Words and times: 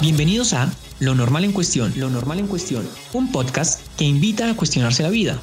Bienvenidos 0.00 0.52
a 0.52 0.72
Lo 1.00 1.16
Normal 1.16 1.42
en 1.42 1.50
Cuestión, 1.50 1.92
Lo 1.96 2.08
Normal 2.08 2.38
en 2.38 2.46
Cuestión, 2.46 2.88
un 3.12 3.32
podcast 3.32 3.84
que 3.96 4.04
invita 4.04 4.48
a 4.48 4.54
cuestionarse 4.54 5.02
la 5.02 5.08
vida. 5.08 5.42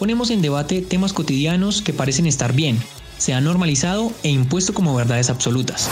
Ponemos 0.00 0.30
en 0.30 0.42
debate 0.42 0.82
temas 0.82 1.12
cotidianos 1.12 1.80
que 1.80 1.92
parecen 1.92 2.26
estar 2.26 2.52
bien, 2.52 2.76
se 3.18 3.34
han 3.34 3.44
normalizado 3.44 4.10
e 4.24 4.30
impuesto 4.30 4.74
como 4.74 4.96
verdades 4.96 5.30
absolutas. 5.30 5.88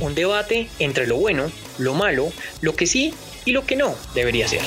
Un 0.00 0.14
debate 0.14 0.68
entre 0.80 1.06
lo 1.06 1.16
bueno, 1.16 1.50
lo 1.78 1.94
malo, 1.94 2.30
lo 2.60 2.76
que 2.76 2.86
sí 2.86 3.14
y 3.46 3.52
lo 3.52 3.64
que 3.64 3.76
no 3.76 3.94
debería 4.14 4.46
ser. 4.46 4.60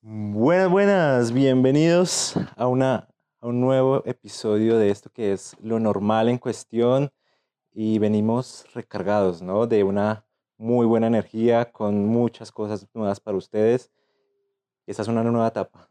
Buenas, 0.00 0.70
buenas, 0.70 1.32
bienvenidos 1.32 2.32
a, 2.56 2.66
una, 2.66 3.07
a 3.40 3.46
un 3.46 3.60
nuevo 3.60 4.02
episodio 4.04 4.78
de 4.78 4.90
esto 4.90 5.10
que 5.10 5.32
es 5.32 5.56
lo 5.60 5.78
normal 5.78 6.28
en 6.28 6.38
cuestión 6.38 7.10
y 7.72 7.98
venimos 7.98 8.66
recargados, 8.74 9.42
¿no? 9.42 9.66
De 9.66 9.84
una 9.84 10.24
muy 10.56 10.86
buena 10.86 11.06
energía, 11.06 11.70
con 11.70 12.06
muchas 12.06 12.50
cosas 12.50 12.88
nuevas 12.94 13.20
para 13.20 13.36
ustedes. 13.36 13.92
Esta 14.86 15.02
es 15.02 15.08
una 15.08 15.22
nueva 15.22 15.46
etapa. 15.46 15.88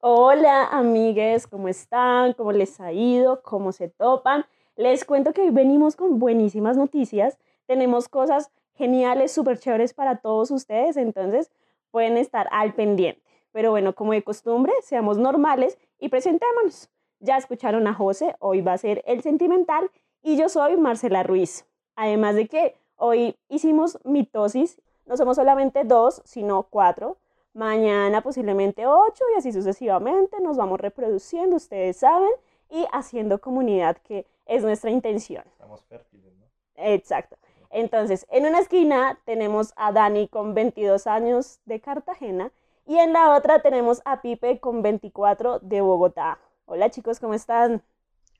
Hola, 0.00 0.66
amigues, 0.66 1.46
¿cómo 1.46 1.68
están? 1.68 2.32
¿Cómo 2.32 2.50
les 2.50 2.80
ha 2.80 2.92
ido? 2.92 3.40
¿Cómo 3.42 3.70
se 3.70 3.88
topan? 3.88 4.44
Les 4.74 5.04
cuento 5.04 5.32
que 5.32 5.42
hoy 5.42 5.50
venimos 5.50 5.94
con 5.94 6.18
buenísimas 6.18 6.76
noticias. 6.76 7.38
Tenemos 7.66 8.08
cosas 8.08 8.50
geniales, 8.74 9.30
súper 9.30 9.58
chéveres 9.58 9.94
para 9.94 10.16
todos 10.16 10.50
ustedes, 10.50 10.96
entonces 10.96 11.52
pueden 11.92 12.16
estar 12.16 12.48
al 12.50 12.74
pendiente. 12.74 13.22
Pero 13.52 13.70
bueno, 13.70 13.94
como 13.94 14.12
de 14.12 14.22
costumbre, 14.22 14.72
seamos 14.82 15.18
normales 15.18 15.78
y 16.00 16.08
presentémonos. 16.08 16.90
Ya 17.20 17.36
escucharon 17.36 17.86
a 17.86 17.94
José, 17.94 18.34
hoy 18.40 18.62
va 18.62 18.72
a 18.72 18.78
ser 18.78 19.02
el 19.06 19.22
sentimental 19.22 19.90
y 20.22 20.36
yo 20.36 20.48
soy 20.48 20.76
Marcela 20.76 21.22
Ruiz. 21.22 21.66
Además 21.94 22.34
de 22.34 22.48
que 22.48 22.74
hoy 22.96 23.36
hicimos 23.48 23.98
mitosis, 24.04 24.80
no 25.06 25.16
somos 25.16 25.36
solamente 25.36 25.84
dos, 25.84 26.22
sino 26.24 26.64
cuatro. 26.64 27.18
Mañana 27.52 28.22
posiblemente 28.22 28.86
ocho 28.86 29.24
y 29.34 29.38
así 29.38 29.52
sucesivamente 29.52 30.40
nos 30.40 30.56
vamos 30.56 30.80
reproduciendo, 30.80 31.56
ustedes 31.56 31.98
saben, 31.98 32.30
y 32.70 32.86
haciendo 32.92 33.40
comunidad, 33.40 33.96
que 33.98 34.26
es 34.46 34.62
nuestra 34.62 34.90
intención. 34.90 35.42
Estamos 35.46 35.82
fértiles, 35.84 36.32
¿no? 36.38 36.46
Exacto. 36.76 37.36
Entonces, 37.70 38.26
en 38.30 38.46
una 38.46 38.60
esquina 38.60 39.18
tenemos 39.24 39.72
a 39.76 39.92
Dani 39.92 40.28
con 40.28 40.54
22 40.54 41.06
años 41.06 41.60
de 41.64 41.80
Cartagena 41.80 42.52
y 42.90 42.98
en 42.98 43.12
la 43.12 43.36
otra 43.36 43.62
tenemos 43.62 44.02
a 44.04 44.20
Pipe 44.20 44.58
con 44.58 44.82
24 44.82 45.60
de 45.60 45.80
Bogotá. 45.80 46.38
Hola 46.66 46.90
chicos, 46.90 47.20
¿cómo 47.20 47.34
están? 47.34 47.82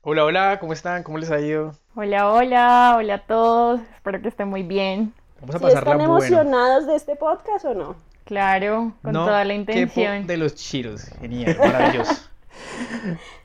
Hola, 0.02 0.24
hola, 0.24 0.58
¿cómo 0.58 0.72
están? 0.72 1.04
¿Cómo 1.04 1.18
les 1.18 1.30
ha 1.30 1.38
ido? 1.38 1.70
Hola, 1.94 2.32
hola, 2.32 2.94
hola 2.96 3.14
a 3.14 3.26
todos. 3.26 3.80
Espero 3.94 4.20
que 4.20 4.26
estén 4.26 4.48
muy 4.48 4.64
bien. 4.64 5.14
Vamos 5.40 5.54
a 5.54 5.58
¿Sí 5.58 5.64
pasarla 5.66 5.92
¿Están 5.92 5.98
bueno. 5.98 6.16
emocionados 6.16 6.88
de 6.88 6.96
este 6.96 7.14
podcast 7.14 7.64
o 7.64 7.74
no? 7.74 7.94
Claro, 8.24 8.92
con 9.02 9.12
No 9.12 9.24
toda 9.26 9.44
la 9.44 9.54
quepo 9.54 9.70
intención. 9.70 10.26
de 10.26 10.36
los 10.36 10.56
chiros. 10.56 11.04
Genial, 11.20 11.56
maravilloso. 11.56 12.12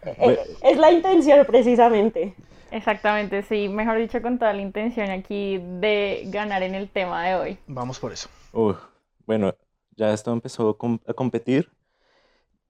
Eh, 0.04 0.40
es 0.64 0.78
la 0.78 0.92
intención 0.92 1.46
precisamente. 1.46 2.36
Exactamente, 2.72 3.44
sí, 3.44 3.70
mejor 3.70 3.98
dicho, 3.98 4.22
con 4.22 4.40
toda 4.40 4.54
la 4.54 4.62
intención 4.62 5.10
aquí 5.12 5.60
de 5.80 6.24
ganar 6.28 6.64
en 6.64 6.76
el 6.76 6.90
tema 6.90 7.24
de 7.26 7.36
hoy. 7.36 7.60
Vamos 7.68 8.00
por 8.00 8.12
eso. 8.12 8.28
Uf, 8.54 8.78
bueno, 9.26 9.54
ya 9.96 10.14
esto 10.14 10.32
empezó 10.32 10.70
a 10.70 10.78
com- 10.78 11.00
a 11.08 11.14
competir 11.14 11.72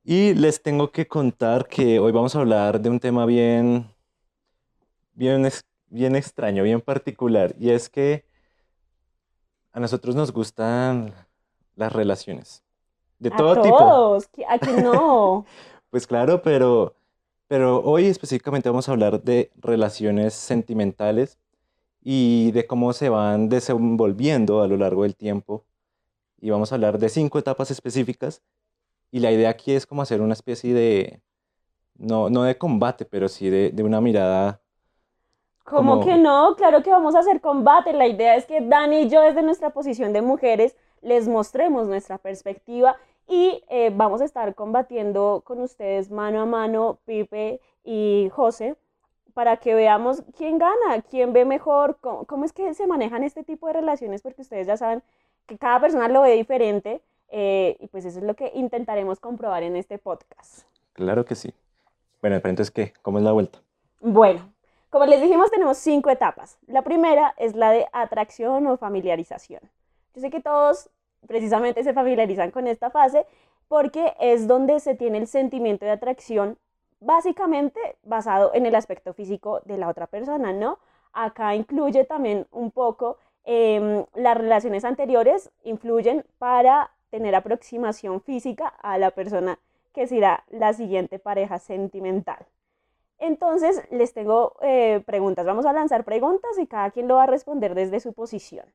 y 0.03 0.33
les 0.35 0.61
tengo 0.61 0.91
que 0.91 1.07
contar 1.07 1.67
que 1.67 1.99
hoy 1.99 2.11
vamos 2.11 2.35
a 2.35 2.39
hablar 2.39 2.79
de 2.79 2.89
un 2.89 2.99
tema 2.99 3.25
bien, 3.25 3.87
bien, 5.13 5.47
bien 5.87 6.15
extraño, 6.15 6.63
bien 6.63 6.81
particular 6.81 7.55
y 7.59 7.71
es 7.71 7.89
que 7.89 8.25
a 9.71 9.79
nosotros 9.79 10.15
nos 10.15 10.31
gustan 10.31 11.13
las 11.75 11.91
relaciones 11.91 12.63
de 13.19 13.29
a 13.31 13.37
todo 13.37 13.53
tipo. 13.61 13.77
todos, 13.77 14.31
¿qui- 14.31 14.45
¿a 14.47 14.59
quién 14.59 14.83
no? 14.83 15.45
Pues 15.89 16.05
claro, 16.07 16.41
pero, 16.41 16.93
pero 17.47 17.81
hoy 17.81 18.07
específicamente 18.07 18.67
vamos 18.67 18.89
a 18.89 18.91
hablar 18.91 19.21
de 19.23 19.49
relaciones 19.55 20.33
sentimentales 20.33 21.37
y 22.03 22.51
de 22.51 22.67
cómo 22.67 22.91
se 22.91 23.07
van 23.07 23.47
desenvolviendo 23.47 24.61
a 24.61 24.67
lo 24.67 24.75
largo 24.75 25.03
del 25.03 25.15
tiempo. 25.15 25.63
Y 26.45 26.51
vamos 26.51 26.71
a 26.71 26.75
hablar 26.75 26.99
de 26.99 27.09
cinco 27.09 27.39
etapas 27.39 27.71
específicas. 27.71 28.43
Y 29.11 29.19
la 29.19 29.31
idea 29.31 29.49
aquí 29.49 29.71
es 29.71 29.87
como 29.87 30.03
hacer 30.03 30.21
una 30.21 30.33
especie 30.33 30.75
de, 30.75 31.19
no, 31.95 32.29
no 32.29 32.43
de 32.43 32.55
combate, 32.55 33.03
pero 33.03 33.27
sí 33.29 33.49
de, 33.49 33.71
de 33.71 33.81
una 33.81 33.99
mirada. 33.99 34.61
¿Cómo 35.63 35.93
Como- 35.93 36.05
que 36.05 36.17
no? 36.17 36.55
Claro 36.55 36.83
que 36.83 36.91
vamos 36.91 37.15
a 37.15 37.19
hacer 37.21 37.41
combate. 37.41 37.93
La 37.93 38.05
idea 38.05 38.35
es 38.35 38.45
que 38.45 38.61
Dani 38.61 38.99
y 38.99 39.09
yo, 39.09 39.21
desde 39.21 39.41
nuestra 39.41 39.71
posición 39.71 40.13
de 40.13 40.21
mujeres, 40.21 40.75
les 41.01 41.27
mostremos 41.27 41.87
nuestra 41.87 42.19
perspectiva 42.19 42.95
y 43.27 43.63
eh, 43.69 43.91
vamos 43.95 44.21
a 44.21 44.25
estar 44.25 44.53
combatiendo 44.53 45.41
con 45.47 45.59
ustedes 45.61 46.11
mano 46.11 46.41
a 46.41 46.45
mano, 46.45 46.99
Pipe 47.05 47.59
y 47.83 48.29
José, 48.31 48.75
para 49.33 49.57
que 49.57 49.73
veamos 49.73 50.21
quién 50.37 50.59
gana, 50.59 51.01
quién 51.09 51.33
ve 51.33 51.43
mejor, 51.43 51.97
cómo, 52.01 52.25
cómo 52.25 52.45
es 52.45 52.53
que 52.53 52.71
se 52.75 52.85
manejan 52.85 53.23
este 53.23 53.43
tipo 53.43 53.65
de 53.65 53.73
relaciones, 53.73 54.21
porque 54.21 54.43
ustedes 54.43 54.67
ya 54.67 54.77
saben 54.77 55.01
que 55.45 55.57
cada 55.57 55.79
persona 55.79 56.07
lo 56.07 56.21
ve 56.21 56.33
diferente 56.33 57.01
eh, 57.29 57.77
y 57.79 57.87
pues 57.87 58.05
eso 58.05 58.19
es 58.19 58.25
lo 58.25 58.35
que 58.35 58.51
intentaremos 58.55 59.19
comprobar 59.19 59.63
en 59.63 59.75
este 59.75 59.97
podcast. 59.97 60.65
Claro 60.93 61.25
que 61.25 61.35
sí. 61.35 61.53
Bueno, 62.21 62.37
pero 62.41 62.49
entonces, 62.49 62.71
¿qué? 62.71 62.93
¿Cómo 63.01 63.17
es 63.17 63.23
la 63.23 63.31
vuelta? 63.31 63.59
Bueno, 63.99 64.51
como 64.89 65.05
les 65.05 65.21
dijimos, 65.21 65.51
tenemos 65.51 65.77
cinco 65.77 66.09
etapas. 66.09 66.57
La 66.67 66.81
primera 66.81 67.33
es 67.37 67.55
la 67.55 67.71
de 67.71 67.87
atracción 67.91 68.65
o 68.67 68.77
familiarización. 68.77 69.61
Yo 70.13 70.21
sé 70.21 70.29
que 70.29 70.41
todos 70.41 70.89
precisamente 71.27 71.83
se 71.83 71.93
familiarizan 71.93 72.51
con 72.51 72.67
esta 72.67 72.89
fase 72.89 73.25
porque 73.67 74.13
es 74.19 74.47
donde 74.47 74.79
se 74.79 74.95
tiene 74.95 75.17
el 75.17 75.27
sentimiento 75.27 75.85
de 75.85 75.91
atracción 75.91 76.57
básicamente 76.99 77.79
basado 78.03 78.51
en 78.53 78.65
el 78.65 78.75
aspecto 78.75 79.13
físico 79.13 79.61
de 79.65 79.77
la 79.77 79.89
otra 79.89 80.07
persona, 80.07 80.53
¿no? 80.53 80.79
Acá 81.13 81.55
incluye 81.55 82.05
también 82.05 82.47
un 82.51 82.71
poco 82.71 83.17
em, 83.45 84.05
las 84.15 84.37
relaciones 84.37 84.85
anteriores, 84.85 85.51
influyen 85.63 86.25
para 86.39 86.91
tener 87.09 87.35
aproximación 87.35 88.21
física 88.21 88.67
a 88.67 88.97
la 88.97 89.11
persona 89.11 89.59
que 89.93 90.07
será 90.07 90.43
la 90.49 90.73
siguiente 90.73 91.19
pareja 91.19 91.59
sentimental. 91.59 92.45
Entonces, 93.19 93.81
les 93.91 94.13
tengo 94.13 94.57
eh, 94.61 95.01
preguntas. 95.05 95.45
Vamos 95.45 95.65
a 95.65 95.73
lanzar 95.73 96.03
preguntas 96.03 96.51
y 96.59 96.67
cada 96.67 96.91
quien 96.91 97.07
lo 97.07 97.15
va 97.15 97.23
a 97.23 97.27
responder 97.27 97.73
desde 97.75 97.99
su 98.01 98.13
posición. 98.13 98.65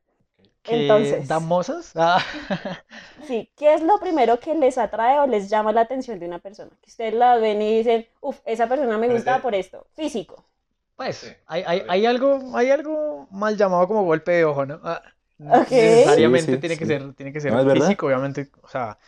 ¿Qué 0.63 0.81
Entonces. 0.83 1.27
damosas? 1.27 1.91
Ah, 1.95 2.19
Sí, 3.23 3.51
¿qué 3.55 3.73
es 3.73 3.81
lo 3.81 3.99
primero 3.99 4.39
que 4.39 4.55
les 4.55 4.77
atrae 4.77 5.19
o 5.19 5.27
les 5.27 5.49
llama 5.49 5.71
la 5.71 5.81
atención 5.81 6.19
de 6.19 6.27
una 6.27 6.39
persona? 6.39 6.71
Que 6.81 6.89
ustedes 6.89 7.13
la 7.13 7.37
ven 7.37 7.61
y 7.61 7.77
dicen, 7.77 8.07
uff, 8.21 8.39
esa 8.45 8.67
persona 8.67 8.97
me 8.97 9.09
gusta 9.09 9.41
por 9.41 9.55
esto. 9.55 9.87
Físico. 9.95 10.43
Pues, 10.95 11.35
hay, 11.47 11.63
hay, 11.65 11.83
hay 11.87 12.05
algo, 12.05 12.55
hay 12.57 12.69
algo 12.71 13.27
mal 13.31 13.57
llamado 13.57 13.87
como 13.87 14.03
golpe 14.03 14.31
de 14.31 14.45
ojo, 14.45 14.65
¿no? 14.65 14.79
Ah, 14.83 15.01
Ok. 15.49 15.69
necesariamente 15.69 16.57
Sí, 16.57 16.61
sí, 16.61 16.61
tiene 16.61 16.77
que 16.77 16.85
sí. 16.85 16.87
ser, 16.87 17.13
tiene 17.15 17.33
que 17.33 17.41
ser 17.41 17.53
No, 17.53 17.65
físico, 17.69 18.05
obviamente. 18.07 18.51
O 18.61 18.67
sea, 18.67 18.99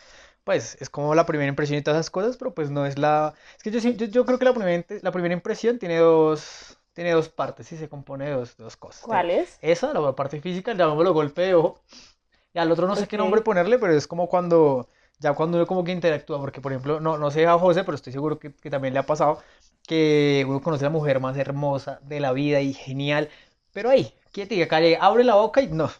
pues 0.44 0.76
es 0.80 0.90
como 0.90 1.14
la 1.14 1.26
primera 1.26 1.48
impresión 1.48 1.78
y 1.78 1.82
todas 1.82 2.00
esas 2.00 2.10
cosas, 2.10 2.36
pero 2.36 2.54
pues 2.54 2.70
no 2.70 2.86
es 2.86 2.98
la. 2.98 3.34
Es 3.56 3.62
que 3.62 3.70
yo, 3.70 3.80
sí- 3.80 3.96
yo, 3.96 4.06
yo 4.06 4.26
creo 4.26 4.38
que 4.38 4.44
la 4.46 4.54
primera, 4.54 4.84
la 5.02 5.12
primera 5.12 5.34
impresión 5.34 5.78
tiene 5.78 5.98
dos, 5.98 6.78
tiene 6.94 7.12
dos 7.12 7.28
partes, 7.28 7.66
sí, 7.68 7.76
se 7.78 7.88
compone 7.88 8.26
de 8.26 8.32
dos, 8.32 8.56
dos 8.56 8.76
cosas. 8.76 9.08
¿Cuál 9.08 9.30
es? 9.30 9.60
Esa, 9.60 9.92
la 9.94 10.14
parte 10.16 10.40
física, 10.40 10.74
llamémoslo 10.74 11.14
golpe 11.14 11.42
de 11.42 11.54
ojo. 11.54 11.82
Y 12.54 12.58
al 12.58 12.70
otro 12.72 12.86
no 12.86 12.96
sé 12.96 13.08
qué 13.08 13.16
Ok. 13.16 13.18
nombre 13.18 13.42
ponerle, 13.42 13.78
pero 13.78 13.92
es 13.94 14.06
como 14.06 14.28
cuando, 14.28 14.88
ya 15.18 15.34
cuando 15.34 15.58
uno 15.58 15.66
como 15.66 15.84
que 15.84 15.92
interactúa, 15.92 16.38
porque 16.40 16.60
por 16.60 16.72
ejemplo, 16.72 17.00
no, 17.00 17.18
no 17.18 17.30
sé 17.30 17.46
a 17.46 17.58
José, 17.58 17.84
pero 17.84 17.96
estoy 17.96 18.12
seguro 18.12 18.38
que, 18.38 18.54
que 18.54 18.70
también 18.70 18.94
le 18.94 19.00
ha 19.00 19.06
pasado, 19.06 19.40
que 19.86 20.44
uno 20.48 20.60
conoce 20.62 20.84
a 20.84 20.88
la 20.88 20.92
mujer 20.92 21.20
más 21.20 21.36
hermosa 21.36 22.00
de 22.02 22.20
la 22.20 22.32
vida 22.32 22.60
y 22.60 22.72
genial, 22.74 23.28
pero 23.72 23.90
ahí, 23.90 24.12
quietica, 24.32 24.68
calle, 24.68 24.98
abre 25.00 25.24
la 25.24 25.34
boca 25.36 25.60
y 25.62 25.68
no, 25.68 25.90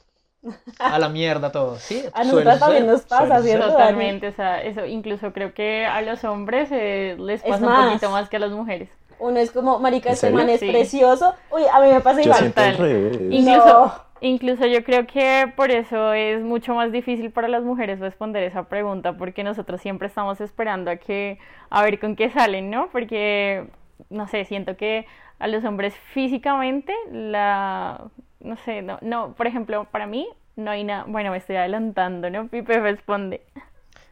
a 0.79 0.99
la 0.99 1.09
mierda 1.09 1.51
todo, 1.53 1.79
¿sí? 1.79 2.05
A 2.15 2.25
Suele 2.25 2.45
nosotras 2.45 2.61
también 2.61 2.87
nos 2.87 3.03
pasa. 3.03 3.43
¿cierto? 3.43 3.67
Totalmente, 3.69 4.29
o 4.29 4.33
sea, 4.33 4.63
eso 4.63 4.85
incluso 4.87 5.33
creo 5.33 5.55
que 5.55 5.87
a 5.87 6.03
los 6.03 6.25
hombres 6.25 6.69
eh, 6.73 7.17
les 7.19 7.43
Es 7.43 7.49
pasa 7.49 7.67
un 7.67 7.75
poquito 7.75 8.11
más 8.11 8.29
que 8.29 8.37
a 8.37 8.41
las 8.41 8.53
mujeres. 8.53 8.89
Uno 9.19 9.39
es 9.39 9.51
como, 9.53 9.79
marica, 9.79 10.09
¿En 10.11 10.15
este 10.15 10.31
man 10.31 10.49
es 10.49 10.61
Sí. 10.61 10.71
precioso. 10.71 11.35
Uy, 11.51 11.63
a 11.73 11.81
mí 11.81 11.89
me 11.91 12.01
pasa 12.01 12.19
Yo 12.21 12.25
igual. 12.25 12.39
siento 12.41 12.61
al 12.61 12.73
Total. 12.73 12.89
revés. 12.89 13.33
Incluso, 13.33 13.69
No. 13.69 14.04
Incluso 14.29 14.67
yo 14.67 14.85
creo 14.85 15.07
que 15.07 15.53
por 15.57 15.71
eso 15.71 16.13
es 16.15 16.43
mucho 16.43 16.75
más 16.75 16.93
difícil 16.93 17.31
para 17.31 17.49
las 17.49 17.63
mujeres 17.63 18.01
responder 18.01 18.43
esa 18.43 18.69
pregunta, 18.69 19.17
porque 19.17 19.45
nosotros 19.45 19.81
siempre 19.81 20.09
estamos 20.09 20.41
esperando 20.41 20.91
a 20.91 20.97
que, 20.97 21.39
a 21.71 21.83
ver 21.83 22.01
con 22.01 22.17
qué 22.17 22.31
salen, 22.31 22.71
¿no? 22.71 22.89
Porque, 22.91 23.67
no 24.11 24.27
sé, 24.29 24.45
siento 24.45 24.77
que 24.77 25.07
a 25.39 25.49
los 25.49 25.65
hombres 25.65 25.95
físicamente, 26.13 26.95
la, 27.13 28.11
no 28.41 28.57
sé, 28.57 28.83
no, 28.83 28.99
no, 29.03 29.35
por 29.35 29.47
ejemplo, 29.47 29.87
para 29.91 30.07
mí 30.07 30.29
no 30.57 30.71
hay 30.71 30.85
nada, 30.85 31.05
bueno, 31.07 31.31
me 31.31 31.37
estoy 31.37 31.57
adelantando, 31.57 32.31
¿no? 32.31 32.49
Pipe 32.49 32.81
responde. 32.81 33.43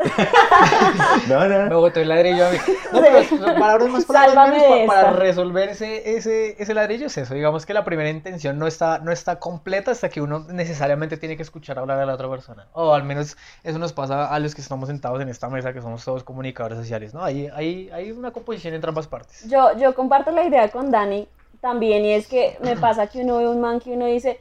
No, 1.28 1.48
no, 1.48 1.58
Me 1.64 1.68
no. 1.70 1.80
botó 1.80 2.00
el 2.00 2.08
ladrillo 2.08 2.46
a 2.46 2.50
mí. 2.50 2.58
No, 2.92 3.00
pero 3.00 3.24
son 3.24 3.38
palabras 3.40 3.88
más 3.88 4.04
para 4.04 5.00
esta. 5.10 5.10
resolver 5.12 5.68
ese, 5.70 6.16
ese, 6.16 6.56
ese 6.62 6.74
ladrillo 6.74 7.06
es 7.06 7.16
eso. 7.18 7.34
Digamos 7.34 7.66
que 7.66 7.74
la 7.74 7.84
primera 7.84 8.08
intención 8.10 8.58
no 8.58 8.66
está, 8.66 8.98
no 8.98 9.12
está 9.12 9.38
completa 9.38 9.90
hasta 9.90 10.08
que 10.08 10.20
uno 10.20 10.40
necesariamente 10.50 11.16
tiene 11.16 11.36
que 11.36 11.42
escuchar 11.42 11.78
hablar 11.78 11.98
a 12.00 12.06
la 12.06 12.14
otra 12.14 12.28
persona. 12.28 12.66
O 12.72 12.92
al 12.94 13.04
menos 13.04 13.36
eso 13.64 13.78
nos 13.78 13.92
pasa 13.92 14.32
a 14.32 14.38
los 14.38 14.54
que 14.54 14.60
estamos 14.60 14.88
sentados 14.88 15.20
en 15.20 15.28
esta 15.28 15.48
mesa, 15.48 15.72
que 15.72 15.80
somos 15.80 16.04
todos 16.04 16.24
comunicadores 16.24 16.78
sociales, 16.78 17.14
¿no? 17.14 17.22
Hay, 17.24 17.48
hay, 17.54 17.90
hay 17.92 18.10
una 18.12 18.30
composición 18.32 18.74
entre 18.74 18.88
ambas 18.88 19.06
partes. 19.06 19.48
Yo, 19.48 19.76
yo 19.78 19.94
comparto 19.94 20.30
la 20.30 20.44
idea 20.44 20.68
con 20.70 20.90
Dani 20.90 21.28
también 21.60 22.04
y 22.04 22.12
es 22.12 22.26
que 22.26 22.56
me 22.62 22.76
pasa 22.76 23.06
que 23.06 23.20
uno 23.22 23.38
ve 23.38 23.48
un 23.48 23.60
man 23.60 23.78
que 23.80 23.90
uno 23.92 24.06
dice, 24.06 24.40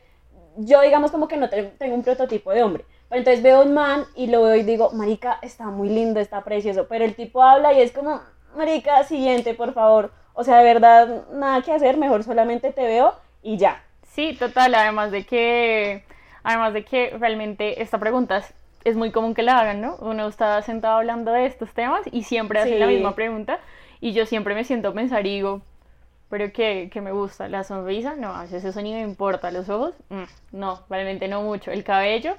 yo 0.58 0.82
digamos 0.82 1.12
como 1.12 1.28
que 1.28 1.38
no 1.38 1.50
te- 1.50 1.64
tengo 1.78 1.96
un 1.96 2.04
prototipo 2.04 2.52
de 2.52 2.64
hombre, 2.64 2.86
entonces 3.12 3.44
veo 3.44 3.62
un 3.64 3.74
man 3.74 4.06
y 4.16 4.28
lo 4.28 4.44
veo 4.44 4.56
y 4.56 4.64
digo, 4.64 4.92
marica, 4.92 5.38
está 5.42 5.66
muy 5.66 5.90
lindo, 5.90 6.20
está 6.20 6.42
precioso, 6.44 6.88
pero 6.88 7.06
el 7.06 7.16
tipo 7.16 7.44
habla 7.44 7.74
y 7.74 7.82
es 7.82 7.92
como, 7.92 8.22
marica, 8.56 9.04
siguiente, 9.04 9.54
por 9.54 9.74
favor, 9.74 10.12
o 10.34 10.44
sea, 10.44 10.58
de 10.60 10.64
verdad, 10.64 11.28
nada 11.34 11.62
que 11.62 11.72
hacer, 11.74 11.98
mejor 11.98 12.24
solamente 12.24 12.72
te 12.72 12.84
veo 12.84 13.14
y 13.44 13.58
ya. 13.58 13.84
Sí, 14.04 14.36
total, 14.38 14.76
además 14.76 15.12
de 15.12 15.26
que, 15.26 16.04
además 16.44 16.74
de 16.74 16.84
que 16.86 17.16
realmente 17.20 17.82
esta 17.82 17.98
pregunta 18.00 18.38
es, 18.38 18.54
es 18.84 18.96
muy 18.96 19.12
común 19.12 19.34
que 19.34 19.44
la 19.44 19.60
hagan, 19.60 19.80
¿no? 19.82 19.96
Uno 20.00 20.28
está 20.28 20.62
sentado 20.64 20.98
hablando 20.98 21.32
de 21.32 21.46
estos 21.46 21.72
temas 21.74 22.02
y 22.12 22.24
siempre 22.24 22.60
hacen 22.60 22.80
la 22.80 22.88
Sí. 22.88 22.94
misma 22.96 23.14
pregunta 23.16 23.60
y 24.00 24.14
yo 24.14 24.26
siempre 24.26 24.56
me 24.56 24.64
siento 24.64 24.90
a 24.90 24.94
pensar 24.94 25.26
y 25.28 25.36
digo, 25.36 25.62
pero 26.30 26.52
¿qué, 26.52 26.90
qué 26.92 27.02
me 27.02 27.12
gusta? 27.12 27.48
¿La 27.50 27.64
sonrisa? 27.64 28.16
No, 28.16 28.34
a 28.34 28.42
veces 28.44 28.64
eso 28.64 28.82
ni 28.82 28.94
me 28.94 29.02
importa. 29.02 29.52
¿Los 29.52 29.70
ojos? 29.70 29.94
Mm, 30.10 30.24
no, 30.54 30.80
realmente 30.90 31.28
no 31.28 31.42
mucho. 31.42 31.72
¿El 31.72 31.84
cabello? 31.84 32.36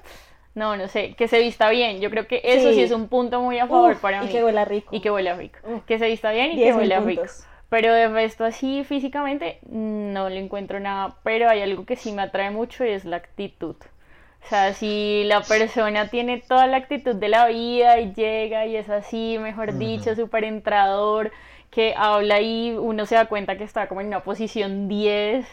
No, 0.54 0.76
no 0.76 0.88
sé. 0.88 1.14
Que 1.14 1.28
se 1.28 1.38
vista 1.40 1.70
bien. 1.70 2.00
Yo 2.00 2.10
creo 2.10 2.26
que 2.26 2.40
eso 2.44 2.69
sí, 2.70 2.75
Sí. 2.76 2.82
es 2.82 2.90
un 2.93 3.08
punto 3.08 3.40
muy 3.40 3.58
a 3.58 3.66
favor 3.66 3.93
Uf, 3.93 4.00
para 4.00 4.22
y 4.22 4.26
mí. 4.26 4.32
que 4.32 4.44
huela 4.44 4.64
rico. 4.64 4.94
Y 4.94 5.00
que 5.00 5.10
huela 5.10 5.34
rico. 5.34 5.58
Uf. 5.64 5.84
Que 5.84 5.99
se 5.99 6.06
vista 6.08 6.31
bien 6.32 6.52
y 6.52 6.56
10.000 6.56 6.64
que 6.64 6.72
huela 6.78 7.00
rico. 7.00 7.20
puntos. 7.22 7.46
Pero 7.70 7.93
de 7.94 8.08
resto 8.08 8.44
así 8.44 8.84
físicamente 8.84 9.58
no 9.70 10.28
le 10.28 10.40
encuentro 10.40 10.78
nada, 10.78 11.16
pero 11.22 11.49
hay 11.49 11.62
algo 11.62 11.87
que 11.87 11.96
sí 11.96 12.12
me 12.12 12.20
atrae 12.20 12.50
mucho 12.50 12.84
y 12.84 12.90
es 12.90 13.06
la 13.06 13.16
actitud. 13.16 13.76
O 14.44 14.49
sea, 14.49 14.75
si 14.75 15.22
la 15.25 15.40
persona 15.40 16.08
tiene 16.08 16.37
toda 16.46 16.66
la 16.66 16.76
actitud 16.76 17.14
de 17.14 17.28
la 17.28 17.46
vida 17.46 17.98
y 18.00 18.12
llega 18.12 18.66
y 18.66 18.76
es 18.76 18.90
así, 18.90 19.38
mejor 19.40 19.78
dicho, 19.78 20.14
súper 20.16 20.44
entrador, 20.44 21.31
que 21.70 21.94
habla 21.96 22.40
y 22.43 22.72
uno 22.72 23.06
se 23.06 23.14
da 23.14 23.25
cuenta 23.26 23.56
que 23.56 23.64
está 23.64 23.87
como 23.87 24.02
en 24.02 24.08
una 24.08 24.20
posición 24.25 24.88
10, 24.88 25.46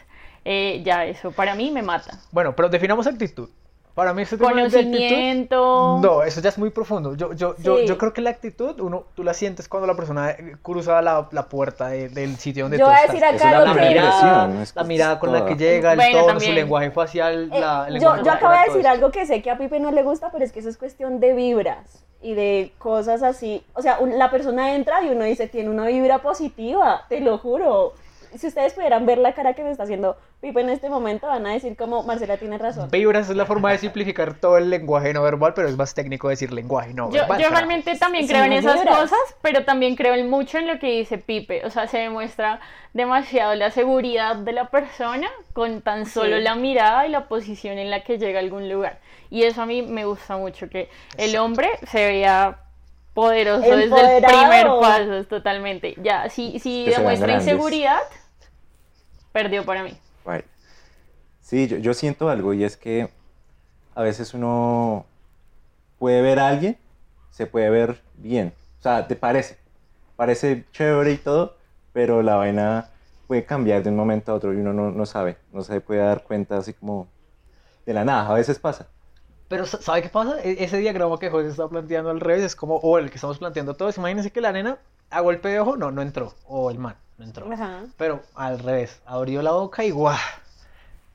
eh, 0.43 0.81
ya 0.83 1.05
eso 1.05 1.31
para 1.31 1.55
mí 1.55 1.71
me 1.71 1.83
mata. 1.83 2.17
Bueno, 2.31 2.53
pero 2.55 2.67
definamos 2.67 3.07
actitud. 3.07 3.49
Para 3.95 4.13
mí 4.13 4.21
este 4.21 4.37
tema 4.37 4.53
de 4.53 4.61
actitud... 4.61 4.83
Conocimiento. 4.85 5.99
No, 6.01 6.23
eso 6.23 6.39
ya 6.41 6.49
es 6.49 6.57
muy 6.57 6.69
profundo. 6.69 7.15
Yo, 7.15 7.33
yo, 7.33 7.55
yo, 7.57 7.77
Sí. 7.79 7.85
yo 7.87 7.97
creo 7.97 8.13
que 8.13 8.21
la 8.21 8.29
actitud, 8.29 8.79
uno, 8.79 9.05
tú 9.13 9.23
la 9.23 9.33
sientes 9.33 9.67
cuando 9.67 9.87
la 9.87 9.95
persona 9.95 10.31
eh, 10.31 10.55
cruza 10.61 11.01
la, 11.01 11.27
la 11.31 11.49
puerta 11.49 11.89
de- 11.89 12.07
del 12.09 12.37
sitio 12.37 12.63
donde 12.65 12.77
Yo 12.77 12.85
tú 12.85 12.91
voy 12.91 12.99
a 12.99 13.07
decir 13.11 13.25
acá 13.25 13.51
la 13.51 13.59
lo 13.59 13.65
la 13.65 13.73
que- 13.73 13.77
primera 13.79 14.01
mirada, 14.01 14.43
impresión, 14.45 14.61
es- 14.63 14.75
la 14.75 14.83
mirada 14.85 15.19
con 15.19 15.31
la 15.33 15.45
que 15.45 15.55
llega, 15.55 15.91
el 15.91 15.97
Bueno, 15.97 16.25
tono, 16.27 16.39
su 16.39 16.51
lenguaje 16.51 16.91
facial, 16.91 17.49
Eh, 17.51 17.59
la, 17.59 17.85
el 17.87 17.93
yo, 17.95 17.99
lenguaje 17.99 18.23
yo 18.23 18.31
acabo 18.31 18.53
de 18.53 18.59
decir 18.71 18.87
algo 18.87 19.11
que 19.11 19.25
sé 19.25 19.41
que 19.41 19.51
a 19.51 19.57
Pipe 19.57 19.79
no 19.81 19.91
le 19.91 20.03
gusta, 20.03 20.29
pero 20.31 20.45
es 20.45 20.51
que 20.53 20.59
eso 20.59 20.69
es 20.69 20.77
cuestión 20.77 21.19
de 21.19 21.33
vibras 21.33 22.05
y 22.21 22.35
de 22.35 22.71
cosas 22.77 23.21
así. 23.23 23.63
O 23.73 23.81
sea, 23.81 23.97
un- 23.99 24.17
la 24.17 24.31
persona 24.31 24.75
entra 24.75 25.03
y 25.03 25.09
uno 25.09 25.25
dice, 25.25 25.47
tiene 25.47 25.69
una 25.69 25.87
vibra 25.87 26.19
positiva, 26.19 27.01
te 27.09 27.19
lo 27.19 27.37
juro. 27.37 27.93
Si 28.37 28.47
ustedes 28.47 28.73
pudieran 28.73 29.05
ver 29.05 29.17
la 29.17 29.33
cara 29.33 29.53
que 29.53 29.63
me 29.63 29.71
está 29.71 29.83
haciendo 29.83 30.17
Pipe 30.41 30.61
en 30.61 30.69
este 30.69 30.89
momento, 30.89 31.27
van 31.27 31.45
a 31.47 31.53
decir 31.53 31.75
como 31.75 32.03
Marcela 32.03 32.37
tiene 32.37 32.57
razón. 32.57 32.89
Vibras 32.91 33.29
es 33.29 33.35
la 33.35 33.45
forma 33.45 33.71
de 33.71 33.77
simplificar 33.79 34.35
todo 34.35 34.57
el 34.57 34.69
lenguaje 34.69 35.13
no 35.13 35.21
verbal, 35.21 35.53
pero 35.53 35.67
es 35.67 35.75
más 35.75 35.93
técnico 35.93 36.29
decir 36.29 36.53
lenguaje 36.53 36.93
no 36.93 37.07
Yo, 37.11 37.21
verbal. 37.21 37.41
yo 37.41 37.49
realmente 37.49 37.95
también 37.97 38.25
Sí, 38.25 38.31
creo 38.33 38.43
en 38.45 38.51
no 38.51 38.55
esas 38.57 38.75
vibras. 38.81 38.97
cosas, 38.99 39.19
pero 39.41 39.65
también 39.65 39.95
creo 39.95 40.13
en 40.15 40.29
mucho 40.29 40.57
en 40.57 40.67
lo 40.67 40.79
que 40.79 40.87
dice 40.87 41.17
Pipe. 41.17 41.65
O 41.65 41.69
sea, 41.69 41.87
se 41.87 41.97
demuestra 41.97 42.59
demasiado 42.93 43.53
la 43.55 43.71
seguridad 43.71 44.35
de 44.35 44.51
la 44.53 44.69
persona 44.69 45.27
con 45.53 45.81
tan 45.81 46.05
solo 46.05 46.37
Sí. 46.37 46.43
la 46.43 46.55
mirada 46.55 47.05
y 47.05 47.09
la 47.09 47.27
posición 47.27 47.77
en 47.77 47.89
la 47.89 48.03
que 48.03 48.17
llega 48.17 48.39
a 48.39 48.41
algún 48.43 48.69
lugar. 48.69 48.99
Y 49.29 49.43
eso 49.43 49.61
a 49.61 49.65
mí 49.65 49.81
me 49.81 50.05
gusta 50.05 50.37
mucho, 50.37 50.69
que 50.69 50.89
el 51.17 51.35
hombre 51.37 51.69
se 51.87 52.05
vea 52.07 52.59
poderoso 53.13 53.61
desde 53.61 53.75
el 53.75 53.83
Empoderado. 53.91 54.27
primer 54.39 54.67
paso, 54.79 55.27
totalmente. 55.27 55.95
Ya, 56.01 56.29
si, 56.29 56.57
si 56.59 56.85
demuestra 56.85 57.33
inseguridad, 57.33 57.99
perdió 59.31 59.65
para 59.65 59.83
mí. 59.83 59.97
Right. 60.25 60.45
Sí, 61.41 61.67
yo, 61.67 61.77
yo 61.77 61.93
siento 61.93 62.29
algo 62.29 62.53
y 62.53 62.63
es 62.63 62.77
que 62.77 63.09
a 63.95 64.03
veces 64.03 64.33
uno 64.33 65.05
puede 65.99 66.21
ver 66.21 66.39
a 66.39 66.49
alguien, 66.49 66.77
se 67.31 67.47
puede 67.47 67.69
ver 67.69 68.01
bien, 68.15 68.53
o 68.79 68.83
sea, 68.83 69.07
te 69.07 69.15
parece, 69.15 69.57
parece 70.15 70.65
chévere 70.71 71.13
y 71.13 71.17
todo, 71.17 71.55
pero 71.93 72.21
la 72.23 72.35
vaina 72.35 72.89
puede 73.27 73.45
cambiar 73.45 73.83
de 73.83 73.89
un 73.89 73.95
momento 73.95 74.31
a 74.31 74.35
otro 74.35 74.53
y 74.53 74.57
uno 74.57 74.73
no, 74.73 74.91
no 74.91 75.05
sabe, 75.05 75.37
no 75.53 75.63
se 75.63 75.81
puede 75.81 76.01
dar 76.01 76.23
cuenta 76.23 76.57
así 76.57 76.73
como 76.73 77.07
de 77.85 77.93
la 77.93 78.05
nada, 78.05 78.29
a 78.29 78.33
veces 78.33 78.59
pasa. 78.59 78.87
Pero 79.47 79.65
sa- 79.65 79.81
¿sabe 79.81 80.01
qué 80.03 80.09
pasa? 80.09 80.41
E- 80.43 80.63
Ese 80.63 80.77
diagrama 80.77 81.19
que 81.19 81.29
José 81.29 81.49
está 81.49 81.67
planteando 81.67 82.09
al 82.11 82.19
revés 82.19 82.43
es 82.43 82.55
como, 82.55 82.77
o 82.77 82.97
el 82.97 83.09
que 83.09 83.15
estamos 83.15 83.39
planteando 83.39 83.75
todos, 83.75 83.97
imagínense 83.97 84.31
que 84.31 84.41
la 84.41 84.51
nena 84.51 84.79
a 85.09 85.21
golpe 85.21 85.49
de 85.49 85.59
ojo 85.59 85.75
no, 85.77 85.91
no 85.91 86.01
entró, 86.01 86.35
o 86.45 86.69
el 86.71 86.77
man 86.79 86.95
no 87.19 87.25
entró. 87.25 87.51
Ajá. 87.51 87.83
Pero 87.97 88.23
al 88.33 88.57
revés, 88.59 88.99
abrió 89.05 89.41
la 89.43 89.51
boca 89.51 89.83
y 89.83 89.91
¡guau! 89.91 90.17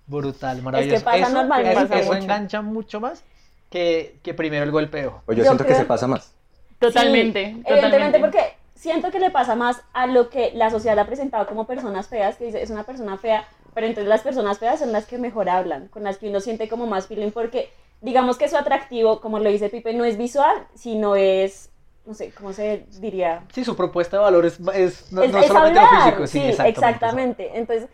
Brutal, 0.06 0.60
maravilloso. 0.62 1.04
pasa 1.04 1.16
eso, 1.18 1.30
normalmente 1.32 1.72
eso- 1.82 1.94
eso 1.94 2.12
mucho. 2.12 2.22
engancha 2.22 2.62
mucho 2.62 3.00
más 3.00 3.24
que, 3.70 4.18
que 4.22 4.34
primero 4.34 4.62
el 4.64 4.70
golpe 4.70 4.98
de 5.00 5.06
ojo. 5.08 5.22
O 5.26 5.32
yo, 5.32 5.38
Yo 5.38 5.44
siento 5.44 5.64
que 5.64 5.74
se 5.74 5.84
pasa 5.86 6.06
más. 6.06 6.32
Totalmente, 6.78 7.46
Sí, 7.46 7.52
totalmente. 7.62 7.72
evidentemente 7.96 8.18
porque 8.20 8.54
siento 8.74 9.10
que 9.10 9.18
le 9.18 9.30
pasa 9.30 9.54
más 9.56 9.80
a 9.94 10.06
lo 10.06 10.28
que 10.28 10.52
la 10.54 10.70
sociedad 10.70 10.98
ha 10.98 11.06
presentado 11.06 11.46
como 11.46 11.66
personas 11.66 12.08
feas, 12.08 12.36
que 12.36 12.44
dice 12.44 12.62
es 12.62 12.68
una 12.70 12.84
persona 12.84 13.16
fea, 13.16 13.48
pero 13.72 13.86
entonces 13.86 14.08
las 14.08 14.20
personas 14.20 14.58
feas 14.58 14.80
son 14.80 14.92
las 14.92 15.06
que 15.06 15.16
mejor 15.16 15.48
hablan, 15.48 15.88
con 15.88 16.04
las 16.04 16.18
que 16.18 16.28
uno 16.28 16.40
siente 16.40 16.68
como 16.68 16.86
más 16.86 17.06
feeling, 17.06 17.30
porque 17.30 17.70
digamos 18.02 18.36
que 18.36 18.48
su 18.50 18.56
atractivo, 18.58 19.20
como 19.22 19.38
lo 19.38 19.48
dice 19.48 19.70
Pipe, 19.70 19.94
no 19.94 20.04
es 20.04 20.18
visual, 20.18 20.66
sino 20.74 21.16
es, 21.16 21.70
no 22.06 22.14
sé, 22.14 22.32
¿cómo 22.32 22.52
se 22.52 22.84
diría? 23.00 23.44
Sí, 23.52 23.64
su 23.64 23.76
propuesta 23.76 24.18
de 24.18 24.22
valor 24.22 24.44
es, 24.44 24.58
es- 24.74 25.12
no, 25.12 25.22
es, 25.22 25.32
no 25.32 25.38
es 25.38 25.46
solamente 25.46 25.80
lo 25.80 25.86
hablar, 25.86 26.02
físico, 26.04 26.26
sí, 26.26 26.38
sí, 26.38 26.44
exactamente. 26.48 26.68
exactamente. 26.70 27.50
Entonces, 27.58 27.88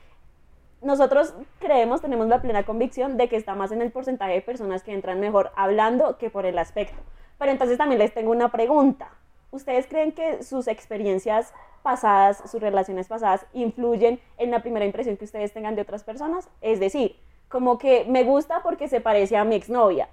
nosotros 0.82 1.34
creemos, 1.58 2.00
tenemos 2.00 2.26
la 2.28 2.40
plena 2.40 2.64
convicción 2.64 3.16
de 3.16 3.28
que 3.28 3.36
está 3.36 3.54
más 3.54 3.70
en 3.70 3.82
el 3.82 3.90
porcentaje 3.92 4.32
de 4.32 4.40
personas 4.42 4.82
que 4.82 4.92
entran 4.94 5.20
mejor 5.20 5.52
hablando 5.56 6.16
que 6.18 6.30
por 6.30 6.46
el 6.46 6.58
aspecto. 6.58 6.96
Pero 7.38 7.52
entonces 7.52 7.76
también 7.78 7.98
les 7.98 8.14
tengo 8.14 8.30
una 8.30 8.50
pregunta. 8.50 9.10
¿Ustedes 9.50 9.86
creen 9.86 10.12
que 10.12 10.42
sus 10.42 10.68
experiencias 10.68 11.52
pasadas, 11.82 12.42
sus 12.50 12.60
relaciones 12.60 13.08
pasadas, 13.08 13.46
influyen 13.52 14.20
en 14.38 14.50
la 14.50 14.60
primera 14.62 14.86
impresión 14.86 15.16
que 15.16 15.24
ustedes 15.24 15.52
tengan 15.52 15.74
de 15.76 15.82
otras 15.82 16.02
personas? 16.04 16.48
Es 16.60 16.80
decir, 16.80 17.16
como 17.48 17.78
que 17.78 18.04
me 18.08 18.22
gusta 18.24 18.62
porque 18.62 18.88
se 18.88 19.00
parece 19.00 19.36
a 19.36 19.44
mi 19.44 19.56
exnovia. 19.56 20.08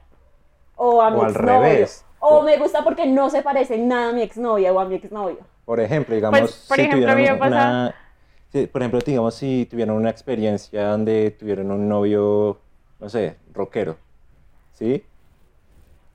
O 0.77 1.01
a 1.01 1.11
mi 1.11 1.17
O 1.19 1.23
al 1.23 1.31
exnovio. 1.31 1.59
revés. 1.59 2.05
O 2.19 2.41
me 2.41 2.57
gusta 2.57 2.83
porque 2.83 3.05
no 3.05 3.29
se 3.29 3.41
parece 3.41 3.77
nada 3.77 4.09
a 4.09 4.13
mi 4.13 4.21
exnovia 4.21 4.71
o 4.73 4.79
a 4.79 4.85
mi 4.85 4.95
exnovio. 4.95 5.39
Por 5.65 5.79
ejemplo, 5.79 6.15
digamos, 6.15 6.39
Pues, 6.39 6.65
por 6.67 6.77
si 6.77 6.83
ejemplo, 6.83 7.07
pasa- 7.39 7.47
una, 7.47 7.95
si- 8.51 8.67
por 8.67 8.81
ejemplo, 8.81 8.99
digamos, 9.05 9.35
si 9.35 9.67
tuvieron 9.69 9.95
una 9.97 10.09
experiencia 10.09 10.87
donde 10.87 11.31
tuvieron 11.31 11.71
un 11.71 11.87
novio, 11.89 12.59
no 12.99 13.09
sé, 13.09 13.37
rockero, 13.53 13.97
¿sí? 14.71 15.03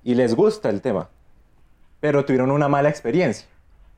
Y 0.03 0.15
les 0.15 0.35
gusta 0.35 0.69
el 0.71 0.81
tema, 0.81 1.09
pero 2.01 2.25
tuvieron 2.25 2.51
una 2.51 2.69
mala 2.69 2.89
experiencia. 2.89 3.47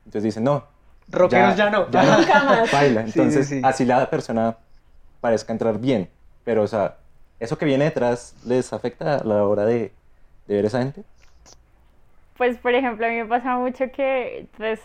Entonces 0.05 0.23
dicen, 0.23 0.43
no. 0.43 0.63
Rockeros 1.07 1.55
ya 1.55 1.69
no. 1.69 1.85
Nunca 1.85 2.43
más. 2.43 2.71
Baila. 2.71 3.05
Sí, 3.05 3.11
sí, 3.11 3.19
Entonces, 3.19 3.47
sí. 3.47 3.61
así 3.63 3.85
la 3.85 4.09
persona 4.09 4.57
parezca 5.21 5.51
entrar 5.53 5.79
bien. 5.79 6.09
Pero, 6.43 6.61
o 6.63 6.67
sea, 6.67 6.97
eso 7.39 7.57
que 7.57 7.65
viene 7.65 7.85
detrás 7.85 8.35
les 8.45 8.71
afecta 8.73 9.17
a 9.17 9.23
la 9.23 9.43
hora 9.45 9.65
de, 9.65 9.93
de 10.47 10.55
ver 10.55 10.65
esa 10.65 10.79
gente. 10.79 11.03
Pues, 12.37 12.57
por 12.57 12.73
ejemplo, 12.73 13.05
a 13.05 13.09
mí 13.09 13.15
me 13.15 13.25
pasa 13.25 13.55
mucho 13.57 13.91
que, 13.91 14.47
pues, 14.57 14.81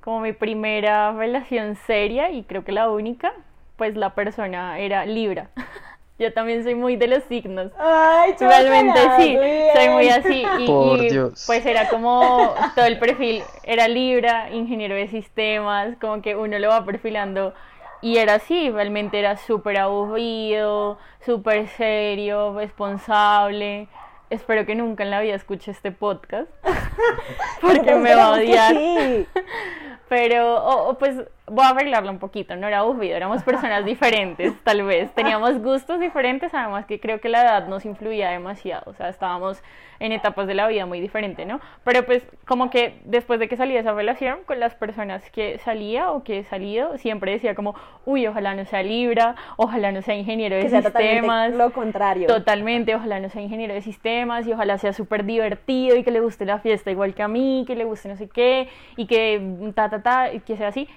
como 0.00 0.20
mi 0.20 0.32
primera 0.32 1.12
relación 1.12 1.76
seria, 1.86 2.30
y 2.30 2.44
creo 2.44 2.64
que 2.64 2.72
la 2.72 2.90
única, 2.90 3.32
pues 3.76 3.94
la 3.96 4.14
persona 4.14 4.78
era 4.78 5.04
Libra. 5.04 5.50
Yo 6.18 6.32
también 6.32 6.64
soy 6.64 6.74
muy 6.74 6.96
de 6.96 7.06
los 7.06 7.22
signos. 7.24 7.70
Ay, 7.78 8.34
Realmente 8.40 8.98
sí, 9.18 9.38
soy 9.72 9.88
muy 9.90 10.08
así. 10.08 10.44
Y, 10.58 10.66
Por 10.66 11.00
y, 11.04 11.10
Dios. 11.10 11.44
pues 11.46 11.64
era 11.64 11.88
como 11.88 12.54
todo 12.74 12.86
el 12.86 12.98
perfil, 12.98 13.42
era 13.62 13.86
Libra, 13.86 14.50
ingeniero 14.50 14.96
de 14.96 15.06
sistemas, 15.06 15.96
como 16.00 16.20
que 16.20 16.34
uno 16.34 16.58
lo 16.58 16.70
va 16.70 16.84
perfilando. 16.84 17.54
Y 18.00 18.16
era 18.18 18.34
así, 18.34 18.68
realmente 18.70 19.18
era 19.20 19.36
súper 19.36 19.78
aburrido, 19.78 20.98
súper 21.24 21.68
serio, 21.68 22.54
responsable. 22.56 23.86
Espero 24.30 24.66
que 24.66 24.74
nunca 24.74 25.04
en 25.04 25.10
la 25.10 25.20
vida 25.20 25.34
escuche 25.34 25.70
este 25.70 25.92
podcast, 25.92 26.50
porque 27.60 27.94
me 27.94 28.14
va 28.14 28.24
a 28.24 28.32
odiar. 28.32 28.74
sí. 28.74 29.26
Pero, 30.08 30.56
o, 30.56 30.88
o, 30.88 30.98
pues, 30.98 31.16
voy 31.50 31.64
a 31.64 31.70
arreglarlo 31.70 32.10
un 32.10 32.18
poquito, 32.18 32.56
no 32.56 32.66
era 32.66 32.78
aburrido, 32.80 33.16
éramos 33.16 33.42
personas 33.42 33.84
diferentes, 33.86 34.52
tal 34.64 34.82
vez. 34.82 35.12
Teníamos 35.14 35.60
gustos 35.62 36.00
diferentes, 36.00 36.52
además 36.54 36.86
que 36.86 37.00
creo 37.00 37.20
que 37.20 37.28
la 37.28 37.42
edad 37.42 37.68
nos 37.68 37.84
influía 37.84 38.30
demasiado, 38.30 38.90
o 38.90 38.94
sea, 38.94 39.08
estábamos 39.08 39.62
en 40.00 40.12
etapas 40.12 40.46
de 40.46 40.54
la 40.54 40.68
vida 40.68 40.86
muy 40.86 41.00
diferentes, 41.00 41.44
¿no? 41.46 41.60
Pero 41.82 42.04
pues 42.06 42.22
como 42.46 42.70
que 42.70 43.00
después 43.04 43.40
de 43.40 43.48
que 43.48 43.56
salí 43.56 43.74
de 43.74 43.80
esa 43.80 43.92
relación 43.92 44.38
con 44.46 44.60
las 44.60 44.76
personas 44.76 45.28
que 45.30 45.58
salía 45.58 46.12
o 46.12 46.22
que 46.22 46.38
he 46.38 46.44
salido, 46.44 46.96
siempre 46.98 47.32
decía 47.32 47.56
como, 47.56 47.74
uy, 48.06 48.26
ojalá 48.26 48.54
no 48.54 48.64
sea 48.64 48.82
Libra, 48.84 49.34
ojalá 49.56 49.90
no 49.90 50.02
sea 50.02 50.14
ingeniero 50.14 50.54
de 50.54 50.62
Que 50.62 50.82
sistemas. 50.82 51.52
lo 51.52 51.72
contrario. 51.72 52.28
Totalmente, 52.28 52.94
ojalá 52.94 53.18
no 53.18 53.28
sea 53.28 53.42
ingeniero 53.42 53.74
de 53.74 53.82
sistemas 53.82 54.46
y 54.46 54.52
ojalá 54.52 54.78
sea 54.78 54.92
súper 54.92 55.24
divertido 55.24 55.96
y 55.96 56.04
que 56.04 56.12
le 56.12 56.20
guste 56.20 56.44
la 56.44 56.60
fiesta 56.60 56.90
igual 56.92 57.14
que 57.14 57.22
a 57.22 57.28
mí, 57.28 57.64
que 57.66 57.74
le 57.74 57.84
guste 57.84 58.08
no 58.08 58.16
sé 58.16 58.28
qué 58.28 58.68
y 58.96 59.06
que 59.06 59.72
ta, 59.74 59.90
ta, 59.90 60.02
ta, 60.02 60.32
y 60.32 60.40
que 60.40 60.56
sea 60.56 60.68
así. 60.68 60.88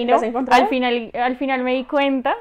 Y 0.00 0.04
¿Lo 0.06 0.20
no, 0.20 0.44
al 0.50 0.68
final, 0.68 1.10
al 1.14 1.36
final 1.36 1.62
me 1.62 1.74
di 1.74 1.84
cuenta 1.84 2.34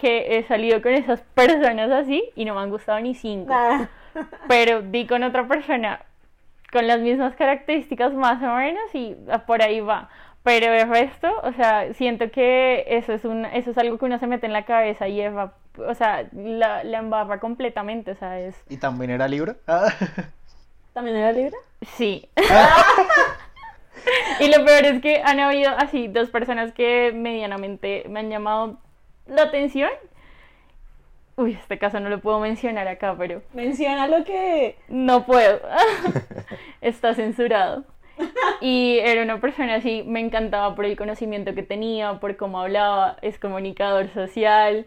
que 0.00 0.38
he 0.38 0.42
salido 0.44 0.80
con 0.82 0.92
esas 0.92 1.20
personas 1.34 1.90
así 1.90 2.22
y 2.36 2.44
no 2.44 2.54
me 2.54 2.60
han 2.60 2.70
gustado 2.70 3.00
ni 3.00 3.14
cinco. 3.14 3.50
Nada. 3.52 3.88
Pero 4.48 4.82
di 4.82 5.06
con 5.06 5.22
otra 5.22 5.46
persona 5.46 6.00
con 6.72 6.86
las 6.86 7.00
mismas 7.00 7.34
características 7.36 8.12
más 8.14 8.42
o 8.42 8.54
menos 8.54 8.94
y 8.94 9.16
ah, 9.30 9.40
por 9.46 9.62
ahí 9.62 9.80
va. 9.80 10.08
Pero 10.42 10.72
el 10.72 10.88
resto, 10.88 11.28
o 11.42 11.52
sea, 11.52 11.92
siento 11.94 12.30
que 12.30 12.84
eso 12.88 13.12
es 13.12 13.24
un, 13.24 13.44
eso 13.46 13.70
es 13.70 13.78
algo 13.78 13.98
que 13.98 14.04
uno 14.06 14.18
se 14.18 14.26
mete 14.26 14.46
en 14.46 14.52
la 14.52 14.64
cabeza 14.64 15.08
y 15.08 15.20
es, 15.20 15.34
va- 15.34 15.54
o 15.76 15.94
sea, 15.94 16.26
la, 16.32 16.84
la 16.84 16.98
embarra 16.98 17.38
completamente, 17.40 18.12
o 18.12 18.14
sea, 18.16 18.40
es, 18.40 18.56
¿Y 18.68 18.76
también 18.78 19.10
era 19.10 19.28
Libra? 19.28 19.56
Ah. 19.66 19.88
¿También 20.94 21.16
era 21.16 21.32
libre? 21.32 21.56
sí. 21.96 22.28
Y 24.40 24.48
lo 24.48 24.64
peor 24.64 24.84
es 24.84 25.00
que 25.00 25.20
han 25.24 25.40
habido 25.40 25.70
así 25.76 26.08
dos 26.08 26.30
personas 26.30 26.72
que 26.72 27.12
medianamente 27.14 28.04
me 28.08 28.20
han 28.20 28.30
llamado 28.30 28.78
la 29.26 29.42
atención. 29.42 29.90
Uy, 31.36 31.52
este 31.52 31.78
caso 31.78 32.00
no 32.00 32.08
lo 32.08 32.20
puedo 32.20 32.40
mencionar 32.40 32.88
acá, 32.88 33.14
pero 33.16 33.42
Menciona 33.54 34.08
lo 34.08 34.24
que... 34.24 34.76
no 34.88 35.24
puedo. 35.24 35.60
Está 36.80 37.14
censurado. 37.14 37.84
Y 38.60 38.98
era 39.00 39.22
una 39.22 39.40
persona 39.40 39.76
así, 39.76 40.02
me 40.04 40.18
encantaba 40.18 40.74
por 40.74 40.84
el 40.84 40.96
conocimiento 40.96 41.54
que 41.54 41.62
tenía, 41.62 42.18
por 42.18 42.36
cómo 42.36 42.60
hablaba, 42.60 43.16
es 43.22 43.38
comunicador 43.38 44.08
social, 44.12 44.86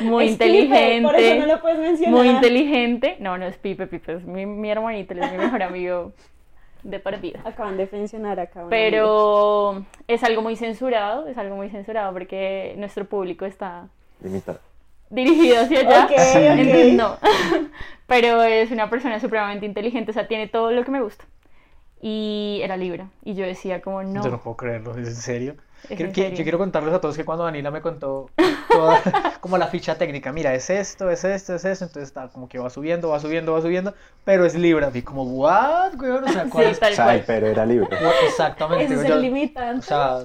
muy 0.00 0.26
Es 0.26 0.32
Pipe, 0.32 0.46
inteligente. 0.46 1.08
Por 1.08 1.16
eso 1.16 1.34
no 1.36 1.46
lo 1.46 1.60
puedes 1.60 1.78
mencionar. 1.78 2.14
Muy 2.14 2.28
inteligente. 2.28 3.16
No, 3.20 3.38
no 3.38 3.46
es 3.46 3.56
Pipe, 3.56 3.86
Pipe 3.86 4.14
es 4.14 4.24
mi, 4.24 4.46
mi 4.46 4.70
hermanito, 4.70 5.14
él 5.14 5.20
es 5.20 5.30
mi 5.30 5.38
mejor 5.38 5.62
amigo 5.62 6.12
de 6.82 6.98
partida. 7.00 7.40
Acaban 7.44 7.76
de 7.76 7.88
mencionar 7.90 8.40
acá. 8.40 8.66
Pero 8.68 9.84
es 10.06 10.22
algo 10.24 10.42
muy 10.42 10.56
censurado, 10.56 11.26
es 11.28 11.36
algo 11.38 11.56
muy 11.56 11.70
censurado 11.70 12.12
porque 12.12 12.74
nuestro 12.78 13.04
público 13.04 13.44
está 13.44 13.88
Limitado. 14.22 14.60
dirigido 15.10 15.62
hacia 15.62 15.80
allá. 15.80 16.04
Ok, 16.04 16.10
ok. 16.12 16.18
Entonces, 16.34 16.92
no. 16.94 17.16
Pero 18.06 18.42
es 18.42 18.70
una 18.70 18.90
persona 18.90 19.20
supremamente 19.20 19.66
inteligente, 19.66 20.10
o 20.10 20.14
sea, 20.14 20.26
tiene 20.26 20.48
todo 20.48 20.70
lo 20.72 20.84
que 20.84 20.90
me 20.90 21.00
gusta. 21.00 21.24
Y 22.00 22.60
era 22.62 22.76
Libra. 22.76 23.08
Y 23.24 23.34
yo 23.34 23.44
decía 23.44 23.82
como, 23.82 24.02
no, 24.02 24.24
Yo 24.24 24.30
no 24.30 24.40
puedo 24.40 24.56
creerlo, 24.56 24.92
¿es 24.92 25.08
en 25.08 25.14
serio? 25.14 25.56
Quiero- 25.88 26.12
que-. 26.12 26.34
Yo 26.36 26.42
quiero 26.42 26.58
contarles 26.58 26.94
a 26.94 27.00
todos 27.00 27.16
que 27.16 27.24
cuando 27.24 27.44
Danila 27.44 27.70
me 27.70 27.80
contó 27.80 28.30
toda, 28.70 29.00
como 29.40 29.58
la 29.58 29.66
ficha 29.68 29.96
técnica, 29.96 30.32
mira, 30.32 30.54
es 30.54 30.70
esto, 30.70 31.10
es 31.10 31.24
esto, 31.24 31.54
es 31.54 31.64
esto, 31.64 31.84
entonces 31.86 32.08
está 32.08 32.28
como 32.28 32.48
que 32.48 32.58
va 32.58 32.70
subiendo, 32.70 33.08
va 33.10 33.18
subiendo, 33.20 33.52
va 33.52 33.60
subiendo, 33.62 33.94
pero 34.24 34.44
es 34.44 34.54
Libra, 34.54 34.90
y 34.92 35.02
como, 35.02 35.24
what, 35.24 35.94
weón, 36.00 36.24
o 36.24 36.28
sea, 36.28 36.46
¿cuál 36.50 36.66
Sí, 36.66 36.70
es? 36.72 36.80
tal 36.80 36.90
Ay, 36.92 36.96
cual. 36.96 37.24
pero 37.26 37.46
era 37.48 37.66
libre. 37.66 37.88
What- 37.90 38.12
Exactamente, 38.26 38.84
Ese 38.84 38.94
es 39.02 39.08
yo- 39.08 39.14
el 39.14 39.22
limitante. 39.22 39.78
o 39.80 39.82
sea, 39.82 40.18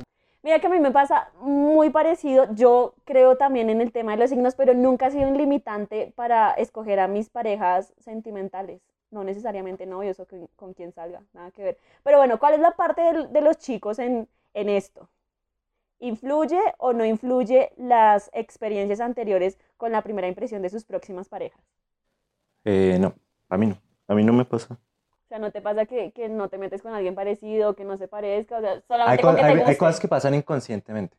Mira 0.43 0.59
que 0.59 0.67
a 0.67 0.69
mí 0.69 0.79
me 0.79 0.91
pasa 0.91 1.29
muy 1.41 1.89
parecido. 1.89 2.45
Yo 2.53 2.93
creo 3.03 3.35
también 3.35 3.71
en 3.71 3.81
el 3.81 3.91
tema 3.91 4.11
de 4.11 4.17
los 4.19 4.29
signos, 4.29 4.53
pero 4.53 4.75
nunca 4.75 5.07
ha 5.07 5.09
sido 5.09 5.27
un 5.27 5.35
limitante 5.39 6.13
para 6.15 6.51
escoger 6.51 6.99
a 6.99 7.07
mis 7.07 7.29
parejas 7.29 7.93
sentimentales. 7.97 8.79
No 9.09 9.23
necesariamente 9.23 9.87
novios 9.87 10.19
o 10.19 10.27
con, 10.27 10.47
con 10.55 10.73
quien 10.75 10.91
salga, 10.93 11.23
nada 11.33 11.49
que 11.49 11.63
ver. 11.63 11.77
Pero 12.03 12.19
bueno, 12.19 12.37
¿cuál 12.37 12.53
es 12.53 12.59
la 12.59 12.71
parte 12.75 13.01
del- 13.01 13.33
de, 13.33 13.41
los 13.41 13.57
chicos 13.57 13.97
en, 13.97 14.27
en 14.53 14.69
esto? 14.69 15.09
¿Influye 15.99 16.59
o 16.77 16.93
no 16.93 17.03
influye 17.05 17.71
las 17.77 18.29
experiencias 18.33 19.01
anteriores 19.01 19.57
con 19.77 19.91
la 19.91 20.01
primera 20.03 20.27
impresión 20.29 20.61
de 20.61 20.69
sus 20.69 20.85
próximas 20.85 21.27
parejas? 21.29 21.61
Eh, 22.65 22.97
no, 22.99 23.15
a 23.49 23.57
mí 23.57 23.67
no. 23.67 23.81
A 24.07 24.15
mí 24.15 24.23
no 24.23 24.33
me 24.33 24.45
pasa. 24.45 24.79
O 25.25 25.27
sea, 25.27 25.39
¿no 25.39 25.51
te 25.51 25.61
pasa 25.61 25.85
que, 25.85 26.11
que 26.13 26.29
no 26.29 26.49
te 26.49 26.57
metes 26.57 26.81
con 26.81 26.93
alguien 26.93 27.15
parecido, 27.15 27.75
que 27.75 27.83
no 27.83 27.97
se 27.97 28.07
parezca? 28.07 28.57
O 28.57 28.61
sea, 28.61 28.81
Hay, 28.81 28.87
solamente 28.87 29.21
con 29.23 29.35
que 29.35 29.43
te 29.43 29.47
hay- 29.47 29.53
hay 29.53 29.59
guste. 29.59 29.77
cosas 29.77 29.99
que 29.99 30.07
pasan 30.07 30.33
inconscientemente. 30.35 31.17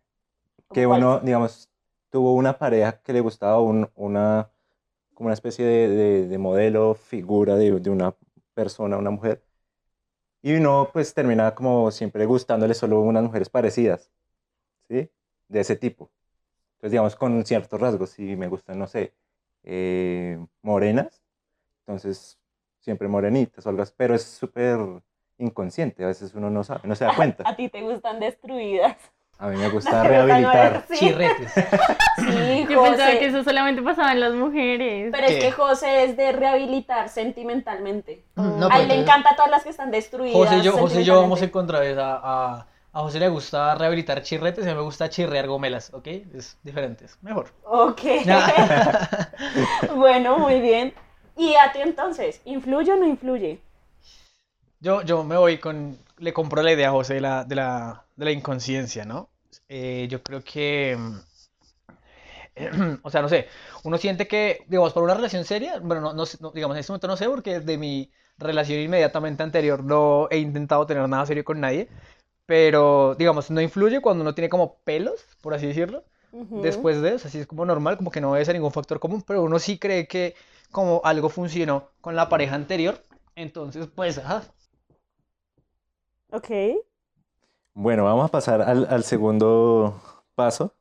Que 0.73 0.87
¿Cómo 0.87 0.97
uno, 0.99 1.21
digamos, 1.21 1.71
tuvo 2.11 2.35
una 2.35 2.59
pareja 2.59 3.01
que 3.03 3.13
le 3.13 3.21
gustaba 3.21 3.61
un- 3.61 3.91
una, 3.97 4.51
como 5.15 5.29
una 5.29 5.35
especie 5.35 5.65
de, 5.67 5.89
de- 5.89 6.29
de 6.29 6.39
modelo, 6.39 6.95
figura 6.95 7.57
de, 7.57 7.81
de 7.81 7.91
una 7.91 8.17
persona, 8.55 8.99
una 8.99 9.11
mujer. 9.11 9.45
Y 10.43 10.55
uno 10.57 10.91
pues 10.93 11.15
termina 11.15 11.55
como 11.55 11.91
siempre 11.91 12.27
gustándole 12.27 12.75
solo 12.75 13.01
unas 13.01 13.25
mujeres 13.25 13.51
parecidas, 13.51 14.11
¿sí? 14.89 15.11
De 15.49 15.61
ese 15.61 15.77
tipo. 15.77 16.11
Entonces, 16.77 16.91
digamos, 16.93 17.17
con 17.17 17.45
ciertos 17.47 17.81
rasgos, 17.81 18.11
si 18.11 18.37
me 18.37 18.49
gustan, 18.49 18.79
no 18.79 18.87
sé, 18.87 19.15
eh, 19.65 20.39
morenas, 20.63 21.23
entonces 21.87 22.39
siempre 22.81 23.09
morenitas 23.09 23.65
o 23.67 23.69
algo 23.71 23.83
así, 23.83 23.93
pero 23.97 24.15
es 24.15 24.23
súper 24.25 24.79
inconsciente, 25.39 26.05
a 26.05 26.09
veces 26.09 26.35
uno 26.35 26.51
no 26.51 26.63
sabe, 26.65 26.81
no 26.85 26.95
se 26.95 27.05
da 27.05 27.15
cuenta. 27.15 27.45
A 27.49 27.57
ti 27.57 27.69
te 27.69 27.83
gustan 27.83 28.21
destruidas. 28.21 28.97
A 29.39 29.49
mí 29.49 29.57
me 29.59 29.69
gusta 29.69 30.03
rehabilitar. 30.03 30.85
Sí. 30.89 30.97
chirretes. 30.97 31.53
Sí, 32.17 32.67
Yo 32.71 32.83
pensaba 32.83 33.07
José. 33.11 33.19
que 33.19 33.27
eso 33.27 33.45
solamente 33.45 33.83
pasaba 33.83 34.13
en 34.13 34.21
las 34.21 34.33
mujeres. 34.33 35.11
Pero 35.13 35.27
es 35.27 35.35
¿Qué? 35.35 35.39
que 35.41 35.53
José 35.53 36.05
es 36.05 36.17
de 36.17 36.33
rehabilitar 36.33 37.11
sentimentalmente. 37.11 38.25
No, 38.35 38.43
a 38.71 38.81
él 38.81 38.89
le 38.89 38.95
entonces- 38.95 38.99
encanta 39.03 39.31
a 39.33 39.37
todas 39.37 39.51
las 39.51 39.63
que 39.63 39.69
están 39.69 39.91
destruidas. 39.91 40.35
José 40.35 40.57
y 40.57 40.63
yo, 40.63 40.73
José 40.73 41.01
y 41.03 41.05
yo 41.05 41.21
vamos 41.21 41.43
en 41.43 41.51
contra 41.51 41.81
de 41.81 41.93
esa. 41.93 42.19
A, 42.23 42.67
a 42.97 43.01
José 43.01 43.21
le 43.21 43.29
gusta 43.29 43.75
rehabilitar 43.75 44.23
chirretes 44.23 44.65
y 44.65 44.69
a 44.71 44.73
mí 44.73 44.79
me 44.79 44.83
gusta 44.83 45.11
chirrear 45.11 45.47
gomelas, 45.47 45.93
¿ok? 45.93 46.07
Es 46.35 46.57
diferente, 46.63 47.05
es 47.05 47.23
mejor. 47.23 47.53
Ok. 47.65 48.01
bueno, 49.97 50.39
muy 50.39 50.63
bien. 50.63 50.95
¿Y 51.37 51.57
a 51.57 51.73
ti 51.73 51.81
entonces? 51.83 52.41
¿Influye 52.47 52.91
o 52.91 52.97
no 52.97 53.07
influye? 53.07 53.61
Yo, 54.81 55.03
yo 55.03 55.25
me 55.25 55.37
voy 55.37 55.59
con, 55.59 55.99
le 56.17 56.33
compro 56.33 56.63
la 56.63 56.73
idea 56.73 56.89
a 56.89 56.93
José 56.93 57.15
de 57.15 57.21
la, 57.21 57.45
de 57.45 57.57
la, 57.57 58.07
de 58.17 58.25
la 58.25 58.31
inconsciencia, 58.31 59.05
¿no? 59.05 59.29
Eh, 59.69 60.07
yo 60.09 60.23
creo 60.23 60.43
que, 60.43 60.97
mm, 60.97 61.17
o 63.03 63.11
sea, 63.11 63.21
no 63.21 63.29
sé, 63.29 63.49
uno 63.85 63.99
siente 63.99 64.27
que, 64.27 64.65
digamos, 64.69 64.95
por 64.95 65.03
una 65.03 65.13
relación 65.13 65.45
seria, 65.45 65.81
bueno, 65.81 66.01
no, 66.01 66.15
no 66.15 66.25
sé, 66.25 66.39
no, 66.41 66.51
digamos, 66.51 66.75
en 66.77 66.81
este 66.81 66.93
momento 66.93 67.09
no 67.09 67.17
sé 67.19 67.29
porque 67.29 67.61
de 67.61 67.77
mi 67.77 68.11
relación 68.39 68.81
inmediatamente 68.81 69.43
anterior 69.43 69.83
no 69.85 70.29
he 70.31 70.39
intentado 70.39 70.87
tener 70.87 71.07
nada 71.09 71.27
serio 71.27 71.45
con 71.45 71.61
nadie, 71.61 71.89
pero, 72.47 73.15
digamos, 73.17 73.51
no 73.51 73.61
influye 73.61 74.01
cuando 74.01 74.23
uno 74.23 74.35
tiene 74.35 74.49
como 74.49 74.79
pelos, 74.85 75.25
por 75.41 75.53
así 75.55 75.67
decirlo, 75.67 76.05
después 76.63 77.01
de 77.03 77.15
eso, 77.15 77.29
así 77.29 77.39
es 77.39 77.47
como 77.47 77.65
normal, 77.65 77.97
como 77.97 78.11
que 78.11 78.21
no 78.21 78.33
debe 78.33 78.45
ser 78.45 78.55
ningún 78.55 78.73
factor 78.73 79.01
común, 79.01 79.23
pero 79.27 79.43
uno 79.43 79.59
sí 79.59 79.79
cree 79.79 80.07
que 80.07 80.35
como 80.71 81.01
algo 81.05 81.29
funcionó 81.29 81.91
con 82.01 82.15
la 82.17 82.29
pareja 82.29 82.55
anterior, 82.55 83.03
entonces, 83.35 83.89
pues, 83.95 84.19
ajá, 84.19 84.43
Ok. 86.33 86.51
Bueno, 87.75 88.05
vamos 88.05 88.25
a 88.25 88.29
pasar 88.29 88.63
al, 88.63 88.87
al 88.91 89.05
segundo 89.05 90.01
paso. 90.35 90.75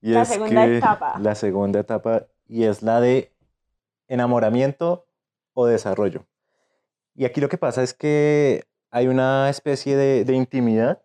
Y 0.00 0.12
La 0.12 0.22
es 0.22 0.28
segunda 0.28 0.66
que- 0.66 0.76
etapa. 0.78 1.18
La 1.18 1.34
segunda 1.34 1.80
etapa, 1.80 2.26
y 2.46 2.64
es 2.64 2.82
la 2.82 3.00
de 3.00 3.32
enamoramiento 4.08 5.06
o 5.54 5.66
desarrollo. 5.66 6.26
Y 7.14 7.24
aquí 7.24 7.40
lo 7.40 7.48
que 7.48 7.58
pasa 7.58 7.82
es 7.82 7.94
que 7.94 8.64
hay 8.94 9.08
una 9.08 9.50
especie 9.50 9.96
de, 9.96 10.24
de 10.24 10.34
intimidad 10.34 11.02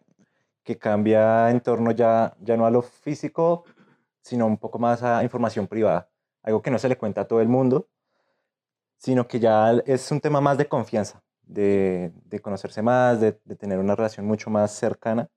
que 0.63 0.77
cambia 0.77 1.49
en 1.49 1.59
torno 1.59 1.89
ya, 1.89 2.35
ya 2.39 2.55
no 2.55 2.67
a 2.67 2.69
lo 2.69 2.83
físico, 2.83 3.65
sino 4.21 4.45
un 4.45 4.57
poco 4.59 4.77
más 4.77 5.01
a 5.01 5.23
información 5.23 5.65
privada. 5.65 6.07
Algo 6.43 6.61
que 6.61 6.69
no 6.69 6.77
se 6.77 6.87
le 6.87 6.99
cuenta 6.99 7.21
a 7.21 7.25
todo 7.27 7.41
el 7.41 7.47
mundo, 7.47 7.89
sino 8.97 9.27
que 9.27 9.39
ya 9.39 9.71
es 9.87 10.11
un 10.11 10.21
tema 10.21 10.39
más 10.39 10.59
de 10.59 10.67
confianza, 10.67 11.23
de, 11.41 12.13
de 12.25 12.39
conocerse 12.39 12.83
más, 12.83 13.19
de, 13.21 13.39
de 13.43 13.55
tener 13.55 13.79
una 13.79 13.95
relación 13.95 14.27
mucho 14.27 14.51
más 14.51 14.69
cercana 14.69 15.27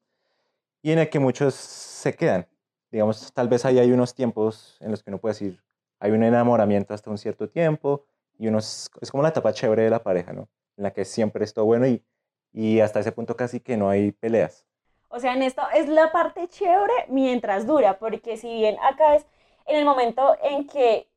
y 0.83 0.93
en 0.93 0.99
el 0.99 1.09
que 1.09 1.21
muchos 1.21 1.55
se 1.55 2.15
quedan. 2.15 2.47
Digamos, 2.91 3.33
tal 3.33 3.49
vez 3.49 3.65
ahí 3.65 3.79
hay 3.79 3.93
unos 3.93 4.15
tiempos 4.15 4.77
en 4.81 4.91
los 4.91 5.03
que 5.03 5.09
uno 5.09 5.17
puede 5.17 5.33
decir, 5.33 5.63
hay 5.99 6.11
un 6.11 6.23
enamoramiento 6.23 6.93
hasta 6.93 7.09
un 7.09 7.17
cierto 7.17 7.49
tiempo 7.49 8.05
y 8.39 8.49
uno 8.49 8.59
es, 8.59 8.91
es 9.01 9.11
como 9.11 9.23
la 9.23 9.31
etapa 9.31 9.55
chévere 9.55 9.85
de 9.85 9.91
la 9.91 10.03
pareja, 10.03 10.35
¿no? 10.35 10.51
En 10.77 10.83
la 10.83 10.91
que 10.93 11.07
siempre 11.07 11.47
es 11.47 11.55
todo 11.55 11.65
bueno 11.65 11.87
y, 11.87 12.05
y 12.53 12.81
hasta 12.81 13.01
ese 13.01 13.13
punto 13.13 13.37
casi 13.37 13.61
que 13.61 13.77
no 13.77 13.89
hay 13.89 14.13
peleas. 14.13 14.67
O 15.09 15.21
sea, 15.21 15.35
en 15.35 15.43
esto 15.43 15.63
es 15.75 15.89
la 15.89 16.11
parte 16.11 16.49
chévere 16.49 17.07
mientras 17.09 17.67
dura, 17.67 17.99
porque 17.99 18.37
si 18.37 18.53
bien 18.55 18.77
acá 18.83 19.17
es 19.17 19.27
en 19.67 19.77
el 19.77 19.85
momento 19.85 20.37
en 20.43 20.67
que 20.67 21.09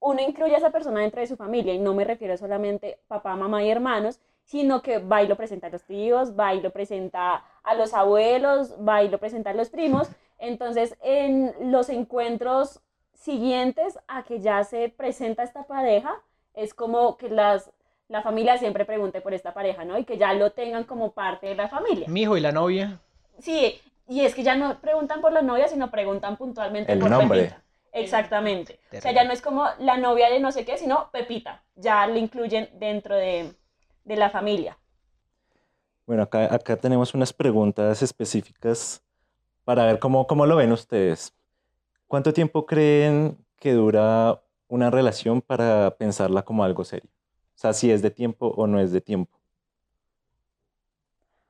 uno 0.00 0.20
incluye 0.20 0.54
a 0.54 0.58
esa 0.58 0.70
persona 0.70 1.00
dentro 1.00 1.20
de 1.20 1.26
su 1.26 1.36
familia, 1.36 1.74
y 1.74 1.78
no 1.78 1.94
me 1.94 2.04
refiero 2.04 2.36
solamente 2.36 2.98
papá, 3.08 3.36
mamá 3.36 3.62
y 3.62 3.70
hermanos, 3.70 4.20
sino 4.44 4.82
que 4.82 4.98
va 4.98 5.22
y 5.22 5.28
lo 5.28 5.36
presenta 5.36 5.68
a 5.68 5.70
los 5.70 5.84
tíos, 5.84 6.38
va 6.38 6.54
y 6.54 6.60
lo 6.60 6.70
presenta 6.70 7.44
a 7.62 7.74
los 7.74 7.94
abuelos, 7.94 8.74
va 8.86 9.02
y 9.02 9.08
lo 9.08 9.18
presenta 9.18 9.50
a 9.50 9.54
los 9.54 9.70
primos. 9.70 10.08
Entonces, 10.38 10.96
en 11.02 11.54
los 11.70 11.88
encuentros 11.88 12.80
siguientes 13.14 13.98
a 14.08 14.24
que 14.24 14.40
ya 14.40 14.64
se 14.64 14.88
presenta 14.88 15.44
esta 15.44 15.64
pareja, 15.64 16.20
es 16.54 16.74
como 16.74 17.16
que 17.16 17.28
las, 17.28 17.70
la 18.08 18.22
familia 18.22 18.58
siempre 18.58 18.84
pregunte 18.84 19.20
por 19.20 19.34
esta 19.34 19.54
pareja, 19.54 19.84
¿no? 19.84 19.98
Y 19.98 20.04
que 20.04 20.18
ya 20.18 20.34
lo 20.34 20.52
tengan 20.52 20.84
como 20.84 21.12
parte 21.12 21.46
de 21.46 21.54
la 21.54 21.68
familia. 21.68 22.06
Mi 22.08 22.22
hijo 22.22 22.36
y 22.36 22.40
la 22.40 22.52
novia. 22.52 23.00
Sí, 23.38 23.80
y 24.08 24.20
es 24.20 24.34
que 24.34 24.42
ya 24.42 24.54
no 24.54 24.80
preguntan 24.80 25.20
por 25.20 25.32
la 25.32 25.42
novia, 25.42 25.68
sino 25.68 25.90
preguntan 25.90 26.36
puntualmente 26.36 26.92
El 26.92 26.98
por 26.98 27.10
nombre. 27.10 27.40
Pepita. 27.40 27.62
Exactamente. 27.92 28.80
O 28.96 29.00
sea, 29.00 29.12
ya 29.12 29.24
no 29.24 29.32
es 29.32 29.42
como 29.42 29.66
la 29.78 29.96
novia 29.98 30.30
de 30.30 30.40
no 30.40 30.50
sé 30.50 30.64
qué, 30.64 30.78
sino 30.78 31.10
Pepita. 31.12 31.62
Ya 31.74 32.06
lo 32.06 32.16
incluyen 32.16 32.68
dentro 32.74 33.16
de, 33.16 33.52
de 34.04 34.16
la 34.16 34.30
familia. 34.30 34.78
Bueno, 36.06 36.24
acá, 36.24 36.52
acá 36.54 36.76
tenemos 36.76 37.14
unas 37.14 37.32
preguntas 37.32 38.02
específicas 38.02 39.02
para 39.64 39.84
ver 39.86 39.98
cómo, 39.98 40.26
cómo 40.26 40.46
lo 40.46 40.56
ven 40.56 40.72
ustedes. 40.72 41.34
¿Cuánto 42.06 42.32
tiempo 42.32 42.66
creen 42.66 43.38
que 43.58 43.72
dura 43.72 44.42
una 44.68 44.90
relación 44.90 45.40
para 45.40 45.96
pensarla 45.96 46.42
como 46.42 46.64
algo 46.64 46.84
serio? 46.84 47.10
O 47.62 47.64
sea, 47.64 47.72
si 47.74 47.92
es 47.92 48.02
de 48.02 48.10
tiempo 48.10 48.48
o 48.56 48.66
no 48.66 48.80
es 48.80 48.90
de 48.90 49.00
tiempo. 49.00 49.38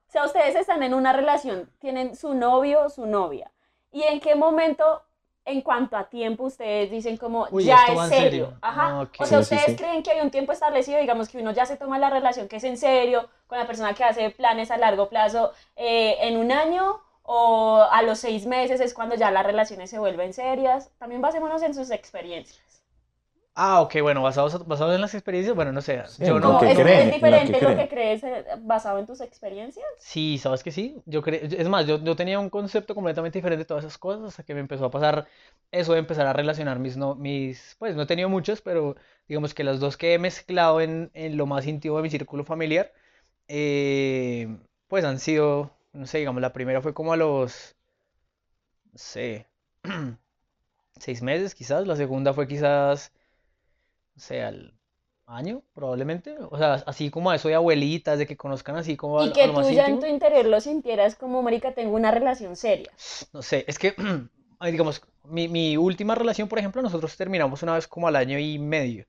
O 0.08 0.12
sea, 0.12 0.26
ustedes 0.26 0.54
están 0.56 0.82
en 0.82 0.92
una 0.92 1.14
relación, 1.14 1.70
tienen 1.78 2.14
su 2.16 2.34
novio 2.34 2.82
o 2.84 2.90
su 2.90 3.06
novia. 3.06 3.50
¿Y 3.90 4.02
en 4.02 4.20
qué 4.20 4.34
momento, 4.34 5.00
en 5.46 5.62
cuanto 5.62 5.96
a 5.96 6.10
tiempo, 6.10 6.44
ustedes 6.44 6.90
dicen 6.90 7.16
como 7.16 7.48
Uy, 7.50 7.64
ya 7.64 7.76
es 7.86 7.98
serio? 8.10 8.24
serio. 8.24 8.58
Ajá. 8.60 9.00
Ah. 9.00 9.08
O 9.20 9.24
sea, 9.24 9.42
Sí, 9.42 9.46
sí, 9.46 9.54
ustedes 9.54 9.78
sí. 9.78 9.82
creen 9.82 10.02
que 10.02 10.10
hay 10.10 10.20
un 10.20 10.30
tiempo 10.30 10.52
establecido, 10.52 10.98
digamos 11.00 11.30
que 11.30 11.38
uno 11.38 11.50
ya 11.52 11.64
se 11.64 11.78
toma 11.78 11.98
la 11.98 12.10
relación 12.10 12.46
que 12.46 12.56
es 12.56 12.64
en 12.64 12.76
serio, 12.76 13.30
con 13.46 13.56
la 13.56 13.66
persona 13.66 13.94
que 13.94 14.04
hace 14.04 14.28
planes 14.28 14.70
a 14.70 14.76
largo 14.76 15.08
plazo 15.08 15.52
eh, 15.76 16.16
en 16.20 16.36
un 16.36 16.52
año, 16.52 17.00
o 17.22 17.86
a 17.90 18.02
los 18.02 18.18
seis 18.18 18.44
meses 18.44 18.82
es 18.82 18.92
cuando 18.92 19.14
ya 19.14 19.30
las 19.30 19.46
relaciones 19.46 19.88
se 19.88 19.98
vuelven 19.98 20.34
serias. 20.34 20.90
También 20.98 21.22
basémonos 21.22 21.62
en 21.62 21.72
sus 21.72 21.90
experiencias. 21.90 22.81
Ah, 23.54 23.82
ok, 23.82 23.96
bueno, 24.00 24.22
basados, 24.22 24.66
basados 24.66 24.94
en 24.94 25.00
las 25.02 25.14
experiencias, 25.14 25.54
bueno, 25.54 25.72
no 25.72 25.82
sé. 25.82 26.02
Sí, 26.06 26.24
Yo 26.24 26.40
no. 26.40 26.58
que 26.58 26.70
es, 26.72 26.78
creen, 26.78 26.98
es 27.00 27.04
que 27.10 27.14
diferente 27.16 27.60
lo 27.60 27.76
que 27.76 27.88
crees 27.88 28.24
eh, 28.24 28.44
basado 28.60 28.98
en 28.98 29.06
tus 29.06 29.20
experiencias. 29.20 29.86
Sí, 29.98 30.38
sabes 30.38 30.62
que 30.62 30.72
sí. 30.72 31.02
Yo 31.06 31.22
creo, 31.22 31.40
es 31.42 31.68
más, 31.68 31.86
yo, 31.86 32.02
yo 32.02 32.16
tenía 32.16 32.38
un 32.38 32.50
concepto 32.50 32.94
completamente 32.94 33.38
diferente 33.38 33.60
de 33.60 33.64
todas 33.66 33.84
esas 33.84 33.98
cosas 33.98 34.24
hasta 34.24 34.42
que 34.42 34.54
me 34.54 34.60
empezó 34.60 34.86
a 34.86 34.90
pasar 34.90 35.26
eso 35.70 35.92
de 35.92 36.00
empezar 36.00 36.26
a 36.26 36.32
relacionar 36.32 36.78
mis, 36.78 36.96
no, 36.96 37.14
mis, 37.14 37.76
pues 37.78 37.94
no 37.94 38.02
he 38.02 38.06
tenido 38.06 38.28
muchos, 38.28 38.60
pero 38.62 38.96
digamos 39.28 39.54
que 39.54 39.64
las 39.64 39.80
dos 39.80 39.96
que 39.96 40.14
he 40.14 40.18
mezclado 40.18 40.80
en, 40.80 41.10
en 41.14 41.36
lo 41.36 41.46
más 41.46 41.66
íntimo 41.66 41.96
de 41.96 42.02
mi 42.02 42.10
círculo 42.10 42.44
familiar, 42.44 42.92
eh, 43.48 44.48
pues 44.88 45.04
han 45.04 45.18
sido, 45.20 45.76
no 45.92 46.06
sé, 46.06 46.18
digamos, 46.18 46.42
la 46.42 46.52
primera 46.54 46.82
fue 46.82 46.94
como 46.94 47.12
a 47.12 47.16
los, 47.16 47.76
no 48.92 48.98
sé, 48.98 49.46
seis 50.98 51.22
meses 51.22 51.54
quizás, 51.54 51.86
la 51.86 51.96
segunda 51.96 52.32
fue 52.34 52.46
quizás, 52.48 53.12
no 54.14 54.20
sé, 54.22 54.42
al 54.42 54.74
año 55.26 55.64
probablemente, 55.74 56.36
o 56.50 56.58
sea, 56.58 56.74
así 56.86 57.10
como 57.10 57.30
a 57.30 57.36
eso 57.36 57.48
de 57.48 57.54
abuelitas, 57.54 58.18
de 58.18 58.26
que 58.26 58.36
conozcan 58.36 58.76
así 58.76 58.96
como 58.96 59.20
a, 59.20 59.24
Y 59.24 59.32
a 59.32 59.32
que 59.32 59.46
lo 59.46 59.54
tú 59.54 59.54
más 59.54 59.68
ya 59.70 59.86
en 59.86 60.00
tu 60.00 60.04
interior 60.06 60.44
lo 60.44 60.60
sintieras 60.60 61.16
como, 61.16 61.40
marica, 61.42 61.72
tengo 61.72 61.94
una 61.94 62.10
relación 62.10 62.56
seria. 62.56 62.92
No 63.32 63.42
sé, 63.42 63.64
es 63.68 63.78
que, 63.78 63.94
digamos, 64.70 65.02
mi, 65.24 65.48
mi 65.48 65.76
última 65.76 66.14
relación, 66.14 66.48
por 66.48 66.58
ejemplo, 66.58 66.82
nosotros 66.82 67.16
terminamos 67.16 67.62
una 67.62 67.74
vez 67.74 67.86
como 67.88 68.08
al 68.08 68.16
año 68.16 68.38
y 68.38 68.58
medio. 68.58 69.06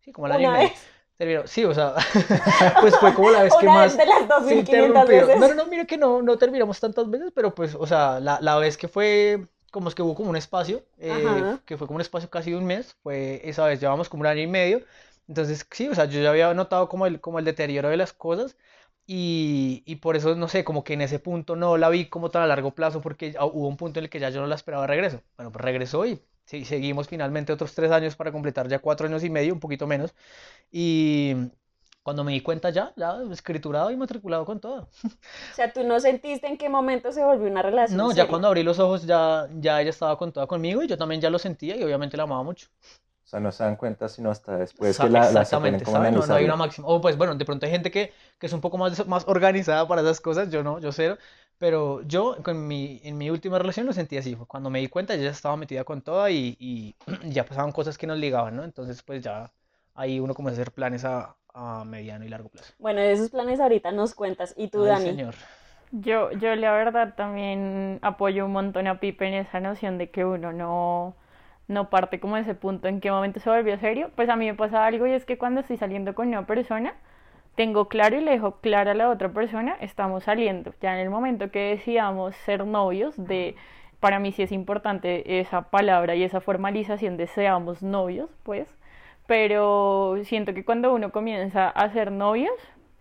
Sí, 0.00 0.12
como 0.12 0.26
al 0.26 0.32
año 0.32 0.46
y 0.46 0.48
Una 0.48 0.52
medio. 0.52 0.72
vez. 0.72 0.92
Terminó, 1.16 1.46
sí, 1.46 1.64
o 1.64 1.74
sea, 1.74 1.94
pues 2.80 2.98
fue 2.98 3.14
como 3.14 3.30
la 3.30 3.42
vez 3.44 3.56
que 3.58 3.68
Una 3.68 3.70
más 3.70 3.96
vez 3.96 3.96
de 3.96 4.06
las 4.06 4.28
se 4.40 4.54
2500 4.54 4.56
interrumpió. 4.56 5.08
veces. 5.08 5.36
No, 5.36 5.48
no, 5.48 5.54
no, 5.54 5.66
mira 5.66 5.86
que 5.86 5.98
no, 5.98 6.22
no 6.22 6.38
terminamos 6.38 6.80
tantas 6.80 7.10
veces, 7.10 7.32
pero 7.34 7.54
pues, 7.54 7.74
o 7.74 7.86
sea, 7.86 8.20
la, 8.20 8.40
la 8.40 8.58
vez 8.58 8.76
que 8.78 8.88
fue, 8.88 9.48
como 9.72 9.88
es 9.88 9.96
que 9.96 10.02
hubo 10.02 10.14
como 10.14 10.30
un 10.30 10.36
espacio, 10.36 10.84
eh, 10.98 11.48
que 11.66 11.76
fue 11.78 11.88
como 11.88 11.96
un 11.96 12.02
espacio 12.02 12.30
casi 12.30 12.52
de 12.52 12.58
un 12.58 12.66
mes, 12.66 12.94
fue 13.02 13.40
esa 13.48 13.66
vez, 13.66 13.80
llevamos 13.80 14.08
como 14.08 14.22
un 14.22 14.28
año 14.28 14.42
y 14.42 14.46
medio. 14.46 14.82
Entonces, 15.28 15.66
sí, 15.72 15.88
o 15.88 15.94
sea, 15.96 16.04
yo 16.06 16.20
ya 16.22 16.30
había 16.30 16.54
notado 16.54 16.88
como 16.88 17.06
el, 17.06 17.20
como 17.20 17.38
el 17.40 17.44
deterioro 17.44 17.88
de 17.90 17.96
las 17.96 18.12
cosas. 18.12 18.56
Y, 19.06 19.82
y 19.86 19.96
por 19.96 20.16
eso, 20.16 20.36
no 20.36 20.48
sé, 20.48 20.64
como 20.64 20.84
que 20.84 20.94
en 20.94 21.02
ese 21.02 21.18
punto 21.18 21.56
no 21.56 21.76
la 21.76 21.88
vi 21.90 22.06
como 22.08 22.30
tan 22.30 22.42
a 22.42 22.46
largo 22.46 22.72
plazo, 22.74 23.00
porque 23.00 23.34
hubo 23.40 23.68
un 23.68 23.76
punto 23.76 23.98
en 23.98 24.04
el 24.04 24.10
que 24.10 24.20
ya 24.20 24.30
yo 24.30 24.40
no 24.40 24.46
la 24.46 24.54
esperaba 24.54 24.84
de 24.84 24.88
regreso. 24.88 25.22
Bueno, 25.36 25.50
pues 25.52 25.64
regresó 25.64 26.06
y 26.06 26.22
sí, 26.44 26.64
seguimos 26.64 27.08
finalmente 27.08 27.52
otros 27.52 27.74
tres 27.74 27.90
años 27.90 28.16
para 28.16 28.32
completar 28.32 28.68
ya 28.68 28.78
cuatro 28.78 29.06
años 29.08 29.24
y 29.24 29.30
medio, 29.30 29.54
un 29.54 29.60
poquito 29.60 29.86
menos. 29.86 30.14
Y 30.70 31.34
cuando 32.02 32.24
me 32.24 32.32
di 32.32 32.40
cuenta 32.42 32.70
ya, 32.70 32.92
ya 32.96 33.16
escriturado 33.32 33.90
y 33.90 33.96
matriculado 33.96 34.44
con 34.44 34.60
todo. 34.60 34.88
O 35.50 35.54
sea, 35.54 35.72
tú 35.72 35.84
no 35.84 36.00
sentiste 36.00 36.48
en 36.48 36.58
qué 36.58 36.68
momento 36.68 37.12
se 37.12 37.22
volvió 37.24 37.46
una 37.48 37.62
relación 37.62 37.98
No, 37.98 38.10
ya 38.12 38.26
seria. 38.26 38.26
cuando 38.26 38.48
abrí 38.48 38.62
los 38.64 38.78
ojos 38.80 39.04
ya, 39.06 39.48
ya 39.60 39.80
ella 39.80 39.90
estaba 39.90 40.16
con 40.18 40.32
toda 40.32 40.46
conmigo 40.48 40.82
y 40.82 40.88
yo 40.88 40.96
también 40.98 41.20
ya 41.20 41.30
lo 41.30 41.38
sentía 41.38 41.76
y 41.76 41.82
obviamente 41.84 42.16
la 42.16 42.24
amaba 42.24 42.42
mucho. 42.42 42.68
O 43.24 43.28
sea, 43.32 43.40
no 43.40 43.50
se 43.52 43.64
dan 43.64 43.76
cuenta 43.76 44.08
sino 44.08 44.30
hasta 44.30 44.56
después 44.58 44.98
que 44.98 45.08
la, 45.08 45.30
la 45.32 45.40
Exactamente, 45.40 45.84
como 45.84 45.96
a 45.98 46.00
¿sabes? 46.00 46.12
No, 46.12 46.26
no 46.26 46.34
hay 46.34 46.44
una 46.44 46.56
máxima. 46.56 46.86
O 46.88 47.00
pues 47.00 47.16
bueno, 47.16 47.34
de 47.34 47.44
pronto 47.44 47.66
hay 47.66 47.72
gente 47.72 47.90
que, 47.90 48.12
que 48.38 48.46
es 48.46 48.52
un 48.52 48.60
poco 48.60 48.78
más, 48.78 49.06
más 49.06 49.24
organizada 49.26 49.86
para 49.88 50.02
esas 50.02 50.20
cosas, 50.20 50.50
yo 50.50 50.62
no, 50.62 50.78
yo 50.80 50.92
cero. 50.92 51.16
Pero 51.58 52.02
yo 52.02 52.36
con 52.42 52.66
mi, 52.66 53.00
en 53.04 53.16
mi 53.18 53.30
última 53.30 53.58
relación 53.58 53.86
lo 53.86 53.92
sentí 53.92 54.16
así, 54.16 54.34
cuando 54.36 54.70
me 54.70 54.80
di 54.80 54.88
cuenta 54.88 55.14
ella 55.14 55.24
ya 55.24 55.30
estaba 55.30 55.56
metida 55.56 55.84
con 55.84 56.02
toda 56.02 56.30
y, 56.30 56.56
y 56.58 56.96
ya 57.30 57.44
pasaban 57.46 57.72
cosas 57.72 57.96
que 57.98 58.06
nos 58.06 58.18
ligaban, 58.18 58.56
¿no? 58.56 58.64
Entonces 58.64 59.02
pues 59.02 59.22
ya 59.22 59.52
ahí 59.94 60.18
uno 60.20 60.34
comienza 60.34 60.60
a 60.60 60.62
hacer 60.62 60.72
planes 60.74 61.04
a, 61.04 61.36
a 61.54 61.84
mediano 61.84 62.24
y 62.24 62.28
largo 62.28 62.48
plazo. 62.48 62.72
Bueno, 62.78 63.00
de 63.00 63.12
esos 63.12 63.30
planes 63.30 63.60
ahorita 63.60 63.92
nos 63.92 64.14
cuentas. 64.14 64.54
¿Y 64.56 64.68
tú, 64.68 64.84
Ay, 64.84 64.90
Dani? 64.90 65.10
señor. 65.10 65.34
Yo, 65.92 66.30
yo 66.32 66.54
la 66.56 66.72
verdad 66.72 67.14
también 67.14 67.98
apoyo 68.02 68.46
un 68.46 68.52
montón 68.52 68.86
a 68.86 68.98
Pipe 68.98 69.28
en 69.28 69.34
esa 69.34 69.60
noción 69.60 69.98
de 69.98 70.10
que 70.10 70.24
uno 70.24 70.52
no, 70.52 71.14
no 71.68 71.90
parte 71.90 72.18
como 72.18 72.36
de 72.36 72.42
ese 72.42 72.54
punto 72.54 72.88
en 72.88 73.00
qué 73.00 73.10
momento 73.10 73.40
se 73.40 73.50
volvió 73.50 73.78
serio. 73.78 74.10
Pues 74.16 74.28
a 74.30 74.36
mí 74.36 74.46
me 74.46 74.54
pasa 74.54 74.86
algo 74.86 75.06
y 75.06 75.12
es 75.12 75.24
que 75.26 75.36
cuando 75.38 75.60
estoy 75.60 75.76
saliendo 75.76 76.14
con 76.14 76.28
una 76.28 76.46
persona, 76.46 76.94
tengo 77.56 77.88
claro 77.88 78.16
y 78.16 78.22
le 78.22 78.32
dejo 78.32 78.60
claro 78.60 78.90
a 78.92 78.94
la 78.94 79.10
otra 79.10 79.28
persona, 79.32 79.76
estamos 79.80 80.24
saliendo. 80.24 80.72
Ya 80.80 80.94
en 80.94 81.00
el 81.00 81.10
momento 81.10 81.50
que 81.50 81.60
decidamos 81.76 82.34
ser 82.36 82.64
novios, 82.66 83.14
de, 83.18 83.54
para 84.00 84.18
mí 84.18 84.32
sí 84.32 84.42
es 84.42 84.52
importante 84.52 85.40
esa 85.40 85.70
palabra 85.70 86.14
y 86.14 86.22
esa 86.22 86.40
formalización 86.40 87.16
de 87.18 87.26
seamos 87.26 87.82
novios, 87.82 88.30
pues. 88.44 88.68
Pero 89.26 90.16
siento 90.24 90.54
que 90.54 90.64
cuando 90.64 90.92
uno 90.92 91.12
comienza 91.12 91.68
a 91.68 91.90
ser 91.90 92.12
novios, 92.12 92.54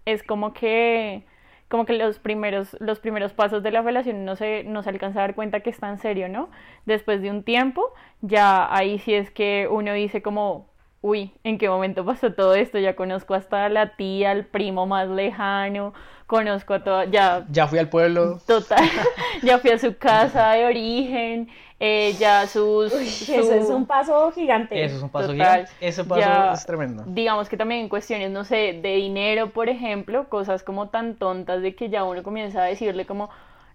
es 0.05 0.23
como 0.23 0.53
que 0.53 1.23
como 1.71 1.85
que 1.85 1.93
los 1.93 2.19
primeros, 2.19 2.75
los 2.81 2.99
primeros 2.99 3.33
pasos 3.33 3.63
de 3.63 3.71
la 3.71 3.81
relación 3.81 4.25
no 4.25 4.35
se, 4.35 4.63
no 4.65 4.83
se 4.83 4.89
alcanza 4.89 5.19
a 5.19 5.21
dar 5.23 5.35
cuenta 5.35 5.61
que 5.61 5.69
está 5.69 5.89
en 5.89 5.99
serio, 5.99 6.27
¿no? 6.27 6.49
Después 6.85 7.21
de 7.21 7.31
un 7.31 7.43
tiempo, 7.43 7.93
ya 8.19 8.67
ahí 8.75 8.99
sí 8.99 9.13
es 9.13 9.31
que 9.31 9.69
uno 9.71 9.93
dice 9.93 10.21
como, 10.21 10.67
uy, 10.99 11.31
¿en 11.45 11.57
qué 11.57 11.69
momento 11.69 12.05
pasó 12.05 12.33
todo 12.33 12.55
esto? 12.55 12.77
Ya 12.77 12.95
conozco 12.97 13.35
hasta 13.35 13.69
la 13.69 13.95
tía, 13.95 14.31
al 14.31 14.45
primo 14.45 14.85
más 14.85 15.07
lejano, 15.07 15.93
conozco 16.31 16.73
a 16.75 16.79
toda, 16.83 17.05
ya 17.05 17.45
Ya 17.51 17.67
fui 17.67 17.77
al 17.77 17.89
pueblo. 17.89 18.39
total, 18.47 18.79
ya 19.43 19.59
fui 19.59 19.69
a 19.71 19.77
su 19.77 19.97
casa 19.97 20.51
de 20.53 20.65
origen, 20.65 21.49
eh, 21.77 22.15
ya 22.17 22.47
sus... 22.47 22.93
Eso 22.93 23.43
su- 23.43 23.53
es 23.53 23.69
un 23.69 23.85
paso 23.85 24.31
gigante. 24.31 24.81
Eso 24.81 24.95
es 24.95 25.03
un 25.03 25.09
paso 25.09 25.27
Total. 25.33 25.37
gigante. 25.67 25.71
Ese 25.81 26.03
paso 26.05 26.21
Ya- 26.21 26.53
es 26.53 26.65
tremendo. 26.65 27.03
digamos 27.05 27.49
que 27.49 27.57
también 27.57 27.81
en 27.81 27.89
cuestiones, 27.89 28.31
no 28.31 28.45
sé, 28.45 28.79
de 28.81 28.95
dinero, 28.95 29.49
por 29.51 29.67
ejemplo, 29.67 30.29
cosas 30.29 30.63
como 30.63 30.87
tan 30.87 31.15
tontas 31.15 31.61
de 31.61 31.75
que 31.75 31.89
ya 31.89 32.05
uno 32.05 32.23
comienza 32.23 32.61
a 32.63 32.65
decirle 32.65 33.05
como, 33.05 33.29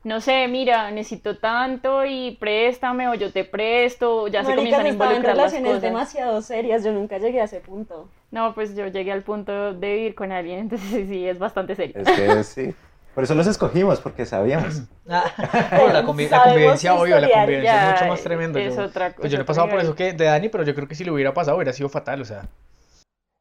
no 0.04 0.20
sé, 0.20 0.46
mira, 0.48 0.90
necesito 0.92 1.36
tanto 1.38 2.04
y 2.06 2.36
préstame 2.40 3.08
o 3.08 3.14
yo 3.14 3.32
te 3.32 3.44
presto, 3.44 4.28
ya 4.28 4.44
se 4.44 4.54
Maricas, 4.54 4.56
comienzan 4.78 4.86
a 4.86 4.88
estaba 4.88 5.10
en 5.10 5.16
involucrar 5.16 5.36
las 5.36 5.52
relaciones 5.52 5.68
cosas. 5.68 5.82
demasiado 5.82 6.42
serias. 6.42 6.84
Yo 6.84 6.92
nunca 6.92 7.18
llegué 7.18 7.40
a 7.40 7.44
ese 7.44 7.60
punto. 7.60 8.08
No, 8.36 8.54
pues 8.54 8.76
yo 8.76 8.86
llegué 8.88 9.12
al 9.12 9.22
punto 9.22 9.72
de 9.72 9.94
vivir 9.94 10.14
con 10.14 10.30
alguien, 10.30 10.58
entonces 10.68 10.88
sí, 10.90 11.06
sí, 11.06 11.26
es 11.26 11.38
bastante 11.38 11.74
serio. 11.74 11.94
Es 11.98 12.08
que 12.10 12.44
sí. 12.44 12.74
Por 13.14 13.24
eso 13.24 13.34
los 13.34 13.46
escogimos, 13.46 13.98
porque 14.00 14.26
sabíamos. 14.26 14.82
Ah, 15.08 15.32
la, 15.92 16.02
convi- 16.04 16.24
la 16.28 16.28
Sabemos 16.28 16.44
convivencia, 16.44 16.94
obvio, 16.94 17.18
la 17.20 17.30
convivencia 17.30 17.62
ya, 17.72 17.86
es 17.86 17.92
mucho 18.00 18.06
más 18.10 18.22
tremendo. 18.22 18.58
es 18.58 18.74
Yo, 18.76 18.82
otra- 18.84 19.14
pues 19.14 19.26
es 19.26 19.32
yo 19.32 19.38
no 19.38 19.42
he 19.42 19.46
pasado 19.46 19.68
por 19.70 19.80
eso 19.80 19.94
que 19.94 20.12
de 20.12 20.24
Dani, 20.26 20.48
pero 20.50 20.64
yo 20.64 20.74
creo 20.74 20.86
que 20.88 20.94
si 20.94 21.04
lo 21.04 21.14
hubiera 21.14 21.32
pasado 21.32 21.56
hubiera 21.56 21.72
sido 21.72 21.88
fatal, 21.88 22.20
o 22.20 22.24
sea. 22.26 22.46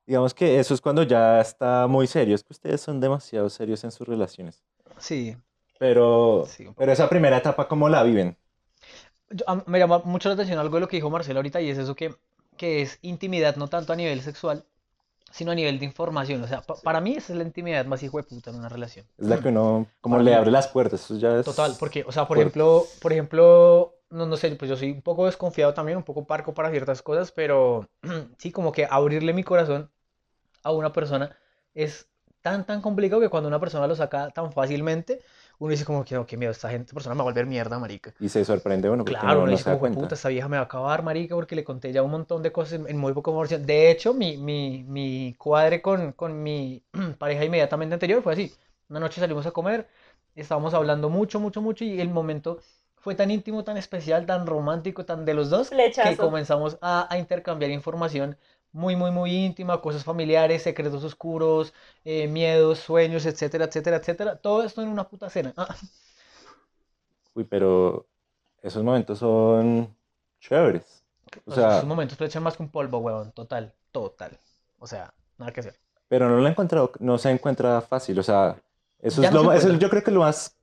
Digamos 0.05 0.33
que 0.33 0.59
eso 0.59 0.73
es 0.75 0.79
cuando 0.81 1.03
ya 1.03 1.41
está 1.41 1.87
muy 1.87 2.05
serio. 2.07 2.35
Es 2.35 2.43
que 2.43 2.53
ustedes 2.53 2.79
son 2.79 3.01
demasiado 3.01 3.49
serios 3.49 3.83
en 3.83 3.91
sus 3.91 4.07
relaciones. 4.07 4.63
Sí. 4.99 5.35
Pero, 5.79 6.45
Sí, 6.47 6.67
pero 6.77 6.91
esa 6.93 7.09
primera 7.09 7.35
etapa, 7.37 7.67
¿cómo 7.67 7.89
la 7.89 8.01
viven? 8.03 8.37
Yo- 9.31 9.43
a- 9.47 9.63
me 9.65 9.79
llama 9.79 9.99
mucho 10.05 10.29
la 10.29 10.35
atención 10.35 10.59
algo 10.59 10.75
de 10.75 10.81
lo 10.81 10.87
que 10.87 10.95
dijo 10.97 11.09
Marcelo 11.09 11.39
ahorita 11.39 11.59
y 11.59 11.69
es 11.71 11.77
eso 11.79 11.95
que, 11.95 12.15
que 12.55 12.81
es 12.83 12.99
intimidad 13.01 13.55
no 13.57 13.67
tanto 13.67 13.91
a 13.91 13.95
nivel 13.97 14.21
sexual, 14.21 14.63
sino 15.35 15.51
a 15.51 15.55
nivel 15.55 15.79
de 15.79 15.85
información. 15.85 16.41
O 16.43 16.47
sea, 16.47 16.61
pa- 16.61 16.75
para 16.81 17.01
mí 17.01 17.15
esa 17.15 17.33
es 17.33 17.37
la 17.37 17.43
intimidad 17.43 17.85
más 17.85 18.01
hijo 18.03 18.17
de 18.17 18.23
puta 18.23 18.49
en 18.51 18.57
una 18.57 18.69
relación. 18.69 19.05
Es 19.17 19.27
la 19.27 19.39
que 19.39 19.49
uno, 19.49 19.85
como 20.01 20.15
Para 20.15 20.23
le 20.23 20.31
mí- 20.31 20.37
abre 20.37 20.51
las 20.51 20.67
puertas. 20.67 21.01
Eso 21.03 21.17
ya 21.17 21.37
es... 21.37 21.45
Total, 21.45 21.75
porque, 21.79 22.03
o 22.07 22.11
sea, 22.11 22.27
por 22.27 22.37
ejemplo, 22.37 22.85
por 23.01 23.11
ejemplo, 23.11 23.93
no, 24.09 24.25
no 24.25 24.37
sé, 24.37 24.55
pues 24.55 24.69
yo 24.69 24.77
soy 24.77 24.91
un 24.91 25.01
poco 25.01 25.25
desconfiado 25.25 25.73
también, 25.73 25.97
un 25.97 26.03
poco 26.03 26.25
parco 26.25 26.53
para 26.53 26.71
ciertas 26.71 27.01
cosas, 27.01 27.31
pero 27.31 27.87
sí, 28.37 28.51
como 28.51 28.71
que 28.71 28.87
abrirle 28.89 29.33
mi 29.33 29.43
corazón 29.43 29.91
a 30.63 30.71
una 30.71 30.91
persona 30.93 31.35
es 31.73 32.07
tan, 32.41 32.65
tan 32.65 32.81
complicado 32.81 33.21
que 33.21 33.29
cuando 33.29 33.47
una 33.49 33.59
persona 33.59 33.87
lo 33.87 33.95
saca 33.95 34.29
tan 34.31 34.51
fácilmente, 34.51 35.21
uno 35.59 35.71
dice 35.71 35.85
como 35.85 36.03
que, 36.05 36.15
no, 36.15 36.25
qué 36.25 36.37
miedo, 36.37 36.51
esta 36.51 36.69
gente, 36.69 36.93
persona 36.93 37.15
me 37.15 37.19
va 37.19 37.23
a 37.23 37.31
volver 37.31 37.45
mierda, 37.45 37.79
marica. 37.79 38.13
Y 38.19 38.29
se 38.29 38.43
sorprende 38.45 38.89
uno 38.89 39.05
porque 39.05 39.21
Claro, 39.21 39.41
no, 39.41 39.43
uno 39.43 39.51
no 39.51 39.57
dice 39.57 39.63
como, 39.65 39.79
cuenta. 39.79 39.91
puta, 39.91 40.15
esta 40.15 40.29
vieja 40.29 40.47
me 40.49 40.57
va 40.57 40.63
a 40.63 40.65
acabar, 40.65 41.03
marica, 41.03 41.35
porque 41.35 41.55
le 41.55 41.63
conté 41.63 41.91
ya 41.93 42.01
un 42.01 42.09
montón 42.11 42.41
de 42.41 42.51
cosas 42.51 42.73
en, 42.79 42.87
en 42.89 42.97
muy 42.97 43.13
poco 43.13 43.31
conversación. 43.31 43.65
De 43.67 43.91
hecho, 43.91 44.13
mi, 44.15 44.35
mi, 44.37 44.83
mi 44.83 45.35
cuadre 45.37 45.81
con, 45.81 46.11
con 46.13 46.41
mi 46.41 46.83
pareja 47.19 47.45
inmediatamente 47.45 47.93
anterior 47.93 48.23
fue 48.23 48.33
así. 48.33 48.51
Una 48.89 48.99
noche 48.99 49.21
salimos 49.21 49.45
a 49.45 49.51
comer, 49.51 49.87
estábamos 50.35 50.73
hablando 50.73 51.09
mucho, 51.09 51.39
mucho, 51.39 51.61
mucho, 51.61 51.83
y 51.85 52.01
el 52.01 52.09
momento 52.09 52.59
fue 52.95 53.13
tan 53.15 53.29
íntimo, 53.29 53.63
tan 53.63 53.77
especial, 53.77 54.25
tan 54.25 54.47
romántico, 54.47 55.05
tan 55.05 55.23
de 55.25 55.33
los 55.35 55.49
dos, 55.51 55.75
que 56.01 56.17
Flechazo. 56.17 56.17
comenzamos 56.17 56.77
a, 56.81 57.07
a 57.13 57.17
intercambiar 57.19 57.69
información 57.71 58.37
muy, 58.75 58.95
muy, 58.95 59.11
muy 59.11 59.31
íntima, 59.35 59.81
cosas 59.81 60.03
familiares, 60.03 60.63
secretos 60.63 61.03
oscuros, 61.03 61.73
eh, 62.05 62.27
miedos, 62.27 62.79
sueños, 62.79 63.25
etcétera, 63.25 63.65
etcétera, 63.65 63.97
etcétera. 63.97 64.37
Todo 64.37 64.63
esto 64.63 64.81
en 64.83 64.89
una 64.89 65.07
puta 65.09 65.29
cena. 65.29 65.53
Ah, 65.57 65.75
Uy, 67.33 67.43
pero 67.45 68.07
esos 68.61 68.83
momentos 68.83 69.19
son 69.19 69.95
chéveres. 70.39 71.03
O 71.45 71.51
o 71.51 71.55
sea, 71.55 71.65
sea, 71.65 71.71
esos 71.71 71.87
momentos 71.91 72.17
flechan 72.17 72.43
más 72.43 72.55
que 72.57 72.63
un 72.63 72.69
polvo, 72.69 72.99
huevón, 72.99 73.31
total, 73.31 73.73
total. 73.91 74.39
O 74.79 74.87
sea, 74.87 75.13
nada 75.37 75.51
que 75.53 75.61
hacer. 75.61 75.79
pero 76.07 76.29
no 76.29 76.37
lo 76.37 76.47
he 76.47 76.51
encontrado, 76.51 76.91
no 76.99 77.17
se 77.17 77.31
encuentra 77.31 77.81
fácil. 77.81 78.19
O 78.19 78.23
sea, 78.23 78.57
eso 78.99 79.21
Ya 79.21 79.29
es 79.29 79.31
no 79.31 79.37
lo 79.37 79.43
se 79.43 79.45
ma- 79.45 79.55
eso 79.55 79.69
encuentra. 79.69 79.77
yo 79.77 79.89
creo 79.89 80.03
que 80.03 80.09
es 80.11 80.13
lo 80.13 80.21
más 80.21 80.55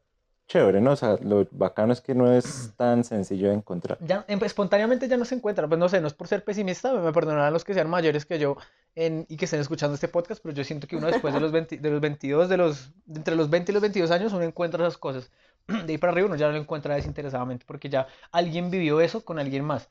chévere, 0.49 0.81
¿no? 0.81 0.93
O 0.93 0.97
sea, 0.97 1.17
lo 1.23 1.47
bacano 1.51 1.93
es 1.93 2.01
que 2.01 2.15
no 2.15 2.31
es 2.33 2.73
tan 2.77 3.05
sencillo 3.05 3.49
de 3.49 3.55
encontrar. 3.55 3.99
Ya, 4.01 4.25
em- 4.29 4.43
espontáneamente 4.45 5.09
ya 5.09 5.17
no 5.17 5.25
se 5.25 5.35
encuentra, 5.35 5.67
pues 5.67 5.79
no 5.79 5.89
sé, 5.89 6.01
no 6.01 6.07
es 6.07 6.13
por 6.15 6.29
ser 6.29 6.45
pesimista, 6.45 6.93
me 6.93 7.13
perdonarán 7.13 7.53
los 7.53 7.65
que 7.65 7.73
sean 7.75 7.89
mayores 7.89 8.27
que 8.27 8.39
yo 8.39 8.57
en- 8.95 9.25
y 9.29 9.37
que 9.39 9.47
estén 9.47 9.61
escuchando 9.61 9.95
este 9.95 10.09
podcast, 10.09 10.43
pero 10.43 10.55
yo 10.55 10.63
siento 10.65 10.87
que 10.87 10.97
uno 10.97 11.07
después 11.07 11.33
de 11.33 11.41
los 11.41 11.53
20 11.53 11.79
de 11.79 11.91
los 11.91 12.01
22, 12.01 12.49
de 12.49 12.57
los, 12.59 12.93
de 13.07 13.19
entre 13.19 13.35
los 13.37 13.49
20 13.49 13.73
y 13.73 13.75
los 13.75 13.81
22 13.83 14.11
años, 14.11 14.33
uno 14.33 14.43
encuentra 14.43 14.83
esas 14.87 14.99
cosas. 14.99 15.31
De 15.87 15.93
ahí 15.93 15.99
para 15.99 16.13
arriba 16.13 16.27
uno 16.27 16.37
ya 16.37 16.47
no 16.49 16.53
lo 16.53 16.59
encuentra 16.59 16.95
desinteresadamente, 16.97 17.65
porque 17.67 17.89
ya 17.89 18.07
alguien 18.33 18.71
vivió 18.71 19.01
eso 19.01 19.25
con 19.25 19.39
alguien 19.39 19.65
más. 19.65 19.89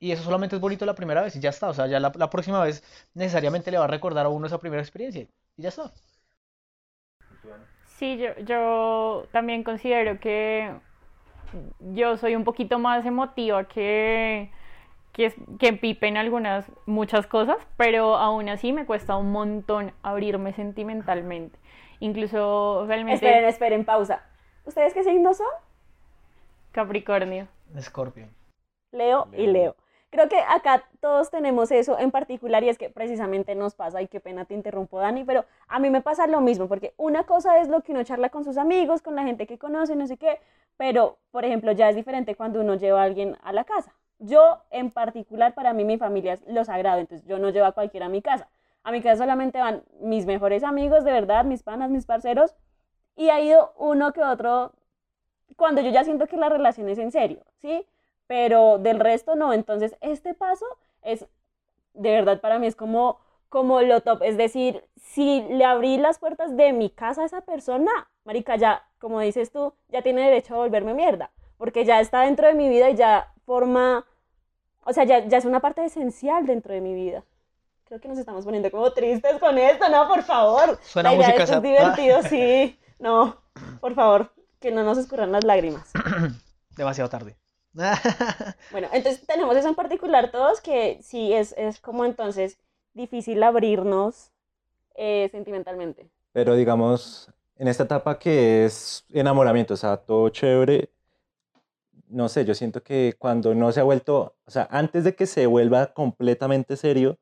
Y 0.00 0.12
eso 0.12 0.22
solamente 0.22 0.54
es 0.56 0.62
bonito 0.62 0.86
la 0.86 0.94
primera 0.94 1.22
vez 1.22 1.34
y 1.36 1.40
ya 1.40 1.50
está, 1.50 1.68
o 1.68 1.74
sea, 1.74 1.88
ya 1.88 1.98
la, 2.00 2.12
la 2.14 2.30
próxima 2.30 2.62
vez 2.62 2.84
necesariamente 3.14 3.70
le 3.72 3.78
va 3.78 3.84
a 3.84 3.88
recordar 3.88 4.24
a 4.26 4.28
uno 4.28 4.46
esa 4.46 4.58
primera 4.58 4.80
experiencia 4.80 5.26
y 5.56 5.62
ya 5.62 5.70
está. 5.70 5.92
Sí, 7.98 8.16
yo, 8.16 8.28
yo 8.44 9.26
también 9.32 9.64
considero 9.64 10.20
que 10.20 10.72
yo 11.80 12.16
soy 12.16 12.36
un 12.36 12.44
poquito 12.44 12.78
más 12.78 13.04
emotiva 13.04 13.64
que, 13.64 14.52
que, 15.12 15.34
que 15.58 15.72
Pipe 15.72 16.06
en 16.06 16.16
algunas, 16.16 16.70
muchas 16.86 17.26
cosas, 17.26 17.56
pero 17.76 18.14
aún 18.14 18.48
así 18.48 18.72
me 18.72 18.86
cuesta 18.86 19.16
un 19.16 19.32
montón 19.32 19.92
abrirme 20.04 20.52
sentimentalmente. 20.52 21.58
Incluso 21.98 22.84
realmente 22.86 23.26
Esperen, 23.26 23.48
esperen, 23.48 23.84
pausa. 23.84 24.24
¿Ustedes 24.64 24.94
qué 24.94 25.02
signos 25.02 25.38
son? 25.38 25.48
Capricornio. 26.70 27.48
Scorpio. 27.80 28.28
Leo 28.92 29.26
y 29.32 29.48
Leo. 29.48 29.74
Creo 30.10 30.28
que 30.28 30.38
acá 30.38 30.84
todos 31.00 31.30
tenemos 31.30 31.70
eso 31.70 31.98
en 31.98 32.10
particular 32.10 32.64
y 32.64 32.70
es 32.70 32.78
que 32.78 32.88
precisamente 32.88 33.54
nos 33.54 33.74
pasa, 33.74 34.00
y 34.00 34.08
qué 34.08 34.20
pena 34.20 34.46
te 34.46 34.54
interrumpo 34.54 34.98
Dani, 34.98 35.24
pero 35.24 35.44
a 35.68 35.78
mí 35.78 35.90
me 35.90 36.00
pasa 36.00 36.26
lo 36.26 36.40
mismo, 36.40 36.66
porque 36.66 36.94
una 36.96 37.24
cosa 37.24 37.60
es 37.60 37.68
lo 37.68 37.82
que 37.82 37.92
uno 37.92 38.02
charla 38.04 38.30
con 38.30 38.42
sus 38.42 38.56
amigos, 38.56 39.02
con 39.02 39.14
la 39.14 39.24
gente 39.24 39.46
que 39.46 39.58
conoce, 39.58 39.96
no 39.96 40.06
sé 40.06 40.16
qué, 40.16 40.40
pero 40.78 41.18
por 41.30 41.44
ejemplo 41.44 41.72
ya 41.72 41.90
es 41.90 41.96
diferente 41.96 42.36
cuando 42.36 42.60
uno 42.60 42.76
lleva 42.76 43.02
a 43.02 43.04
alguien 43.04 43.36
a 43.42 43.52
la 43.52 43.64
casa. 43.64 43.92
Yo 44.18 44.62
en 44.70 44.90
particular, 44.90 45.54
para 45.54 45.74
mí 45.74 45.84
mi 45.84 45.98
familia 45.98 46.32
es 46.32 46.46
lo 46.46 46.64
sagrado, 46.64 47.00
entonces 47.00 47.26
yo 47.26 47.38
no 47.38 47.50
llevo 47.50 47.66
a 47.66 47.72
cualquiera 47.72 48.06
a 48.06 48.08
mi 48.08 48.22
casa. 48.22 48.48
A 48.84 48.92
mi 48.92 49.02
casa 49.02 49.18
solamente 49.18 49.58
van 49.58 49.82
mis 50.00 50.24
mejores 50.24 50.64
amigos, 50.64 51.04
de 51.04 51.12
verdad, 51.12 51.44
mis 51.44 51.62
panas, 51.62 51.90
mis 51.90 52.06
parceros, 52.06 52.54
y 53.14 53.28
ha 53.28 53.40
ido 53.40 53.74
uno 53.76 54.12
que 54.12 54.22
otro 54.22 54.72
cuando 55.56 55.82
yo 55.82 55.90
ya 55.90 56.04
siento 56.04 56.26
que 56.26 56.36
la 56.36 56.48
relación 56.48 56.88
es 56.88 56.98
en 56.98 57.12
serio, 57.12 57.40
¿sí? 57.60 57.86
Pero 58.28 58.78
del 58.78 59.00
resto 59.00 59.34
no. 59.34 59.52
Entonces, 59.52 59.96
este 60.00 60.34
paso 60.34 60.66
es, 61.02 61.26
de 61.94 62.10
verdad, 62.12 62.40
para 62.40 62.60
mí 62.60 62.68
es 62.68 62.76
como, 62.76 63.18
como 63.48 63.80
lo 63.80 64.02
top. 64.02 64.22
Es 64.22 64.36
decir, 64.36 64.84
si 64.96 65.42
le 65.42 65.64
abrí 65.64 65.96
las 65.96 66.20
puertas 66.20 66.56
de 66.56 66.72
mi 66.72 66.90
casa 66.90 67.22
a 67.22 67.26
esa 67.26 67.40
persona, 67.40 67.90
marica, 68.24 68.54
ya, 68.54 68.86
como 69.00 69.18
dices 69.18 69.50
tú, 69.50 69.72
ya 69.88 70.02
tiene 70.02 70.22
derecho 70.22 70.54
a 70.54 70.58
volverme 70.58 70.94
mierda. 70.94 71.30
Porque 71.56 71.84
ya 71.84 71.98
está 71.98 72.20
dentro 72.20 72.46
de 72.46 72.54
mi 72.54 72.68
vida 72.68 72.90
y 72.90 72.94
ya 72.94 73.32
forma, 73.44 74.06
o 74.84 74.92
sea, 74.92 75.04
ya, 75.04 75.26
ya 75.26 75.38
es 75.38 75.44
una 75.44 75.60
parte 75.60 75.84
esencial 75.84 76.46
dentro 76.46 76.72
de 76.72 76.80
mi 76.80 76.94
vida. 76.94 77.24
Creo 77.86 78.00
que 78.00 78.08
nos 78.08 78.18
estamos 78.18 78.44
poniendo 78.44 78.70
como 78.70 78.92
tristes 78.92 79.38
con 79.38 79.56
esto, 79.56 79.88
¿no? 79.88 80.06
Por 80.06 80.22
favor. 80.22 80.78
Suena 80.82 81.10
La 81.10 81.16
idea 81.16 81.28
música 81.28 81.56
es 81.56 81.62
divertido, 81.62 82.22
sí. 82.28 82.78
No, 82.98 83.40
por 83.80 83.94
favor, 83.94 84.30
que 84.60 84.70
no 84.70 84.84
nos 84.84 84.98
escurran 84.98 85.32
las 85.32 85.44
lágrimas. 85.44 85.90
Demasiado 86.76 87.08
tarde. 87.08 87.38
Bueno, 88.70 88.88
entonces 88.92 89.24
tenemos 89.26 89.56
eso 89.56 89.68
en 89.68 89.74
particular 89.74 90.30
todos, 90.30 90.60
que 90.60 90.98
sí 91.02 91.32
es, 91.32 91.54
es 91.56 91.80
como 91.80 92.04
entonces 92.04 92.58
difícil 92.94 93.42
abrirnos 93.42 94.32
eh, 94.94 95.28
sentimentalmente. 95.30 96.08
Pero 96.32 96.54
digamos, 96.54 97.30
en 97.56 97.68
esta 97.68 97.84
etapa 97.84 98.18
que 98.18 98.64
es 98.64 99.04
enamoramiento, 99.10 99.74
o 99.74 99.76
sea, 99.76 99.96
todo 99.96 100.28
chévere, 100.28 100.90
no 102.08 102.28
sé, 102.28 102.44
yo 102.44 102.54
siento 102.54 102.82
que 102.82 103.14
cuando 103.18 103.54
no 103.54 103.70
se 103.72 103.80
ha 103.80 103.84
vuelto, 103.84 104.34
o 104.44 104.50
sea, 104.50 104.66
antes 104.70 105.04
de 105.04 105.14
que 105.14 105.26
se 105.26 105.46
vuelva 105.46 105.92
completamente 105.92 106.76
serio, 106.76 107.18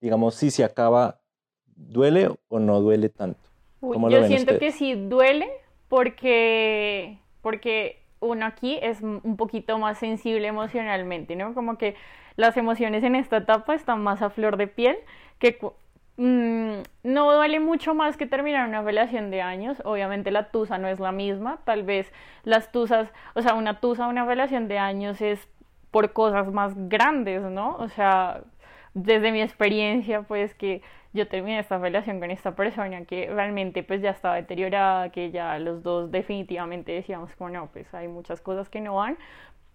digamos, 0.00 0.34
si 0.34 0.50
se 0.50 0.64
acaba, 0.64 1.20
¿duele 1.74 2.30
o 2.48 2.58
no 2.58 2.80
duele 2.80 3.08
tanto? 3.08 3.40
Uy, 3.80 3.94
¿Cómo 3.94 4.08
lo 4.08 4.20
yo 4.20 4.26
siento 4.26 4.52
ustedes? 4.52 4.74
que 4.74 4.78
sí 4.78 4.94
duele 4.94 5.48
porque, 5.88 7.18
porque 7.40 8.05
uno 8.20 8.46
aquí 8.46 8.78
es 8.82 9.02
un 9.02 9.36
poquito 9.36 9.78
más 9.78 9.98
sensible 9.98 10.48
emocionalmente, 10.48 11.36
¿no? 11.36 11.54
Como 11.54 11.76
que 11.78 11.96
las 12.36 12.56
emociones 12.56 13.04
en 13.04 13.14
esta 13.14 13.38
etapa 13.38 13.74
están 13.74 14.02
más 14.02 14.22
a 14.22 14.30
flor 14.30 14.56
de 14.56 14.66
piel, 14.66 14.96
que 15.38 15.56
cu- 15.58 15.74
mm, 16.16 16.72
no 17.04 17.32
duele 17.32 17.60
mucho 17.60 17.94
más 17.94 18.16
que 18.16 18.26
terminar 18.26 18.68
una 18.68 18.82
relación 18.82 19.30
de 19.30 19.42
años. 19.42 19.80
Obviamente 19.84 20.30
la 20.30 20.50
tusa 20.50 20.78
no 20.78 20.88
es 20.88 20.98
la 21.00 21.12
misma, 21.12 21.58
tal 21.64 21.82
vez 21.82 22.12
las 22.44 22.72
tusas, 22.72 23.08
o 23.34 23.42
sea, 23.42 23.54
una 23.54 23.80
tusa, 23.80 24.06
una 24.08 24.24
relación 24.24 24.68
de 24.68 24.78
años 24.78 25.20
es 25.20 25.48
por 25.90 26.12
cosas 26.12 26.52
más 26.52 26.72
grandes, 26.88 27.42
¿no? 27.42 27.76
O 27.76 27.88
sea, 27.88 28.42
desde 28.94 29.32
mi 29.32 29.42
experiencia, 29.42 30.22
pues 30.22 30.54
que 30.54 30.82
yo 31.16 31.26
terminé 31.26 31.58
esta 31.58 31.78
relación 31.78 32.20
con 32.20 32.30
esta 32.30 32.54
persona 32.54 33.04
que 33.04 33.28
realmente 33.28 33.82
pues 33.82 34.02
ya 34.02 34.10
estaba 34.10 34.36
deteriorada, 34.36 35.10
que 35.10 35.30
ya 35.30 35.58
los 35.58 35.82
dos 35.82 36.10
definitivamente 36.10 36.92
decíamos 36.92 37.34
como 37.36 37.50
no, 37.50 37.66
pues 37.72 37.92
hay 37.94 38.08
muchas 38.08 38.40
cosas 38.40 38.68
que 38.68 38.80
no 38.80 38.96
van 38.96 39.16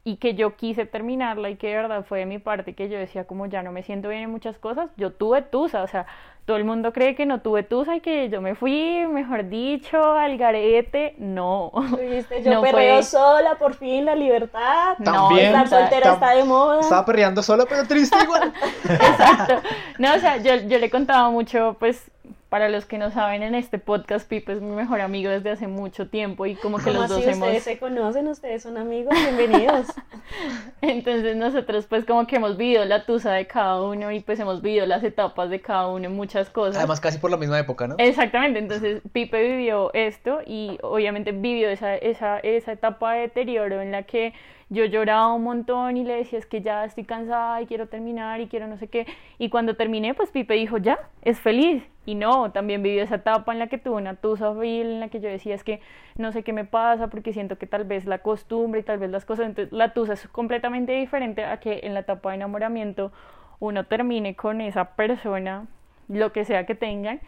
y 0.03 0.15
que 0.17 0.33
yo 0.33 0.55
quise 0.55 0.85
terminarla 0.85 1.49
y 1.51 1.55
que 1.57 1.67
de 1.67 1.75
verdad 1.75 2.03
fue 2.07 2.19
de 2.19 2.25
mi 2.25 2.39
parte 2.39 2.73
que 2.73 2.89
yo 2.89 2.97
decía 2.97 3.25
como 3.25 3.45
ya 3.45 3.61
no 3.61 3.71
me 3.71 3.83
siento 3.83 4.09
bien 4.09 4.23
en 4.23 4.31
muchas 4.31 4.57
cosas, 4.57 4.89
yo 4.97 5.11
tuve 5.11 5.43
tusa, 5.43 5.83
o 5.83 5.87
sea, 5.87 6.07
todo 6.45 6.57
el 6.57 6.63
mundo 6.65 6.91
cree 6.91 7.13
que 7.13 7.27
no 7.27 7.41
tuve 7.41 7.61
tusa 7.61 7.95
y 7.95 7.99
que 7.99 8.27
yo 8.29 8.41
me 8.41 8.55
fui, 8.55 9.05
mejor 9.07 9.47
dicho, 9.47 10.01
al 10.13 10.37
garete, 10.39 11.13
no. 11.19 11.71
Dijiste, 11.99 12.41
yo 12.41 12.51
No 12.55 12.61
perreo 12.63 12.95
fue- 12.95 13.03
sola, 13.03 13.55
por 13.59 13.75
fin, 13.75 14.05
la 14.05 14.15
libertad. 14.15 14.95
No, 14.97 15.27
También. 15.29 15.45
Estar 15.55 15.65
o 15.65 15.69
sea, 15.69 15.79
soltera 15.81 16.13
está 16.13 16.31
de 16.31 16.43
moda. 16.45 16.79
Estaba 16.79 17.05
perreando 17.05 17.43
sola, 17.43 17.65
pero 17.69 17.85
triste 17.85 18.17
igual. 18.23 18.51
Exacto. 18.83 19.61
No, 19.99 20.15
o 20.15 20.17
sea, 20.19 20.37
yo, 20.37 20.55
yo 20.67 20.79
le 20.79 20.89
contaba 20.89 21.29
mucho, 21.29 21.75
pues, 21.79 22.09
para 22.51 22.67
los 22.67 22.85
que 22.85 22.97
no 22.97 23.11
saben, 23.11 23.43
en 23.43 23.55
este 23.55 23.79
podcast, 23.79 24.27
Pipe 24.27 24.51
es 24.51 24.61
mi 24.61 24.75
mejor 24.75 24.99
amigo 24.99 25.31
desde 25.31 25.51
hace 25.51 25.67
mucho 25.67 26.09
tiempo 26.09 26.45
y 26.45 26.55
como 26.55 26.79
que 26.79 26.83
¿Cómo 26.83 26.99
los 26.99 27.07
dos 27.07 27.19
así? 27.19 27.29
hemos... 27.29 27.47
Ustedes 27.47 27.63
se 27.63 27.79
conocen, 27.79 28.27
ustedes 28.27 28.63
son 28.63 28.77
amigos, 28.77 29.13
bienvenidos. 29.17 29.87
Entonces 30.81 31.37
nosotros 31.37 31.85
pues 31.87 32.03
como 32.03 32.27
que 32.27 32.35
hemos 32.35 32.57
vivido 32.57 32.83
la 32.83 33.05
tusa 33.05 33.31
de 33.31 33.47
cada 33.47 33.81
uno 33.81 34.11
y 34.11 34.19
pues 34.19 34.37
hemos 34.41 34.61
vivido 34.61 34.85
las 34.85 35.01
etapas 35.01 35.49
de 35.49 35.61
cada 35.61 35.87
uno 35.87 36.07
en 36.07 36.13
muchas 36.13 36.49
cosas. 36.49 36.75
Además, 36.75 36.99
casi 36.99 37.19
por 37.19 37.31
la 37.31 37.37
misma 37.37 37.57
época, 37.57 37.87
¿no? 37.87 37.95
Exactamente, 37.97 38.59
entonces 38.59 39.01
Pipe 39.13 39.41
vivió 39.41 39.93
esto 39.93 40.41
y 40.45 40.77
obviamente 40.81 41.31
vivió 41.31 41.69
esa, 41.69 41.95
esa, 41.95 42.39
esa 42.39 42.73
etapa 42.73 43.13
de 43.13 43.21
deterioro 43.21 43.79
en 43.79 43.93
la 43.93 44.03
que 44.03 44.33
yo 44.71 44.85
lloraba 44.85 45.33
un 45.33 45.43
montón 45.43 45.97
y 45.97 46.05
le 46.05 46.15
decía 46.15 46.39
es 46.39 46.45
que 46.45 46.61
ya 46.61 46.85
estoy 46.85 47.03
cansada 47.03 47.61
y 47.61 47.65
quiero 47.65 47.89
terminar 47.89 48.39
y 48.39 48.47
quiero 48.47 48.67
no 48.67 48.77
sé 48.77 48.87
qué. 48.87 49.05
Y 49.37 49.49
cuando 49.49 49.75
terminé, 49.75 50.13
pues 50.13 50.31
Pipe 50.31 50.53
dijo 50.53 50.77
ya, 50.77 50.97
es 51.23 51.41
feliz. 51.41 51.83
Y 52.05 52.15
no, 52.15 52.53
también 52.53 52.81
vivió 52.81 53.03
esa 53.03 53.15
etapa 53.15 53.51
en 53.51 53.59
la 53.59 53.67
que 53.67 53.77
tuve 53.77 53.97
una 53.97 54.15
tusa 54.15 54.49
horrible, 54.49 54.93
en 54.93 54.99
la 55.01 55.09
que 55.09 55.19
yo 55.19 55.27
decía 55.27 55.55
es 55.55 55.65
que 55.65 55.81
no 56.15 56.31
sé 56.31 56.43
qué 56.43 56.53
me 56.53 56.63
pasa 56.63 57.09
porque 57.09 57.33
siento 57.33 57.57
que 57.57 57.67
tal 57.67 57.83
vez 57.83 58.05
la 58.05 58.19
costumbre 58.19 58.79
y 58.79 58.83
tal 58.83 58.97
vez 58.97 59.11
las 59.11 59.25
cosas, 59.25 59.45
entonces 59.45 59.73
la 59.73 59.93
tusa 59.93 60.13
es 60.13 60.25
completamente 60.29 60.93
diferente 60.93 61.43
a 61.43 61.59
que 61.59 61.81
en 61.83 61.93
la 61.93 61.99
etapa 61.99 62.29
de 62.29 62.35
enamoramiento 62.37 63.11
uno 63.59 63.85
termine 63.85 64.35
con 64.37 64.61
esa 64.61 64.95
persona, 64.95 65.67
lo 66.07 66.31
que 66.31 66.45
sea 66.45 66.65
que 66.65 66.75
tengan, 66.75 67.19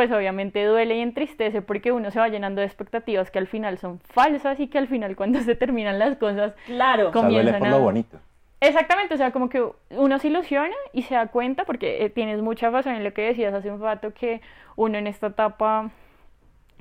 pues 0.00 0.12
obviamente 0.12 0.64
duele 0.64 0.96
y 0.96 1.00
entristece 1.00 1.60
porque 1.60 1.92
uno 1.92 2.10
se 2.10 2.18
va 2.18 2.30
llenando 2.30 2.62
de 2.62 2.66
expectativas 2.66 3.30
que 3.30 3.38
al 3.38 3.46
final 3.46 3.76
son 3.76 4.00
falsas 4.00 4.58
y 4.58 4.68
que 4.68 4.78
al 4.78 4.88
final 4.88 5.14
cuando 5.14 5.40
se 5.40 5.54
terminan 5.54 5.98
las 5.98 6.16
cosas 6.16 6.54
Claro. 6.64 7.10
O 7.10 7.12
sea, 7.12 7.20
duele 7.20 7.52
comienzan 7.52 7.58
por 7.58 7.68
a... 7.68 7.70
lo 7.72 7.80
bonito. 7.80 8.18
Exactamente, 8.62 9.12
o 9.12 9.18
sea, 9.18 9.30
como 9.30 9.50
que 9.50 9.62
uno 9.90 10.18
se 10.18 10.28
ilusiona 10.28 10.74
y 10.94 11.02
se 11.02 11.16
da 11.16 11.26
cuenta, 11.26 11.66
porque 11.66 12.02
eh, 12.02 12.08
tienes 12.08 12.40
mucha 12.40 12.70
razón 12.70 12.94
en 12.94 13.04
lo 13.04 13.12
que 13.12 13.20
decías 13.20 13.52
hace 13.52 13.70
un 13.70 13.78
rato, 13.78 14.14
que 14.14 14.40
uno 14.74 14.96
en 14.96 15.06
esta 15.06 15.26
etapa 15.26 15.90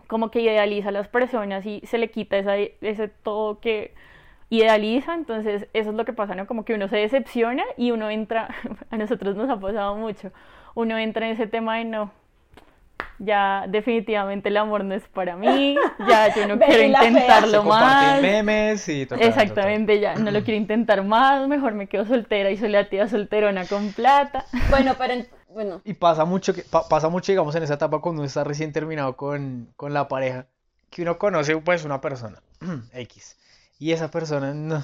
como 0.07 0.31
que 0.31 0.39
idealiza 0.39 0.87
a 0.87 0.93
las 0.93 1.09
personas 1.09 1.65
y 1.65 1.81
se 1.83 1.97
le 1.97 2.09
quita 2.11 2.37
esa, 2.37 2.55
ese 2.55 3.09
todo 3.09 3.59
que 3.59 3.93
idealiza, 4.49 5.13
entonces 5.13 5.67
eso 5.73 5.89
es 5.89 5.95
lo 5.97 6.05
que 6.05 6.13
pasa, 6.13 6.35
¿no? 6.35 6.47
Como 6.47 6.63
que 6.63 6.73
uno 6.73 6.87
se 6.87 6.95
decepciona 6.95 7.65
y 7.75 7.91
uno 7.91 8.09
entra, 8.09 8.47
a 8.91 8.95
nosotros 8.95 9.35
nos 9.35 9.49
ha 9.49 9.59
pasado 9.59 9.97
mucho, 9.97 10.31
uno 10.73 10.97
entra 10.97 11.25
en 11.25 11.33
ese 11.33 11.47
tema 11.47 11.79
de 11.79 11.83
no, 11.83 12.13
ya 13.19 13.65
definitivamente 13.67 14.49
el 14.49 14.57
amor 14.57 14.83
no 14.85 14.93
es 14.95 15.03
para 15.09 15.35
mí, 15.35 15.75
ya 16.07 16.33
yo 16.35 16.47
no 16.47 16.57
quiero 16.65 16.83
intentarlo 16.83 17.63
Se 17.63 17.67
más. 17.67 18.21
memes 18.21 18.87
y 18.89 19.05
total, 19.05 19.27
Exactamente, 19.27 19.99
ya 19.99 20.15
no 20.15 20.31
lo 20.31 20.43
quiero 20.43 20.57
intentar 20.59 21.03
más, 21.03 21.47
mejor 21.47 21.73
me 21.73 21.87
quedo 21.87 22.05
soltera 22.05 22.49
y 22.51 22.57
soy 22.57 22.69
la 22.69 22.89
tía 22.89 23.07
solterona 23.07 23.65
con 23.65 23.91
plata. 23.93 24.45
Bueno, 24.69 24.95
pero 24.97 25.13
en- 25.13 25.27
bueno, 25.53 25.81
Y 25.83 25.93
pasa 25.95 26.25
mucho, 26.25 26.53
que, 26.53 26.61
pa- 26.61 26.87
pasa 26.87 27.09
mucho, 27.09 27.31
digamos, 27.31 27.55
en 27.55 27.63
esa 27.63 27.73
etapa 27.73 27.99
cuando 27.99 28.21
uno 28.21 28.27
está 28.27 28.43
recién 28.43 28.71
terminado 28.71 29.15
con, 29.17 29.73
con 29.75 29.93
la 29.93 30.07
pareja, 30.07 30.45
que 30.91 31.01
uno 31.01 31.17
conoce, 31.17 31.57
pues, 31.57 31.83
una 31.85 32.01
persona, 32.01 32.41
X, 32.93 33.37
y 33.79 33.91
esa 33.91 34.09
persona, 34.11 34.53
no. 34.53 34.83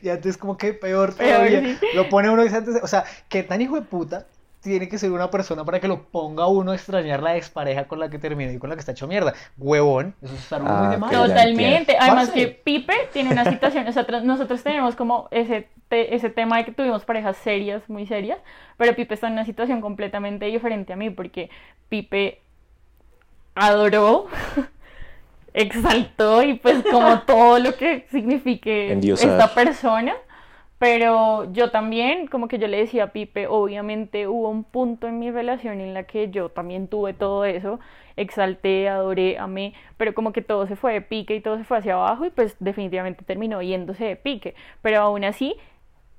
Y 0.00 0.10
antes 0.10 0.36
como 0.36 0.56
que 0.56 0.74
peor 0.74 1.14
Peor, 1.14 1.32
todavía, 1.38 1.60
sí. 1.60 1.78
lo 1.94 2.08
pone 2.08 2.30
uno 2.30 2.42
y 2.42 2.44
dice 2.44 2.58
antes, 2.58 2.76
o 2.82 2.86
sea, 2.86 3.04
qué 3.28 3.42
tan 3.42 3.60
hijo 3.60 3.74
de 3.76 3.82
puta 3.82 4.26
tiene 4.68 4.88
que 4.88 4.98
ser 4.98 5.10
una 5.10 5.30
persona 5.30 5.64
para 5.64 5.80
que 5.80 5.88
lo 5.88 6.02
ponga 6.04 6.44
a 6.44 6.46
uno 6.46 6.70
a 6.72 6.74
extrañar 6.74 7.22
la 7.22 7.36
expareja 7.36 7.88
con 7.88 7.98
la 7.98 8.08
que 8.08 8.18
terminó 8.18 8.52
y 8.52 8.58
con 8.58 8.70
la 8.70 8.76
que 8.76 8.80
está 8.80 8.92
hecho 8.92 9.08
mierda. 9.08 9.34
Huevón, 9.56 10.14
eso 10.22 10.34
es 10.34 10.40
estar 10.40 10.62
uno 10.62 10.70
muy 10.72 10.86
Ah, 10.86 10.90
de 10.90 10.96
mal. 10.98 11.10
Totalmente. 11.10 11.96
Además 11.98 12.30
que 12.30 12.46
Pipe 12.48 12.94
tiene 13.12 13.32
una 13.32 13.44
situación, 13.44 13.84
nosotros, 13.84 14.22
nosotros 14.22 14.62
tenemos 14.62 14.94
como 14.94 15.26
ese, 15.30 15.68
te- 15.88 16.14
ese 16.14 16.30
tema 16.30 16.58
de 16.58 16.64
que 16.66 16.72
tuvimos 16.72 17.04
parejas 17.04 17.36
serias, 17.38 17.82
muy 17.88 18.06
serias, 18.06 18.38
pero 18.76 18.94
Pipe 18.94 19.14
está 19.14 19.26
en 19.26 19.32
una 19.34 19.44
situación 19.44 19.80
completamente 19.80 20.44
diferente 20.46 20.92
a 20.92 20.96
mí 20.96 21.10
porque 21.10 21.50
Pipe 21.88 22.40
adoró, 23.54 24.26
exaltó 25.54 26.42
y 26.42 26.54
pues 26.54 26.84
como 26.90 27.20
todo 27.26 27.58
lo 27.58 27.74
que 27.76 28.06
signifique 28.10 28.92
Endiosar. 28.92 29.30
esta 29.30 29.54
persona. 29.54 30.14
Pero 30.78 31.52
yo 31.52 31.70
también, 31.72 32.28
como 32.28 32.46
que 32.46 32.58
yo 32.58 32.68
le 32.68 32.78
decía 32.78 33.04
a 33.04 33.12
Pipe, 33.12 33.48
obviamente 33.48 34.28
hubo 34.28 34.48
un 34.48 34.62
punto 34.62 35.08
en 35.08 35.18
mi 35.18 35.30
relación 35.30 35.80
en 35.80 35.92
la 35.92 36.04
que 36.04 36.30
yo 36.30 36.50
también 36.50 36.86
tuve 36.86 37.14
todo 37.14 37.44
eso, 37.44 37.80
exalté, 38.16 38.88
adoré, 38.88 39.38
amé, 39.38 39.74
pero 39.96 40.14
como 40.14 40.32
que 40.32 40.40
todo 40.42 40.66
se 40.68 40.76
fue 40.76 40.92
de 40.92 41.00
pique 41.02 41.34
y 41.34 41.40
todo 41.40 41.58
se 41.58 41.64
fue 41.64 41.78
hacia 41.78 41.94
abajo 41.94 42.26
y 42.26 42.30
pues 42.30 42.56
definitivamente 42.60 43.24
terminó 43.24 43.60
yéndose 43.60 44.04
de 44.04 44.16
pique. 44.16 44.54
Pero 44.80 45.00
aún 45.00 45.24
así, 45.24 45.56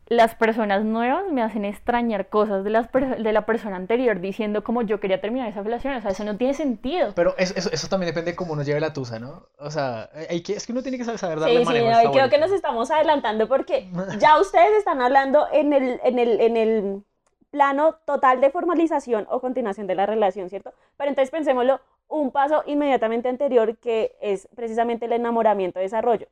las 0.09 0.33
personas 0.35 0.83
nuevas 0.83 1.23
me 1.31 1.43
hacen 1.43 1.65
extrañar 1.65 2.29
cosas 2.29 2.63
de, 2.63 2.71
las 2.71 2.87
per- 2.87 3.21
de 3.21 3.31
la 3.31 3.45
persona 3.45 3.75
anterior 3.75 4.19
diciendo 4.19 4.63
como 4.63 4.81
yo 4.81 4.99
quería 4.99 5.21
terminar 5.21 5.47
esa 5.47 5.61
relación, 5.61 5.93
o 5.93 6.01
sea, 6.01 6.11
eso 6.11 6.23
no 6.23 6.35
tiene 6.35 6.55
sentido. 6.55 7.13
Pero 7.15 7.35
eso, 7.37 7.53
eso, 7.55 7.69
eso 7.71 7.87
también 7.87 8.09
depende 8.09 8.31
de 8.31 8.35
cómo 8.35 8.53
uno 8.53 8.63
lleve 8.63 8.79
la 8.79 8.91
tusa, 8.91 9.19
¿no? 9.19 9.47
O 9.59 9.69
sea, 9.69 10.09
hay 10.29 10.41
que, 10.41 10.53
es 10.53 10.65
que 10.65 10.71
uno 10.71 10.81
tiene 10.81 10.97
que 10.97 11.03
saber, 11.05 11.19
saber 11.19 11.39
darle 11.39 11.59
sí, 11.59 11.61
sí, 11.61 11.67
manejo 11.67 11.89
no, 11.91 12.09
y 12.09 12.11
creo 12.11 12.29
que 12.29 12.39
nos 12.39 12.51
estamos 12.51 12.89
adelantando 12.89 13.47
porque 13.47 13.87
ya 14.19 14.39
ustedes 14.41 14.71
están 14.79 14.99
hablando 15.01 15.47
en 15.53 15.73
el, 15.73 15.99
en 16.03 16.17
el, 16.19 16.41
en 16.41 16.57
el 16.57 17.03
plano 17.51 17.95
total 18.05 18.41
de 18.41 18.49
formalización 18.49 19.27
o 19.29 19.39
continuación 19.41 19.85
de 19.87 19.95
la 19.95 20.05
relación, 20.07 20.49
¿cierto? 20.49 20.73
Pero 20.97 21.09
entonces 21.09 21.29
pensémoslo 21.31 21.81
un 22.07 22.31
paso 22.31 22.63
inmediatamente 22.65 23.29
anterior 23.29 23.77
que 23.77 24.15
es 24.21 24.47
precisamente 24.55 25.05
el 25.05 25.13
enamoramiento, 25.13 25.79
desarrollo. 25.79 26.27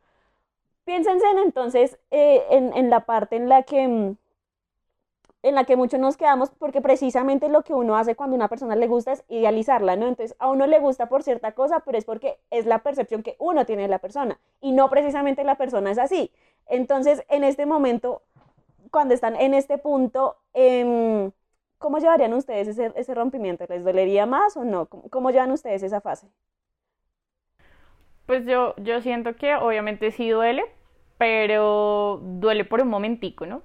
Piénsense 0.88 1.30
en, 1.30 1.40
entonces 1.40 2.00
eh, 2.12 2.46
en, 2.50 2.90
la 2.90 3.02
parte 3.02 3.36
en 3.36 3.50
la 3.50 3.64
que 3.64 3.86
mm, 3.90 4.16
en 5.44 5.56
la 5.56 5.66
que 5.66 5.76
muchos 5.76 6.00
nos 6.00 6.16
quedamos 6.16 6.50
porque 6.52 6.80
precisamente 6.80 7.50
lo 7.50 7.64
que 7.64 7.74
uno 7.74 7.98
hace 7.98 8.16
cuando 8.16 8.36
a 8.36 8.38
una 8.38 8.48
persona 8.48 8.74
le 8.78 8.88
gusta 8.88 9.12
es 9.12 9.26
idealizarla, 9.28 9.98
¿no? 9.98 10.08
Entonces 10.08 10.38
a 10.40 10.50
uno 10.50 10.66
le 10.66 10.80
gusta 10.80 11.10
por 11.10 11.24
cierta 11.24 11.52
cosa, 11.52 11.82
pero 11.82 11.98
es 11.98 12.06
porque 12.06 12.40
es 12.52 12.66
la 12.66 12.84
percepción 12.84 13.22
que 13.22 13.36
uno 13.38 13.66
tiene 13.66 13.82
de 13.82 13.90
la 13.90 14.00
persona 14.00 14.40
y 14.62 14.72
no 14.72 14.90
precisamente 14.90 15.44
la 15.44 15.56
persona 15.56 15.92
es 15.92 15.98
así. 15.98 16.32
Entonces 16.68 17.22
en 17.28 17.44
este 17.44 17.66
momento, 17.66 18.22
cuando 18.90 19.14
están 19.14 19.36
en 19.36 19.54
este 19.56 19.78
punto, 19.78 20.38
em, 20.54 21.32
¿cómo 21.80 21.98
llevarían 21.98 22.34
ustedes 22.34 22.70
ese, 22.70 22.94
ese 22.96 23.14
rompimiento? 23.14 23.66
¿Les 23.68 23.84
dolería 23.84 24.26
más 24.26 24.56
o 24.56 24.64
no? 24.64 24.86
¿Cómo, 24.86 25.10
cómo 25.10 25.32
llevan 25.32 25.52
ustedes 25.52 25.84
esa 25.84 26.00
fase? 26.00 26.30
Pues 28.26 28.46
yo, 28.46 28.74
yo 28.78 29.02
siento 29.02 29.36
que 29.36 29.56
obviamente 29.56 30.12
sí 30.12 30.30
duele, 30.30 30.64
pero 31.18 32.20
duele 32.24 32.66
por 32.66 32.82
un 32.82 32.90
momentico, 32.90 33.46
¿no? 33.46 33.62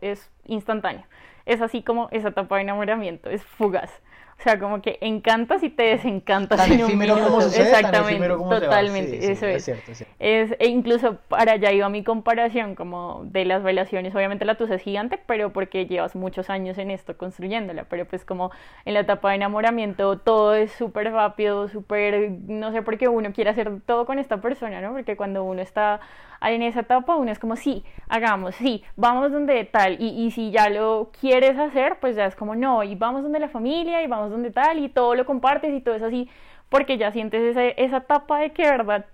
Es 0.00 0.30
instantáneo. 0.46 1.04
Es 1.46 1.62
así 1.62 1.82
como 1.82 2.08
esa 2.10 2.28
etapa 2.28 2.56
de 2.56 2.62
enamoramiento, 2.62 3.30
es 3.30 3.44
fugaz. 3.44 3.90
O 4.38 4.42
sea, 4.42 4.58
como 4.60 4.80
que 4.82 4.98
encantas 5.00 5.62
y 5.64 5.70
te 5.70 5.82
desencantas 5.82 6.60
Tan 6.60 6.70
en 6.70 6.84
un 6.84 6.90
efímero 6.90 7.18
como 7.20 7.40
sucede, 7.40 7.80
tan 7.80 7.90
Exactamente, 7.90 8.12
efímero 8.12 8.38
como 8.38 8.60
totalmente, 8.60 9.20
Sí, 9.20 9.22
sí, 9.22 9.32
eso 9.32 9.46
es 9.46 9.56
es. 9.56 9.64
cierto, 9.64 9.90
es 9.92 9.98
cierto. 9.98 10.14
Es, 10.20 10.54
e 10.60 10.68
incluso 10.68 11.16
para 11.28 11.52
allá 11.52 11.72
iba 11.72 11.88
mi 11.88 12.04
comparación 12.04 12.76
como 12.76 13.22
de 13.24 13.44
las 13.44 13.62
relaciones, 13.64 14.14
obviamente 14.14 14.44
la 14.44 14.56
tuya 14.56 14.76
es 14.76 14.82
gigante, 14.82 15.18
pero 15.26 15.52
porque 15.52 15.86
llevas 15.86 16.14
muchos 16.14 16.50
años 16.50 16.78
en 16.78 16.90
esto 16.92 17.16
construyéndola, 17.16 17.84
pero 17.84 18.06
pues 18.06 18.24
como 18.24 18.52
en 18.84 18.94
la 18.94 19.00
etapa 19.00 19.30
de 19.30 19.36
enamoramiento 19.36 20.18
todo 20.18 20.54
es 20.54 20.70
súper 20.72 21.12
rápido, 21.12 21.68
súper, 21.68 22.30
no 22.46 22.70
sé 22.72 22.82
por 22.82 22.96
qué 22.98 23.08
uno 23.08 23.32
quiere 23.32 23.50
hacer 23.50 23.80
todo 23.86 24.06
con 24.06 24.18
esta 24.20 24.40
persona, 24.40 24.80
¿no? 24.80 24.92
Porque 24.92 25.16
cuando 25.16 25.42
uno 25.44 25.62
está 25.62 26.00
en 26.42 26.62
esa 26.62 26.80
etapa 26.80 27.16
uno 27.16 27.30
es 27.32 27.38
como, 27.38 27.56
sí, 27.56 27.84
hagamos, 28.08 28.54
sí, 28.56 28.84
vamos 28.96 29.32
donde 29.32 29.64
tal, 29.64 30.00
y, 30.00 30.08
y 30.26 30.30
si 30.30 30.50
ya 30.50 30.68
lo 30.68 31.10
quieres 31.20 31.58
hacer, 31.58 31.98
pues 32.00 32.16
ya 32.16 32.26
es 32.26 32.36
como, 32.36 32.54
no, 32.54 32.82
y 32.84 32.94
vamos 32.94 33.22
donde 33.22 33.38
la 33.40 33.48
familia, 33.48 34.02
y 34.02 34.06
vamos 34.06 34.30
donde 34.30 34.50
tal, 34.50 34.78
y 34.78 34.88
todo 34.88 35.14
lo 35.14 35.26
compartes 35.26 35.72
y 35.74 35.80
todo 35.80 35.94
es 35.96 36.02
así, 36.02 36.28
porque 36.68 36.98
ya 36.98 37.12
sientes 37.12 37.42
ese- 37.42 37.74
esa 37.82 37.98
etapa 37.98 38.38
de 38.40 38.50
que, 38.52 38.62
verdad, 38.62 39.06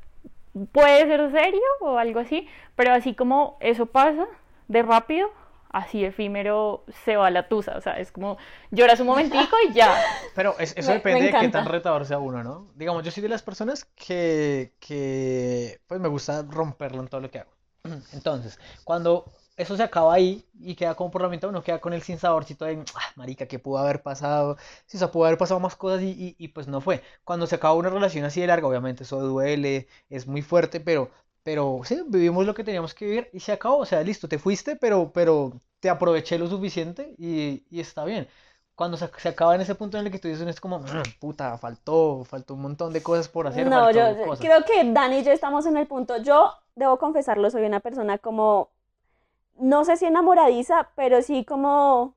puede 0.72 1.06
ser 1.06 1.30
serio 1.32 1.60
o 1.80 1.98
algo 1.98 2.20
así, 2.20 2.48
pero 2.76 2.92
así 2.92 3.14
como 3.14 3.56
eso 3.60 3.86
pasa 3.86 4.26
de 4.68 4.82
rápido, 4.82 5.28
así 5.74 6.04
efímero 6.04 6.84
se 7.04 7.16
va 7.16 7.30
la 7.30 7.48
tusa, 7.48 7.76
o 7.76 7.80
sea, 7.80 7.98
es 7.98 8.12
como 8.12 8.36
lloras 8.70 9.00
un 9.00 9.06
momentico 9.08 9.56
y 9.68 9.72
ya. 9.74 9.94
Pero 10.34 10.58
es- 10.58 10.74
eso 10.76 10.88
Me- 10.88 10.94
me 10.94 10.94
depende 10.94 11.24
de 11.26 11.30
qué 11.38 11.48
tan 11.48 11.66
retador 11.66 12.06
sea 12.06 12.18
uno, 12.18 12.42
¿no? 12.42 12.70
Digamos, 12.74 13.04
yo 13.04 13.10
soy 13.10 13.22
de 13.22 13.28
las 13.28 13.42
personas 13.42 13.84
que, 13.96 14.74
que 14.80 15.80
pues 15.86 16.00
me 16.00 16.08
gusta 16.08 16.42
romperlo 16.42 17.00
en 17.02 17.08
todo 17.08 17.20
lo 17.20 17.30
que 17.30 17.40
hago. 17.40 17.50
Entonces, 18.12 18.58
cuando 18.84 19.26
eso 19.56 19.76
se 19.76 19.82
acaba 19.84 20.14
ahí 20.14 20.44
y 20.58 20.74
queda 20.74 20.94
como 20.96 21.10
por 21.10 21.22
la 21.22 21.28
mitad, 21.28 21.48
uno 21.50 21.62
queda 21.62 21.78
con 21.80 21.92
el 21.92 22.02
sinsaborcito 22.02 22.64
de, 22.64 22.84
ah, 22.94 23.12
marica, 23.16 23.46
¿qué 23.46 23.58
pudo 23.60 23.78
haber 23.78 24.02
pasado? 24.02 24.56
Sí, 24.86 24.96
o 24.96 24.98
sea, 24.98 25.12
pudo 25.12 25.26
haber 25.26 25.38
pasado 25.38 25.60
más 25.60 25.76
cosas 25.76 26.02
y, 26.02 26.10
y, 26.10 26.36
y, 26.38 26.48
pues 26.48 26.66
no 26.66 26.80
fue. 26.80 27.02
Cuando 27.24 27.46
se 27.46 27.54
acaba 27.54 27.74
una 27.74 27.90
relación 27.90 28.24
así 28.24 28.40
de 28.40 28.48
larga, 28.48 28.66
obviamente 28.66 29.04
eso 29.04 29.20
duele, 29.20 29.86
es 30.10 30.26
muy 30.26 30.42
fuerte, 30.42 30.80
pero, 30.80 31.10
pero 31.44 31.80
sí, 31.84 32.02
vivimos 32.08 32.46
lo 32.46 32.54
que 32.54 32.64
teníamos 32.64 32.94
que 32.94 33.06
vivir 33.06 33.30
y 33.32 33.40
se 33.40 33.52
acabó. 33.52 33.78
O 33.78 33.86
sea, 33.86 34.02
listo, 34.02 34.28
te 34.28 34.38
fuiste, 34.40 34.76
pero, 34.76 35.12
pero 35.12 35.52
te 35.80 35.90
aproveché 35.90 36.38
lo 36.38 36.48
suficiente 36.48 37.14
y, 37.18 37.64
y 37.70 37.80
está 37.80 38.04
bien 38.04 38.28
cuando 38.74 38.96
se, 38.96 39.08
se 39.18 39.28
acaba 39.28 39.54
en 39.54 39.60
ese 39.60 39.76
punto 39.76 39.98
en 39.98 40.06
el 40.06 40.12
que 40.12 40.18
tú 40.18 40.26
dices, 40.28 40.46
es 40.48 40.60
como, 40.60 40.80
"Mm, 40.80 40.86
puta, 41.20 41.56
faltó, 41.58 42.24
faltó 42.24 42.54
un 42.54 42.62
montón 42.62 42.92
de 42.92 43.02
cosas 43.02 43.28
por 43.28 43.46
hacer, 43.46 43.68
No, 43.68 43.90
yo 43.90 44.00
cosas". 44.26 44.40
creo 44.40 44.64
que 44.64 44.92
Dani 44.92 45.18
y 45.18 45.22
yo 45.24 45.32
estamos 45.32 45.66
en 45.66 45.76
el 45.76 45.86
punto. 45.86 46.16
Yo 46.18 46.52
debo 46.74 46.98
confesarlo, 46.98 47.50
soy 47.50 47.64
una 47.66 47.80
persona 47.80 48.18
como, 48.18 48.70
no 49.58 49.84
sé 49.84 49.96
si 49.96 50.06
enamoradiza, 50.06 50.90
pero 50.96 51.22
sí 51.22 51.44
como, 51.44 52.14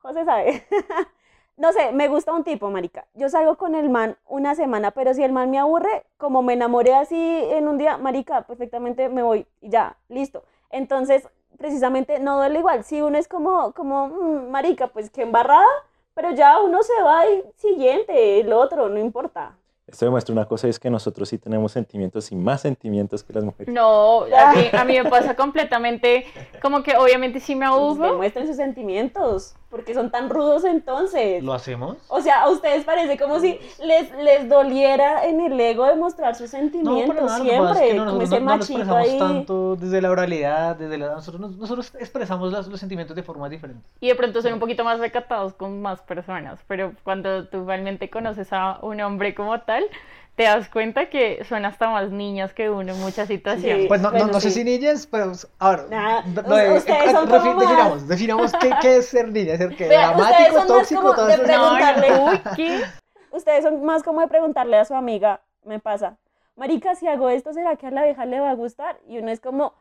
José 0.00 0.24
sabe. 0.24 0.66
No 1.56 1.72
sé, 1.72 1.92
me 1.92 2.08
gusta 2.08 2.32
un 2.32 2.44
tipo, 2.44 2.70
marica. 2.70 3.06
Yo 3.14 3.28
salgo 3.28 3.56
con 3.56 3.74
el 3.74 3.90
man 3.90 4.16
una 4.26 4.54
semana, 4.54 4.90
pero 4.90 5.12
si 5.14 5.22
el 5.22 5.32
man 5.32 5.50
me 5.50 5.58
aburre, 5.58 6.04
como 6.16 6.42
me 6.42 6.54
enamoré 6.54 6.94
así 6.94 7.16
en 7.50 7.68
un 7.68 7.78
día, 7.78 7.98
marica, 7.98 8.42
perfectamente 8.42 9.08
me 9.08 9.22
voy 9.22 9.46
y 9.60 9.68
ya, 9.68 9.96
listo. 10.08 10.44
Entonces, 10.70 11.28
precisamente 11.58 12.18
no 12.18 12.36
duele 12.38 12.58
igual. 12.58 12.84
Si 12.84 13.02
uno 13.02 13.18
es 13.18 13.28
como, 13.28 13.72
como, 13.72 14.08
"Mm, 14.08 14.50
marica, 14.50 14.88
pues 14.88 15.10
que 15.10 15.22
embarrada, 15.22 15.66
pero 16.14 16.30
ya 16.32 16.58
uno 16.60 16.82
se 16.82 17.02
va 17.02 17.26
y 17.28 17.44
siguiente, 17.56 18.40
el 18.40 18.52
otro, 18.52 18.88
no 18.88 18.98
importa. 18.98 19.54
Esto 19.86 20.06
demuestra 20.06 20.32
una 20.32 20.46
cosa, 20.46 20.68
es 20.68 20.78
que 20.78 20.88
nosotros 20.88 21.28
sí 21.28 21.36
tenemos 21.38 21.72
sentimientos 21.72 22.32
y 22.32 22.36
más 22.36 22.62
sentimientos 22.62 23.22
que 23.22 23.32
las 23.34 23.44
mujeres. 23.44 23.72
No, 23.74 24.22
a 24.22 24.52
mí, 24.54 24.70
a 24.72 24.84
mí 24.84 24.98
me 25.02 25.10
pasa 25.10 25.36
completamente, 25.36 26.24
como 26.62 26.82
que 26.82 26.96
obviamente 26.96 27.40
sí 27.40 27.54
me 27.54 27.66
Pues 27.68 27.76
aburro, 27.78 28.10
demuestren 28.12 28.46
sus 28.46 28.56
sentimientos, 28.56 29.54
porque 29.72 29.94
son 29.94 30.10
tan 30.10 30.28
rudos 30.28 30.64
entonces. 30.64 31.42
¿Lo 31.42 31.54
hacemos? 31.54 31.96
O 32.08 32.20
sea, 32.20 32.42
a 32.42 32.50
ustedes 32.50 32.84
parece 32.84 33.18
como 33.18 33.40
si 33.40 33.58
les, 33.82 34.12
les 34.18 34.46
doliera 34.48 35.24
en 35.24 35.40
el 35.40 35.58
ego 35.58 35.86
demostrar 35.86 36.34
sus 36.34 36.52
No, 36.52 36.58
sentimientos 36.60 37.16
para 37.16 37.26
nada, 37.26 37.38
lo 37.38 37.44
que 37.44 37.50
pasa 37.56 37.70
es 37.72 37.78
siempre, 37.78 37.88
que 37.88 37.94
no, 38.04 38.10
como 38.10 38.22
ese 38.22 38.34
no, 38.34 38.40
no 38.40 38.46
machito 38.46 38.78
expresamos 38.78 39.08
ahí. 39.08 39.18
tanto 39.18 39.76
desde 39.76 40.02
la 40.02 40.10
oralidad, 40.10 40.76
desde 40.76 40.98
la... 40.98 41.14
Nosotros, 41.14 41.40
nos- 41.40 41.56
nosotros 41.56 41.92
expresamos 41.98 42.52
las- 42.52 42.68
los 42.68 42.78
sentimientos 42.78 43.16
de 43.16 43.22
formas 43.22 43.50
diferentes. 43.50 43.82
y 44.00 44.08
de 44.08 44.14
pronto 44.14 44.42
son 44.42 44.52
un 44.52 44.60
poquito 44.60 44.84
más 44.84 45.00
recatados 45.00 45.54
con 45.54 45.80
más 45.80 46.02
personas, 46.02 46.60
pero 46.68 46.92
cuando 47.02 47.46
tú 47.48 47.64
realmente 47.64 48.10
conoces 48.10 48.52
a 48.52 48.78
un 48.82 49.00
hombre 49.00 49.34
como 49.34 49.58
tal, 49.62 49.84
te 50.34 50.44
das 50.44 50.68
cuenta 50.68 51.10
que 51.10 51.44
son 51.44 51.64
hasta 51.66 51.90
más 51.90 52.10
niñas 52.10 52.54
que 52.54 52.70
uno 52.70 52.92
en 52.92 53.00
muchas 53.00 53.28
situaciones. 53.28 53.82
Sí. 53.82 53.88
Pues 53.88 54.00
no, 54.00 54.10
no, 54.10 54.18
Bueno, 54.18 54.32
no 54.32 54.40
sé 54.40 54.50
sí. 54.50 54.60
si 54.60 54.64
niñas, 54.64 55.06
pero 55.06 55.32
a 55.58 55.70
ver, 55.70 55.90
Nah, 55.90 56.22
de- 56.22 56.72
ustedes 56.78 57.08
eh, 57.08 57.12
son 57.12 57.28
refi- 57.28 57.40
como 57.42 57.54
más- 57.54 57.60
definamos, 57.68 58.08
definamos 58.08 58.52
qué, 58.60 58.70
qué 58.80 58.96
es 58.96 59.08
ser 59.08 59.28
niña, 59.28 59.56
ser 59.58 59.76
qué, 59.76 59.88
Vean, 59.88 60.18
ustedes 60.18 60.28
dramático, 60.30 60.50
son 60.50 60.56
más 60.58 60.66
tóxico, 60.78 61.00
como 61.02 61.14
todo 61.14 61.26
de 61.26 61.34
eso. 61.34 61.42
preguntarle. 61.42 62.10
No, 62.10 62.24
uy, 62.30 62.40
¿qué? 62.56 62.82
ustedes 63.30 63.64
son 63.64 63.84
más 63.84 64.02
como 64.02 64.20
de 64.22 64.28
preguntarle 64.28 64.78
a 64.78 64.84
su 64.84 64.94
amiga, 64.94 65.40
me 65.64 65.78
pasa, 65.80 66.16
Marica, 66.56 66.94
si 66.94 67.06
hago 67.08 67.28
esto, 67.28 67.52
¿será 67.52 67.76
que 67.76 67.86
a 67.86 67.90
la 67.90 68.04
vieja 68.04 68.24
le 68.26 68.40
va 68.40 68.50
a 68.50 68.54
gustar? 68.54 68.98
Y 69.08 69.18
uno 69.18 69.30
es 69.30 69.40
como, 69.40 69.74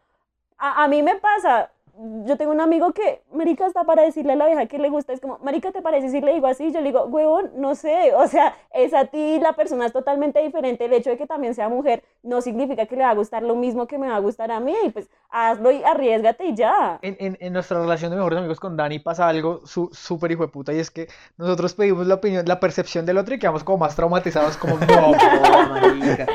a, 0.58 0.84
a 0.84 0.88
mí 0.88 1.02
me 1.04 1.16
pasa, 1.16 1.70
yo 2.26 2.38
tengo 2.38 2.52
un 2.52 2.62
amigo 2.62 2.94
que, 2.94 3.22
marica, 3.34 3.66
está 3.68 3.84
para 3.84 4.04
decirle 4.04 4.34
a 4.34 4.36
la 4.36 4.48
vieja 4.48 4.66
que 4.66 4.78
le 4.80 4.90
gusta, 4.90 5.14
es 5.14 5.20
como, 5.22 5.38
marica, 5.44 5.72
¿te 5.72 5.82
parece 5.82 6.10
si 6.10 6.22
le 6.22 6.34
digo 6.34 6.48
así? 6.48 6.72
Yo 6.72 6.80
le 6.80 6.88
digo, 6.88 7.06
huevón, 7.06 7.52
no 7.58 7.76
sé, 7.76 8.14
o 8.16 8.28
sea, 8.28 8.56
es 8.74 8.94
a 8.94 9.06
ti, 9.06 9.40
la 9.40 9.54
persona 9.54 9.86
es 9.86 9.94
totalmente 9.94 10.42
diferente, 10.42 10.86
el 10.86 10.94
hecho 10.94 11.10
de 11.10 11.18
que 11.18 11.28
también 11.28 11.54
sea 11.54 11.70
mujer 11.70 12.04
no 12.24 12.42
significa 12.42 12.86
que 12.86 12.96
le 12.96 13.04
va 13.04 13.10
a 13.12 13.16
gustar 13.16 13.44
lo 13.44 13.56
mismo 13.56 13.88
que 13.88 13.98
me 13.98 14.08
va 14.10 14.16
a 14.16 14.20
gustar 14.20 14.52
a 14.52 14.60
mí, 14.60 14.74
y 14.86 14.90
pues 14.90 15.10
hazlo 15.30 15.72
y 15.72 15.84
arriesgate 15.84 16.46
y 16.46 16.56
ya. 16.56 17.00
En, 17.02 17.16
en, 17.20 17.38
en 17.40 17.54
nuestra 17.54 17.80
relación 17.80 18.12
de 18.12 18.18
mejores 18.18 18.40
amigos 18.40 18.60
con 18.60 18.76
Dani 18.78 19.00
pasa 19.00 19.28
algo 19.28 19.66
su- 19.66 19.90
súper 19.92 20.32
hijo 20.32 20.44
de 20.44 20.50
puta 20.50 20.74
y 20.74 20.80
es 20.80 20.92
que 20.92 21.08
nosotros 21.38 21.74
pedimos 21.74 22.06
la 22.08 22.16
opinión, 22.16 22.46
la 22.48 22.60
percepción 22.60 23.06
del 23.06 23.18
otro 23.18 23.34
y 23.36 23.40
quedamos 23.40 23.64
como 23.64 23.80
más 23.80 23.96
traumatizados, 23.96 24.58
como 24.58 24.78
no, 24.78 24.86
no, 24.88 25.70
marica. 25.70 26.28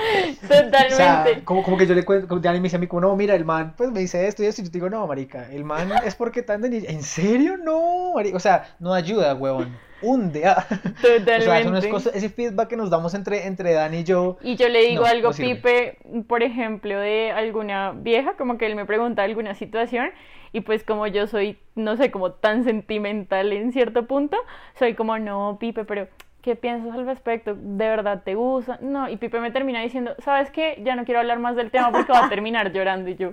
O 0.42 0.47
sea, 0.47 0.64
Totalmente. 0.71 1.45
como, 1.45 1.62
como 1.62 1.77
que 1.77 1.87
yo 1.87 1.95
le 1.95 2.05
cuento, 2.05 2.29
como 2.29 2.40
Dani 2.40 2.59
me 2.59 2.64
dice 2.64 2.77
a 2.77 2.79
mí 2.79 2.87
como, 2.87 3.01
no, 3.03 3.16
mira, 3.16 3.35
el 3.35 3.45
man, 3.45 3.75
pues 3.77 3.90
me 3.90 4.01
dice 4.01 4.27
esto 4.27 4.42
y 4.42 4.47
esto, 4.47 4.62
y 4.62 4.64
yo 4.64 4.71
te 4.71 4.79
digo, 4.79 4.90
no, 4.90 5.07
marica, 5.07 5.45
el 5.52 5.64
man 5.64 5.90
es 6.04 6.14
porque 6.14 6.42
tan 6.42 6.62
de. 6.62 6.78
¿En 6.88 7.02
serio? 7.02 7.56
No, 7.56 8.12
o 8.12 8.40
sea, 8.40 8.74
no 8.78 8.92
ayuda, 8.94 9.35
huevón, 9.35 9.76
hunde. 10.02 10.46
ah. 10.46 10.64
O 10.68 11.06
sea, 11.06 11.16
eso 11.16 11.24
no 11.70 11.78
es 11.78 11.85
Totalmente. 11.85 11.88
cosa- 11.90 12.11
ese 12.14 12.28
feedback 12.28 12.68
que 12.68 12.76
nos 12.76 12.90
damos 12.90 13.14
entre, 13.14 13.46
entre 13.46 13.72
Dani 13.72 13.98
y 13.98 14.04
yo, 14.04 14.37
Y 14.42 14.56
yo 14.56 14.68
le 14.68 14.87
digo 14.88 15.02
No, 15.02 15.09
algo, 15.09 15.30
no. 15.30 15.37
Pipe, 15.37 15.98
por 16.28 16.42
ejemplo, 16.42 16.98
de 16.98 17.32
alguna 17.32 17.92
vieja, 17.92 18.35
como 18.37 18.59
que 18.59 18.66
él 18.66 18.76
me 18.76 18.85
pregunta 18.87 19.22
alguna 19.22 19.54
situación, 19.54 20.11
y 20.52 20.61
pues 20.62 20.85
como 20.85 21.06
yo 21.06 21.26
soy, 21.26 21.59
no 21.74 21.96
sé, 21.96 22.11
como 22.11 22.32
tan 22.32 22.64
sentimental 22.64 23.52
en 23.52 23.72
cierto 23.72 24.06
punto, 24.06 24.37
soy 24.78 24.94
como, 24.94 25.18
no, 25.18 25.56
Pipe, 25.61 25.85
pero 25.85 26.09
¿qué 26.42 26.54
piensas 26.56 26.94
al 26.94 27.04
respecto? 27.06 27.54
¿De 27.54 27.88
verdad 27.88 28.22
te 28.24 28.35
gusta? 28.37 28.78
No, 28.80 29.09
y 29.09 29.16
Pipe 29.16 29.40
me 29.40 29.50
termina 29.50 29.80
diciendo, 29.82 30.14
¿sabes 30.20 30.50
qué? 30.50 30.80
Ya 30.85 30.94
no 30.94 31.04
quiero 31.04 31.20
hablar 31.20 31.40
más 31.40 31.56
del 31.56 31.70
tema 31.70 31.90
porque 31.90 32.12
va 32.12 32.26
a 32.26 32.28
terminar 32.30 32.72
llorando, 32.72 33.11
y 33.11 33.16
yo, 33.16 33.32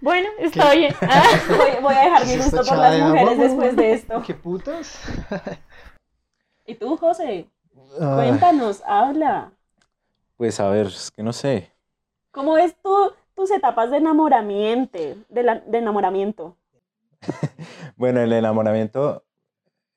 bueno, 0.00 0.28
está 0.38 0.72
bien. 0.74 0.94
Ah. 1.02 1.22
Voy, 1.48 1.82
voy 1.82 1.94
a 1.94 2.00
dejar 2.04 2.26
mi 2.26 2.32
¿Es 2.32 2.44
gusto 2.44 2.64
por 2.68 2.78
las 2.78 2.98
mujeres 3.00 3.28
agua, 3.32 3.44
después 3.44 3.76
de 3.76 3.92
esto. 3.92 4.22
¿Qué 4.26 4.34
putas? 4.34 5.00
¿Y 6.66 6.74
tú, 6.74 6.96
José? 6.96 7.48
Ay, 8.00 8.14
Cuéntanos, 8.28 8.82
habla. 8.86 9.52
pues 10.36 10.58
a 10.60 10.68
ver, 10.70 10.86
es 10.86 11.10
que 11.10 11.22
no 11.22 11.32
sé. 11.32 11.72
¿Cómo 12.30 12.54
ves 12.54 12.74
tú 12.82 13.12
tus 13.34 13.50
etapas 13.50 13.90
de 13.90 13.98
enamoramiento? 13.98 14.98
De, 15.28 15.42
la- 15.42 15.60
de 15.60 15.78
enamoramiento. 15.78 16.56
Bueno, 17.96 18.20
el 18.20 18.32
enamoramiento 18.32 19.24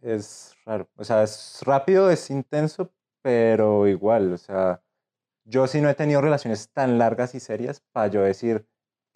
es 0.01 0.55
raro. 0.65 0.87
O 0.95 1.03
sea, 1.03 1.23
es 1.23 1.59
rápido, 1.65 2.09
es 2.09 2.29
intenso, 2.29 2.89
pero 3.21 3.87
igual, 3.87 4.31
o 4.33 4.37
sea, 4.37 4.81
yo 5.43 5.67
sí 5.67 5.81
no 5.81 5.89
he 5.89 5.95
tenido 5.95 6.21
relaciones 6.21 6.69
tan 6.69 6.97
largas 6.97 7.35
y 7.35 7.41
serias 7.41 7.81
para 7.91 8.07
yo 8.07 8.21
decir 8.21 8.65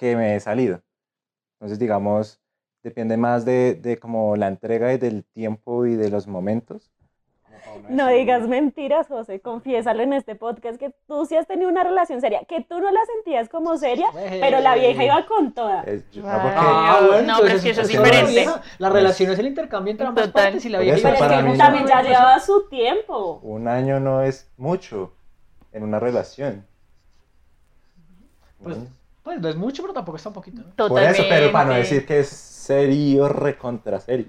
que 0.04 0.18
me 0.18 0.36
he 0.36 0.40
salido. 0.42 0.82
Entonces, 1.54 1.80
digamos, 1.80 2.42
depende 2.84 3.16
más 3.16 3.46
de, 3.46 3.76
de 3.76 3.98
como 3.98 4.36
la 4.36 4.48
entrega 4.50 4.92
y 4.94 4.98
del 4.98 5.24
tiempo 5.24 5.86
y 5.86 5.96
de 5.96 6.10
los 6.10 6.28
momentos. 6.28 6.92
No 7.88 8.10
digas 8.10 8.46
mentiras, 8.50 9.08
José. 9.08 9.40
Confiésalo 9.40 10.04
en 10.04 10.12
este 10.12 10.36
podcast 10.36 10.78
que 10.78 10.94
tú 11.08 11.26
sí 11.26 11.38
has 11.38 11.48
tenido 11.48 11.70
una 11.70 11.86
relación 11.86 12.20
seria, 12.20 12.44
que 12.44 12.60
tú 12.62 12.80
no 12.82 12.92
la 12.92 13.00
sentías 13.16 13.48
como 13.48 13.78
seria, 13.78 14.08
pero 14.42 14.60
la 14.60 14.76
vieja 14.76 15.06
iba 15.06 15.26
con 15.26 15.54
toda. 15.54 15.84
es- 15.84 16.04
no, 16.14 16.24
porque- 16.24 16.56
Ah, 16.58 17.00
No, 17.02 17.08
bueno, 17.08 17.28
no, 17.28 17.38
pero 17.40 17.48
entonces 17.56 17.64
que 17.64 17.70
eso 17.70 17.82
es 17.84 17.94
la 17.94 18.04
diferente. 18.04 18.46
La 18.80 18.90
relación 18.90 19.32
es 19.32 19.40
el 19.40 19.48
intercambio 19.48 19.92
entre 19.92 20.06
ambas 20.08 20.26
Total. 20.26 20.44
partes 20.44 20.66
y 20.66 20.70
la 20.70 20.80
vieja 20.80 20.98
eso, 20.98 21.04
Pero 21.08 21.16
es 21.34 21.38
que 21.44 21.50
mí 21.52 21.58
también 21.58 21.84
no. 21.86 21.90
ya 21.90 22.02
llevaba 22.04 22.40
su 22.42 22.68
tiempo. 22.68 23.40
un 23.44 23.68
año 23.70 24.02
no 24.02 24.22
es 24.22 24.52
mucho 24.58 25.14
en 25.72 25.84
una 25.84 26.00
relación. 26.02 26.66
Pues. 28.62 28.78
Pues 29.24 29.40
no 29.40 29.50
es 29.50 29.56
mucho, 29.56 29.82
pero 29.82 29.94
tampoco 29.94 30.18
está 30.18 30.30
un 30.30 30.36
poquito, 30.36 30.62
¿no? 30.62 30.88
Por 30.88 31.02
eso, 31.02 31.24
pero 31.30 31.52
para 31.52 31.66
no 31.70 31.74
decir 31.76 32.06
que 32.06 32.20
es 32.20 32.30
serio, 32.30 33.28
recontra 33.30 34.00
serio. 34.00 34.28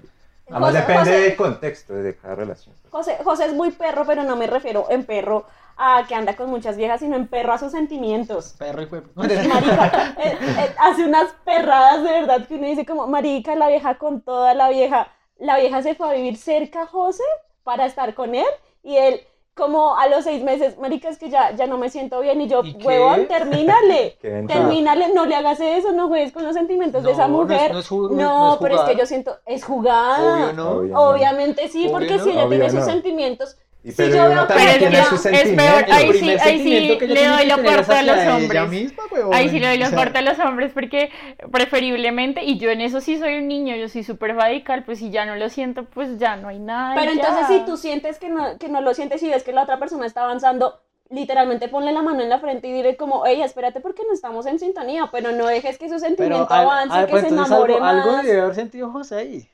Además 0.49 0.71
José- 0.71 0.79
depende 0.81 0.99
José- 0.99 1.19
del 1.21 1.35
contexto 1.35 1.93
de 1.95 2.15
cada 2.17 2.35
relación. 2.35 2.75
José, 2.91 3.17
José 3.23 3.45
es 3.45 3.53
muy 3.53 3.71
perro, 3.71 4.03
pero 4.05 4.23
no 4.23 4.35
me 4.35 4.45
refiero 4.47 4.85
en 4.89 5.03
perro 5.03 5.45
a 5.77 6.05
que 6.07 6.15
anda 6.15 6.35
con 6.35 6.49
muchas 6.49 6.77
viejas, 6.77 6.99
sino 7.01 7.15
en 7.15 7.27
perro 7.27 7.53
a 7.53 7.57
sus 7.57 7.71
sentimientos. 7.71 8.55
Perro 8.57 8.83
y. 8.83 8.87
Marica, 9.15 10.15
eh, 10.19 10.37
eh, 10.39 10.75
hace 10.79 11.03
unas 11.03 11.31
perradas 11.43 12.03
de 12.03 12.11
verdad 12.11 12.47
que 12.47 12.55
uno 12.55 12.67
dice 12.67 12.85
como, 12.85 13.07
marica, 13.07 13.55
la 13.55 13.67
vieja 13.67 13.97
con 13.97 14.21
toda 14.21 14.53
la 14.53 14.69
vieja. 14.69 15.11
La 15.37 15.57
vieja 15.59 15.81
se 15.81 15.95
fue 15.95 16.09
a 16.09 16.13
vivir 16.13 16.37
cerca 16.37 16.83
a 16.83 16.87
José 16.87 17.23
para 17.63 17.85
estar 17.85 18.13
con 18.13 18.35
él 18.35 18.45
y 18.83 18.95
él 18.97 19.19
como 19.55 19.95
a 19.95 20.07
los 20.09 20.25
seis 20.25 20.43
meses, 20.43 20.77
marica, 20.77 21.07
es 21.07 21.17
que 21.17 21.29
ya, 21.29 21.55
ya 21.55 21.65
no 21.65 21.77
me 21.77 21.89
siento 21.89 22.19
bien 22.19 22.41
y 22.41 22.47
yo, 22.49 22.61
¿Y 22.63 22.75
huevón, 22.83 23.25
termínale. 23.27 24.17
Termínale, 24.21 25.13
no 25.13 25.25
le 25.25 25.33
hagas 25.35 25.61
eso, 25.61 25.93
no 25.93 26.09
juegues 26.09 26.33
con 26.33 26.43
los 26.43 26.53
sentimientos 26.53 27.03
de 27.03 27.11
esa 27.13 27.27
No, 27.29 27.37
no 27.37 27.43
es- 27.43 27.49
mujer. 27.49 27.73
no 27.73 27.79
es 27.79 27.89
ju- 27.89 28.09
No, 28.11 28.15
no 28.47 28.53
es 28.53 28.59
pero 28.59 28.75
es 28.75 28.81
que 28.81 28.95
yo 28.97 29.05
siento, 29.05 29.37
es 29.45 29.63
jugada. 29.63 30.51
Obvio. 30.51 30.99
Obviamente 30.99 31.69
sí, 31.69 31.83
Obvio 31.85 31.91
porque 31.93 32.17
no. 32.17 32.23
si 32.25 32.29
ella 32.31 32.45
Obvio 32.45 32.59
tiene 32.59 32.69
sus 32.69 32.83
sentimientos, 32.85 33.57
Y 33.85 33.91
si 33.91 33.97
pero 33.97 34.33
yo 34.33 34.47
también 34.47 34.79
tiene 34.79 34.97
que 34.97 35.15
es 35.15 35.49
peor, 35.55 35.85
ahí 35.91 36.13
sí, 36.13 36.29
ahí 36.41 36.59
sí 36.59 36.97
le 37.07 37.27
doy 37.27 37.45
la 37.45 37.57
puerta 37.57 37.99
a 37.99 38.01
los 38.01 38.17
hombres. 38.17 38.69
misma. 38.69 39.03
Ahí 39.31 39.49
sí 39.49 39.59
le 39.59 39.67
doy 39.67 39.77
la 39.77 39.85
O 39.85 39.89
sea, 39.89 39.97
puerta 39.99 40.19
a 40.19 40.21
los 40.23 40.39
hombres 40.39 40.71
porque 40.73 41.11
preferiblemente, 41.51 42.43
y 42.43 42.57
yo 42.57 42.71
en 42.71 42.81
eso 42.81 42.99
sí 42.99 43.19
soy 43.19 43.35
un 43.35 43.47
niño, 43.47 43.75
yo 43.75 43.87
soy 43.87 44.03
súper 44.03 44.35
radical, 44.35 44.83
pues 44.85 44.97
si 44.97 45.11
ya 45.11 45.27
no 45.27 45.35
lo 45.35 45.49
siento, 45.49 45.85
pues 45.85 46.17
ya 46.17 46.35
no 46.35 46.47
hay 46.47 46.57
nada. 46.57 46.95
Pero 46.95 47.11
entonces 47.11 47.45
si 47.47 47.59
tú 47.65 47.77
sientes 47.77 48.17
que 48.17 48.29
no, 48.29 48.57
que 48.57 48.69
no 48.69 48.81
lo 48.81 48.95
sientes 48.95 49.21
y 49.21 49.29
ves 49.29 49.43
que 49.43 49.53
la 49.53 49.61
otra 49.61 49.77
persona 49.77 50.07
está 50.07 50.23
avanzando, 50.23 50.81
literalmente 51.11 51.67
ponle 51.67 51.91
la 51.91 52.01
mano 52.01 52.21
en 52.23 52.29
la 52.29 52.39
frente 52.39 52.67
y 52.67 52.73
dile 52.73 52.97
como, 52.97 53.27
ey, 53.27 53.43
espérate 53.43 53.81
porque 53.81 54.01
no 54.07 54.13
estamos 54.13 54.47
en 54.47 54.57
sintonía, 54.57 55.09
pero 55.11 55.31
no 55.31 55.45
dejes 55.45 55.77
que 55.77 55.89
su 55.89 55.99
sentimiento 55.99 56.51
avance, 56.51 56.97
al- 56.97 57.05
que 57.05 57.11
pues 57.11 57.21
se 57.21 57.29
enamore 57.29 57.75
algo, 57.75 57.85
algo 57.85 58.11
más. 58.13 58.25
debe 58.25 58.41
haber 58.41 58.55
sentido 58.55 58.91
José 58.91 59.15
ahí. 59.15 59.49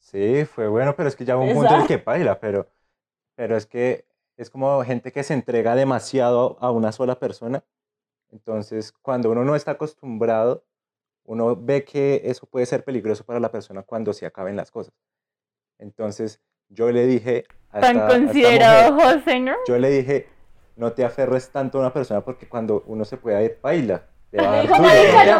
Sí, 0.00 0.44
fue 0.46 0.66
bueno, 0.66 0.96
pero 0.96 1.08
es 1.08 1.14
que 1.14 1.24
ya 1.24 1.36
hubo 1.36 1.44
un 1.44 1.54
punto 1.54 1.74
en 1.76 1.86
que 1.86 1.98
baila, 1.98 2.40
pero, 2.40 2.66
pero 3.38 3.56
es 3.56 3.66
que 3.66 4.04
es 4.36 4.50
como 4.50 4.82
gente 4.82 5.12
que 5.12 5.22
se 5.22 5.32
entrega 5.32 5.76
demasiado 5.76 6.56
a 6.60 6.72
una 6.72 6.90
sola 6.90 7.20
persona. 7.20 7.62
Entonces, 8.32 8.90
cuando 9.00 9.30
uno 9.30 9.44
no 9.44 9.54
está 9.54 9.70
acostumbrado, 9.72 10.64
uno 11.24 11.54
ve 11.54 11.84
que 11.84 12.22
eso 12.24 12.46
puede 12.46 12.66
ser 12.66 12.82
peligroso 12.82 13.24
para 13.24 13.38
la 13.38 13.52
persona 13.52 13.84
cuando 13.84 14.12
se 14.12 14.26
acaben 14.26 14.56
las 14.56 14.72
cosas. 14.72 14.92
Entonces, 15.78 16.40
yo 16.68 16.90
le 16.90 17.06
dije 17.06 17.44
a 17.70 17.80
Tan 17.80 17.96
esta- 17.96 18.06
a 18.08 18.10
esta 18.10 18.24
considerado 18.24 18.92
mujer, 18.94 19.18
José, 19.20 19.40
¿no? 19.40 19.52
yo 19.68 19.78
le 19.78 19.90
dije, 19.90 20.28
no 20.74 20.92
te 20.92 21.04
aferres 21.04 21.50
tanto 21.50 21.78
a 21.78 21.82
una 21.82 21.92
persona 21.92 22.20
porque 22.24 22.48
cuando 22.48 22.82
uno 22.86 23.04
se 23.04 23.18
puede 23.18 23.44
ir, 23.44 23.58
baila. 23.62 24.02
Le 24.32 24.38
va 24.42 24.52
a 24.52 24.56
dar 24.56 24.66
duro. 24.66 24.82
"Marica, 24.82 25.24
Ya 25.24 25.38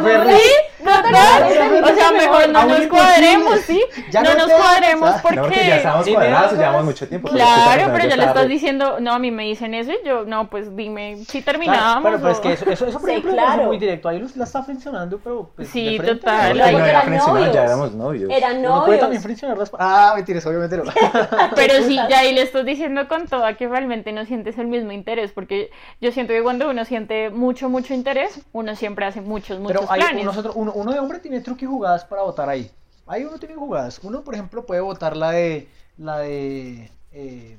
no 0.88 1.02
me 1.02 1.08
fue 1.10 1.12
reí". 1.12 1.48
Total. 1.48 1.82
Total. 1.82 1.84
O 1.84 1.96
sea, 1.96 2.12
mejor 2.12 2.48
no 2.48 2.64
nos 2.66 2.86
cuadremos, 2.86 3.60
¿sí? 3.60 3.82
Ya 4.10 4.22
no 4.22 4.34
no 4.34 4.46
nos 4.46 4.52
cuadremos. 4.52 5.10
No, 5.16 5.22
porque 5.22 5.36
ya 5.36 5.42
porque... 5.42 5.76
estamos 5.76 6.08
cuadrados, 6.08 6.52
llevamos 6.52 6.84
mucho 6.84 7.08
tiempo. 7.08 7.28
pero 7.30 7.38
es 7.42 7.46
Claro, 7.48 7.68
persona 7.68 7.92
pero 7.98 8.08
ya 8.10 8.16
le 8.16 8.24
estás 8.24 8.48
diciendo, 8.48 8.96
no, 9.00 9.12
a 9.14 9.18
mí 9.18 9.30
me 9.30 9.44
dicen 9.44 9.74
eso 9.74 9.92
y 9.92 10.06
yo, 10.06 10.24
no, 10.24 10.48
pues 10.50 10.74
dime 10.76 11.16
si 11.26 11.42
Claro, 11.42 11.58
terminamos. 11.58 12.02
pero, 12.04 12.16
pero 12.18 12.30
es 12.30 12.40
que 12.40 12.52
eso, 12.52 12.64
eso, 12.70 12.86
eso 12.86 12.98
por 12.98 13.08
Sí, 13.08 13.16
ejemplo, 13.16 13.32
claro. 13.32 13.64
muy 13.64 13.78
directo. 13.78 14.08
Ahí 14.08 14.24
la 14.34 14.44
está 14.44 14.62
funcionando, 14.62 15.18
pero 15.22 15.50
pues, 15.56 15.68
Sí, 15.68 15.98
de 15.98 16.14
total. 16.14 16.56
¿no? 16.58 16.70
No 16.72 16.84
era 16.84 17.04
ya 17.04 17.10
novios. 17.26 17.56
éramos 17.56 17.92
novios. 17.94 18.30
Eran 18.30 18.58
Uno 18.58 18.68
puede 18.68 18.80
novios. 18.80 19.00
también 19.00 19.22
funcionar 19.22 19.58
las... 19.58 19.70
Ah, 19.78 20.12
mentiras, 20.16 20.44
obviamente 20.46 20.76
no. 20.76 20.84
Pero 21.56 21.74
sí, 21.84 21.96
ya 22.08 22.18
ahí 22.20 22.34
le 22.34 22.42
estás 22.42 22.64
diciendo 22.64 23.08
con 23.08 23.26
toda 23.28 23.54
que 23.56 23.68
realmente 23.68 24.12
no 24.12 24.24
sientes 24.24 24.58
el 24.58 24.66
mismo 24.66 24.92
interés, 24.92 25.32
porque 25.32 25.70
yo 26.00 26.12
siento 26.12 26.32
que 26.32 26.42
cuando 26.42 26.68
uno 26.68 26.84
siente 26.84 27.30
mucho, 27.30 27.68
mucho 27.68 27.94
interés, 27.94 28.40
uno 28.52 28.74
siempre 28.76 29.06
hace 29.06 29.20
muchos, 29.20 29.58
muchos 29.58 29.76
Pero 29.80 29.90
hay, 29.92 30.00
planes. 30.00 30.24
nosotros, 30.24 30.54
uno, 30.56 30.72
uno 30.80 30.92
de 30.92 30.98
hombre 30.98 31.18
tiene 31.18 31.40
truque 31.40 31.64
y 31.64 31.68
jugadas 31.68 32.04
para 32.04 32.22
votar 32.22 32.48
ahí. 32.48 32.70
Ahí 33.06 33.24
uno 33.24 33.38
tiene 33.38 33.54
jugadas. 33.54 34.00
Uno, 34.02 34.22
por 34.22 34.34
ejemplo, 34.34 34.66
puede 34.66 34.80
votar 34.80 35.16
la 35.16 35.30
de... 35.30 35.68
La 35.96 36.18
de... 36.18 36.90
Eh, 37.12 37.58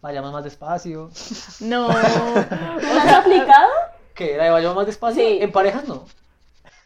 vayamos 0.00 0.32
más 0.32 0.44
despacio. 0.44 1.10
No. 1.60 1.88
¿Tú 1.88 2.86
lo 2.86 3.00
has 3.00 3.12
aplicado? 3.12 3.70
¿Qué? 4.14 4.36
¿La 4.36 4.44
de 4.44 4.50
vayamos 4.50 4.76
más 4.76 4.86
despacio? 4.86 5.22
Sí. 5.22 5.38
En 5.40 5.52
parejas 5.52 5.86
no. 5.86 6.04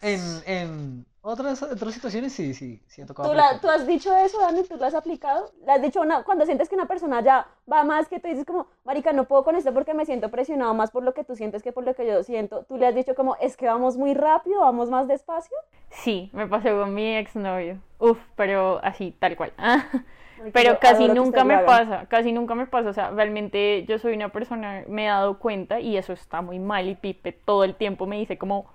En, 0.03 0.43
en 0.47 1.07
otras, 1.23 1.63
otras 1.63 1.95
situaciones 1.95 2.33
sí, 2.33 2.55
sí, 2.55 2.83
sí 2.87 3.03
ha 3.03 3.07
tocado 3.07 3.31
¿Tú, 3.31 3.37
la-. 3.37 3.61
¿Tú 3.61 3.69
has 3.69 3.87
dicho 3.87 4.15
eso, 4.17 4.41
Dani? 4.41 4.63
¿Tú 4.65 4.77
lo 4.77 4.85
has 4.87 4.95
aplicado? 4.95 5.53
¿Le 5.65 5.73
has 5.73 5.83
dicho 5.83 6.01
una, 6.01 6.23
cuando 6.23 6.47
sientes 6.47 6.69
que 6.69 6.75
una 6.75 6.87
persona 6.87 7.23
ya 7.23 7.47
va 7.71 7.85
más 7.85 8.09
que 8.09 8.21
tú 8.21 8.29
dices 8.29 8.45
como, 8.45 8.67
marica, 8.85 9.13
no 9.13 9.25
puedo 9.25 9.45
con 9.45 9.57
esto 9.57 9.75
porque 9.75 9.95
me 9.95 10.07
siento 10.07 10.31
presionado 10.31 10.73
más 10.75 10.91
por 10.91 11.03
lo 11.03 11.15
que 11.15 11.25
tú 11.25 11.37
sientes 11.37 11.63
que 11.63 11.73
por 11.73 11.85
lo 11.85 11.95
que 11.95 12.07
yo 12.07 12.23
siento? 12.23 12.65
¿Tú 12.65 12.77
le 12.77 12.87
has 12.87 12.95
dicho 12.95 13.15
como, 13.15 13.37
es 13.37 13.57
que 13.57 13.67
vamos 13.67 13.97
muy 13.97 14.15
rápido, 14.15 14.61
vamos 14.61 14.91
más 14.91 15.09
despacio? 15.09 15.57
Sí, 15.91 16.31
me 16.33 16.47
pasó 16.47 16.69
con 16.79 16.95
mi 16.95 17.17
exnovio. 17.17 17.79
Uf, 17.99 18.19
pero 18.37 18.81
así, 18.83 19.15
tal 19.19 19.37
cual. 19.37 19.53
Pero 20.53 20.79
casi 20.79 21.07
nunca 21.09 21.45
me 21.45 21.59
pasa, 21.59 22.07
casi 22.09 22.33
nunca 22.33 22.55
me 22.55 22.67
pasa. 22.67 22.89
O 22.89 22.93
sea, 22.93 23.11
realmente 23.11 23.85
yo 23.85 23.99
soy 23.99 24.15
una 24.15 24.31
persona, 24.31 24.85
me 24.89 25.05
he 25.05 25.09
dado 25.09 25.39
cuenta 25.39 25.81
y 25.81 25.97
eso 25.97 26.13
está 26.13 26.41
muy 26.41 26.59
mal. 26.59 26.89
Y 26.89 26.95
Pipe 26.95 27.33
todo 27.33 27.65
el 27.65 27.75
tiempo 27.75 28.07
me 28.07 28.17
dice 28.17 28.39
como, 28.39 28.67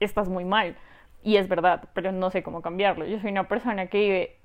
estás 0.00 0.28
muy 0.28 0.44
mal. 0.44 0.76
Y 1.24 1.36
es 1.38 1.48
verdad, 1.48 1.88
pero 1.94 2.12
no 2.12 2.30
sé 2.30 2.42
cómo 2.42 2.62
cambiarlo. 2.62 3.06
Yo 3.06 3.18
soy 3.18 3.30
una 3.32 3.48
persona 3.48 3.86
que 3.86 3.98
vive 3.98 4.36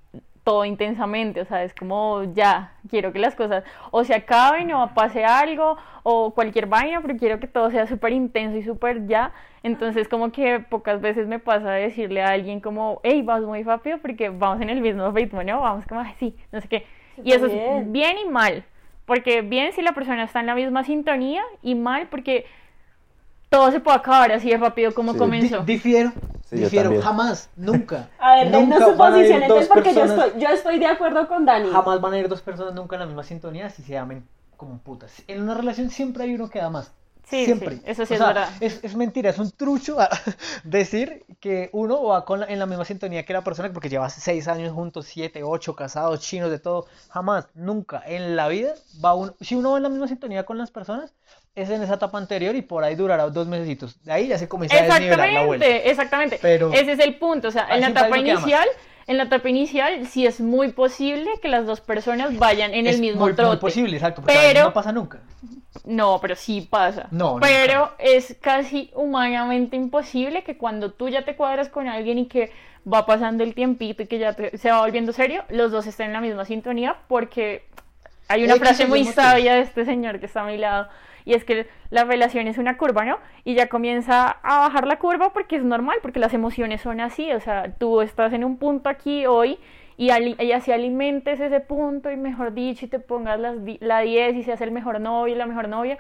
todo 0.44 0.66
intensamente, 0.66 1.42
o 1.42 1.46
sea, 1.46 1.64
es 1.64 1.76
como 1.76 2.24
ya, 2.34 2.74
quiero 2.90 3.12
que 3.12 3.20
las 3.20 3.36
cosas 3.36 3.64
o 3.92 4.04
se 4.04 4.16
acaben 4.16 4.74
o 4.74 4.94
pase 4.96 5.24
algo 5.26 5.78
o 6.04 6.34
cualquier 6.34 6.66
vaina, 6.66 7.02
pero 7.02 7.18
quiero 7.18 7.40
que 7.40 7.48
todo 7.48 7.70
sea 7.70 7.86
súper 7.86 8.14
intenso 8.14 8.58
y 8.58 8.64
súper 8.64 9.06
ya. 9.06 9.32
Entonces 9.62 10.08
como 10.08 10.32
que 10.32 10.62
pocas 10.62 11.02
veces 11.02 11.28
me 11.28 11.38
pasa 11.38 11.72
decirle 11.72 12.24
a 12.24 12.30
alguien 12.30 12.62
como, 12.62 13.02
hey, 13.04 13.22
vamos 13.22 13.46
muy 13.46 13.62
rápido 13.62 14.00
porque 14.00 14.30
vamos 14.30 14.62
en 14.62 14.70
el 14.70 14.82
mismo 14.82 15.12
ritmo, 15.12 15.44
¿no? 15.44 15.60
Vamos 15.60 15.86
como, 15.86 16.00
así, 16.00 16.36
no 16.52 16.62
sé 16.62 16.68
qué. 16.70 16.86
Y 17.24 17.34
eso 17.34 17.48
es 17.48 17.52
Bien. 17.54 17.92
bien 17.92 18.18
y 18.26 18.30
mal, 18.30 18.64
porque 19.06 19.42
bien 19.42 19.74
si 19.74 19.82
la 19.82 19.92
persona 19.92 20.24
está 20.24 20.40
en 20.40 20.46
la 20.46 20.56
misma 20.56 20.86
sintonía 20.86 21.44
y 21.62 21.76
mal 21.76 22.08
porque 22.08 22.46
todo 23.50 23.70
se 23.72 23.82
puede 23.82 23.98
acabar 23.98 24.32
así 24.32 24.50
de 24.50 24.58
rápido 24.58 24.94
como 24.94 25.12
Sí. 25.12 25.20
Comenzó. 25.20 25.64
difiero, 25.64 26.12
Sí, 26.50 26.56
yo 26.58 26.64
difiero, 26.64 27.02
jamás, 27.02 27.50
nunca. 27.56 28.10
A 28.20 28.36
ver, 28.38 28.52
nunca 28.52 28.76
denos 28.80 28.92
su 28.92 28.98
posición, 28.98 29.44
entonces, 29.44 29.68
porque 29.68 29.94
yo 29.94 30.02
personas- 30.02 30.26
estoy, 30.28 30.42
yo 30.42 30.48
estoy 30.50 30.80
de 30.80 30.88
acuerdo 30.88 31.28
con 31.28 31.46
Dani. 31.46 31.70
Jamás 31.70 32.02
van 32.02 32.14
a 32.14 32.18
ir 32.20 32.28
dos 32.28 32.42
personas 32.42 32.74
nunca 32.74 32.96
en 32.96 33.02
la 33.02 33.06
misma 33.06 33.24
sintonía 33.24 33.70
si 33.70 33.84
se 33.84 33.98
amen 33.98 34.28
como 34.58 34.78
putas. 34.80 35.12
En 35.28 35.42
una 35.44 35.54
relación 35.54 35.90
siempre 35.90 36.24
hay 36.24 36.34
uno 36.36 36.50
que 36.50 36.60
da 36.60 36.70
más. 36.70 36.92
Sí, 37.30 37.46
siempre. 37.46 37.76
sí, 37.76 37.82
eso 37.86 38.08
sí 38.08 38.14
O 38.14 38.16
es 38.16 38.18
sea, 38.18 38.28
verdad. 38.30 38.50
Es, 38.60 38.80
es 38.84 38.96
mentira, 38.96 39.30
es 39.30 39.38
un 39.38 39.52
trucho 39.52 39.98
decir 40.64 41.26
que 41.40 41.70
uno 41.74 42.04
va 42.04 42.26
con 42.26 42.40
la- 42.40 42.48
en 42.48 42.58
la 42.58 42.66
misma 42.66 42.86
sintonía 42.86 43.24
que 43.24 43.34
la 43.34 43.44
persona 43.44 43.72
porque 43.72 43.88
llevas 43.90 44.14
seis 44.14 44.48
años 44.48 44.74
juntos, 44.74 45.06
siete, 45.06 45.44
ocho, 45.44 45.76
casados, 45.76 46.20
chinos, 46.22 46.50
de 46.50 46.58
todo. 46.58 46.88
Jamás, 47.10 47.48
nunca 47.54 48.02
en 48.06 48.36
la 48.36 48.48
vida 48.48 48.74
va 49.04 49.14
uno. 49.14 49.36
Si 49.42 49.54
uno 49.56 49.72
va 49.72 49.78
en 49.78 49.84
la 49.84 49.90
misma 49.90 50.08
sintonía 50.08 50.44
con 50.46 50.58
las 50.58 50.72
personas, 50.72 51.14
es 51.56 51.70
en 51.70 51.82
esa 51.84 51.96
etapa 51.96 52.18
anterior 52.18 52.56
y 52.56 52.62
por 52.62 52.84
ahí 52.84 52.96
durará 52.96 53.28
dos 53.30 53.48
mesecitos. 53.48 54.02
De 54.04 54.12
ahí 54.12 54.28
ya 54.28 54.38
se 54.38 54.48
comienza 54.48 54.78
a 54.78 54.84
desnivelar 54.84 55.32
la 55.32 55.46
vuelta. 55.46 55.66
Exactamente. 55.66 56.40
Pero- 56.42 56.72
Ese 56.72 56.94
es 56.94 57.00
el 57.00 57.16
punto. 57.18 57.50
O 57.50 57.52
sea, 57.52 57.68
en 57.72 57.82
la 57.82 57.90
etapa 57.90 58.18
inicial, 58.18 58.68
en 59.08 59.18
la 59.18 59.24
etapa 59.24 59.50
inicial, 59.50 60.06
sí 60.08 60.26
es 60.26 60.40
muy 60.40 60.72
posible 60.72 61.30
que 61.42 61.48
las 61.50 61.66
dos 61.66 61.82
personas 61.82 62.38
vayan 62.38 62.74
en 62.74 62.88
el 62.88 63.00
mismo 63.00 63.20
muy, 63.22 63.30
muy 63.32 63.36
trote. 63.36 63.58
posible, 63.58 63.96
exacto, 63.98 64.22
porque 64.22 64.38
Pero- 64.40 64.64
no 64.66 64.74
pasa 64.74 64.92
nunca. 64.92 65.20
No, 65.86 66.20
pero 66.22 66.36
sí 66.36 66.62
pasa. 66.70 67.08
No, 67.12 67.38
Pero 67.42 67.92
es 68.00 68.36
casi 68.42 68.92
humanamente 68.96 69.76
imposible 69.76 70.44
que 70.44 70.58
cuando 70.58 70.92
tú 70.92 71.10
ya 71.10 71.26
te 71.26 71.36
cuadras 71.36 71.70
con 71.70 71.88
alguien 71.88 72.18
y 72.20 72.28
que 72.28 72.52
va 72.92 73.06
pasando 73.06 73.44
el 73.44 73.54
tiempito 73.54 74.04
y 74.04 74.08
que 74.08 74.18
ya 74.20 74.34
te- 74.34 74.58
se 74.58 74.72
va 74.72 74.80
volviendo 74.82 75.14
serio, 75.14 75.44
los 75.50 75.72
dos 75.72 75.88
estén 75.88 76.08
en 76.08 76.14
la 76.14 76.22
misma 76.22 76.46
sintonía 76.46 76.96
porque 77.08 77.66
hay 78.28 78.44
una 78.46 78.54
X 78.56 78.64
frase 78.68 78.86
muy 78.88 79.04
sabia 79.06 79.56
de 79.56 79.62
este 79.62 79.86
señor 79.86 80.20
que 80.20 80.26
está 80.28 80.42
a 80.42 80.46
mi 80.46 80.58
lado 80.58 80.88
y 81.26 81.34
es 81.34 81.44
que 81.44 81.68
la 81.90 82.04
relación 82.04 82.48
es 82.48 82.58
una 82.58 82.78
curva, 82.78 83.06
¿no? 83.06 83.20
Y 83.44 83.56
ya 83.56 83.68
comienza 83.68 84.30
a 84.44 84.60
bajar 84.60 84.88
la 84.88 85.00
curva 85.00 85.34
porque 85.34 85.56
es 85.56 85.64
normal, 85.64 85.98
porque 86.02 86.20
las 86.20 86.34
emociones 86.34 86.82
son 86.82 87.00
así, 87.00 87.32
o 87.32 87.40
sea, 87.40 87.74
tú 87.78 88.02
estás 88.02 88.34
en 88.34 88.44
un 88.44 88.58
punto 88.58 88.90
aquí 88.90 89.26
hoy 89.26 89.60
y, 89.98 90.12
y 90.12 90.52
así 90.54 90.72
alimentes 90.72 91.40
ese 91.40 91.60
punto 91.60 92.10
y 92.10 92.18
mejor 92.18 92.54
dicho 92.54 92.86
y 92.86 92.88
te 92.90 93.00
pongas 93.00 93.40
las 93.40 93.58
la 93.82 94.00
10 94.00 94.36
y 94.36 94.44
seas 94.44 94.62
el 94.62 94.72
mejor 94.72 95.02
novio 95.02 95.36
la 95.36 95.46
mejor 95.46 95.68
novia, 95.68 95.98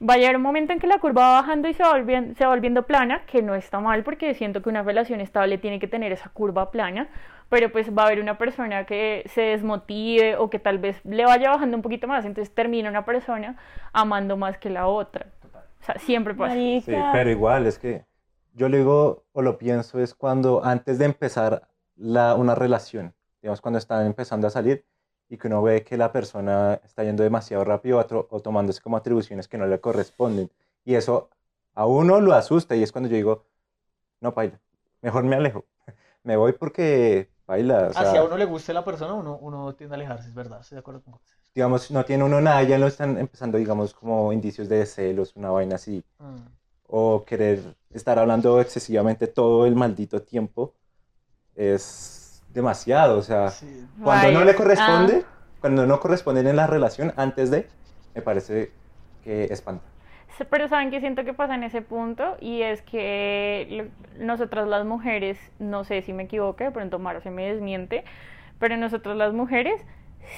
va 0.00 0.14
a 0.14 0.16
llegar 0.16 0.36
un 0.36 0.42
momento 0.42 0.72
en 0.72 0.78
que 0.78 0.86
la 0.86 0.98
curva 0.98 1.28
va 1.28 1.40
bajando 1.40 1.68
y 1.68 1.74
se 1.74 1.82
va, 1.82 1.92
se 1.94 2.44
va 2.44 2.50
volviendo 2.50 2.84
plana, 2.84 3.22
que 3.26 3.42
no 3.42 3.54
está 3.54 3.80
mal 3.80 4.02
porque 4.04 4.34
siento 4.34 4.62
que 4.62 4.68
una 4.68 4.82
relación 4.82 5.20
estable 5.20 5.58
tiene 5.58 5.78
que 5.78 5.88
tener 5.88 6.12
esa 6.12 6.28
curva 6.30 6.70
plana, 6.70 7.08
pero 7.48 7.70
pues 7.72 7.96
va 7.96 8.02
a 8.02 8.06
haber 8.06 8.20
una 8.20 8.38
persona 8.38 8.86
que 8.86 9.24
se 9.32 9.42
desmotive 9.42 10.36
o 10.36 10.50
que 10.50 10.58
tal 10.58 10.78
vez 10.78 11.00
le 11.04 11.24
vaya 11.24 11.50
bajando 11.50 11.76
un 11.76 11.82
poquito 11.82 12.06
más, 12.08 12.24
entonces 12.24 12.54
termina 12.54 12.88
una 12.90 13.04
persona 13.04 13.56
amando 13.92 14.36
más 14.36 14.58
que 14.58 14.70
la 14.70 14.86
otra. 14.88 15.26
O 15.80 15.84
sea, 15.84 15.98
siempre 15.98 16.34
pasa. 16.34 16.54
Sí, 16.54 16.90
Marica. 16.90 17.12
pero 17.12 17.30
igual, 17.30 17.66
es 17.66 17.78
que 17.78 18.04
yo 18.54 18.68
lo 18.68 18.76
digo 18.76 19.24
o 19.32 19.42
lo 19.42 19.58
pienso 19.58 20.00
es 20.00 20.14
cuando 20.14 20.64
antes 20.64 20.98
de 20.98 21.04
empezar 21.04 21.68
la, 21.96 22.34
una 22.34 22.54
relación, 22.54 23.14
digamos 23.42 23.60
cuando 23.60 23.78
están 23.78 24.06
empezando 24.06 24.46
a 24.46 24.50
salir 24.50 24.84
y 25.28 25.36
que 25.38 25.48
uno 25.48 25.62
ve 25.62 25.82
que 25.84 25.96
la 25.96 26.12
persona 26.12 26.80
está 26.84 27.04
yendo 27.04 27.22
demasiado 27.22 27.64
rápido 27.64 27.98
o, 27.98 28.00
atro- 28.04 28.26
o 28.30 28.40
tomándose 28.40 28.80
como 28.80 28.96
atribuciones 28.96 29.48
que 29.48 29.58
no 29.58 29.66
le 29.66 29.80
corresponden. 29.80 30.50
Y 30.84 30.94
eso 30.94 31.30
a 31.74 31.86
uno 31.86 32.20
lo 32.20 32.32
asusta 32.34 32.74
y 32.76 32.82
es 32.82 32.92
cuando 32.92 33.08
yo 33.10 33.16
digo, 33.16 33.44
no, 34.20 34.34
paila, 34.34 34.60
mejor 35.02 35.24
me 35.24 35.36
alejo. 35.36 35.64
Me 36.24 36.36
voy 36.36 36.52
porque, 36.52 37.30
paila, 37.46 37.86
o 37.88 37.92
sea, 37.92 38.02
Hacia 38.02 38.22
uno 38.24 38.36
le 38.36 38.44
guste 38.44 38.74
la 38.74 38.84
persona, 38.84 39.14
uno, 39.14 39.38
uno 39.40 39.74
tiende 39.74 39.94
a 39.94 39.96
alejarse, 39.96 40.28
es 40.28 40.34
verdad, 40.34 40.60
estoy 40.60 40.76
de 40.76 40.80
acuerdo 40.80 41.00
con 41.02 41.12
vos. 41.12 41.22
digamos, 41.54 41.90
no 41.90 42.04
tiene 42.04 42.22
uno 42.24 42.40
nada, 42.40 42.62
ya 42.64 42.76
lo 42.76 42.86
están 42.86 43.16
empezando, 43.18 43.56
digamos, 43.56 43.94
como 43.94 44.32
indicios 44.32 44.68
de 44.68 44.84
celos, 44.84 45.34
una 45.36 45.50
vaina 45.50 45.76
así. 45.76 46.04
Mm. 46.18 46.36
o 46.88 47.24
querer 47.24 47.74
estar 47.90 48.16
hablando 48.18 48.60
excesivamente 48.60 49.26
todo 49.26 49.66
el 49.66 49.74
maldito 49.74 50.22
tiempo 50.22 50.72
es 51.54 52.42
demasiado. 52.52 53.18
O 53.18 53.22
sea, 53.22 53.50
Sí. 53.50 53.86
cuando 54.02 54.30
no 54.38 54.44
le 54.44 54.54
corresponde, 54.54 55.24
Ah. 55.26 55.46
cuando 55.60 55.86
no 55.86 55.98
corresponden 56.00 56.46
en 56.46 56.56
la 56.56 56.66
relación 56.66 57.12
antes 57.16 57.50
de, 57.50 57.68
me 58.14 58.22
parece 58.22 58.72
que 59.24 59.44
espanta. 59.44 59.84
Pero 60.50 60.68
saben 60.68 60.90
que 60.90 61.00
siento 61.00 61.24
que 61.24 61.32
pasa 61.34 61.54
en 61.54 61.64
ese 61.64 61.82
punto 61.82 62.36
y 62.40 62.62
es 62.62 62.82
que 62.82 63.66
lo- 64.18 64.24
nosotras 64.26 64.68
las 64.68 64.84
mujeres, 64.84 65.38
no 65.58 65.84
sé 65.84 66.02
si 66.02 66.12
me 66.12 66.24
equivoco, 66.24 66.64
de 66.64 66.70
pronto 66.70 66.98
Mara 66.98 67.20
se 67.20 67.30
me 67.30 67.46
desmiente, 67.50 68.04
pero 68.58 68.76
nosotras 68.76 69.16
las 69.16 69.32
mujeres 69.32 69.84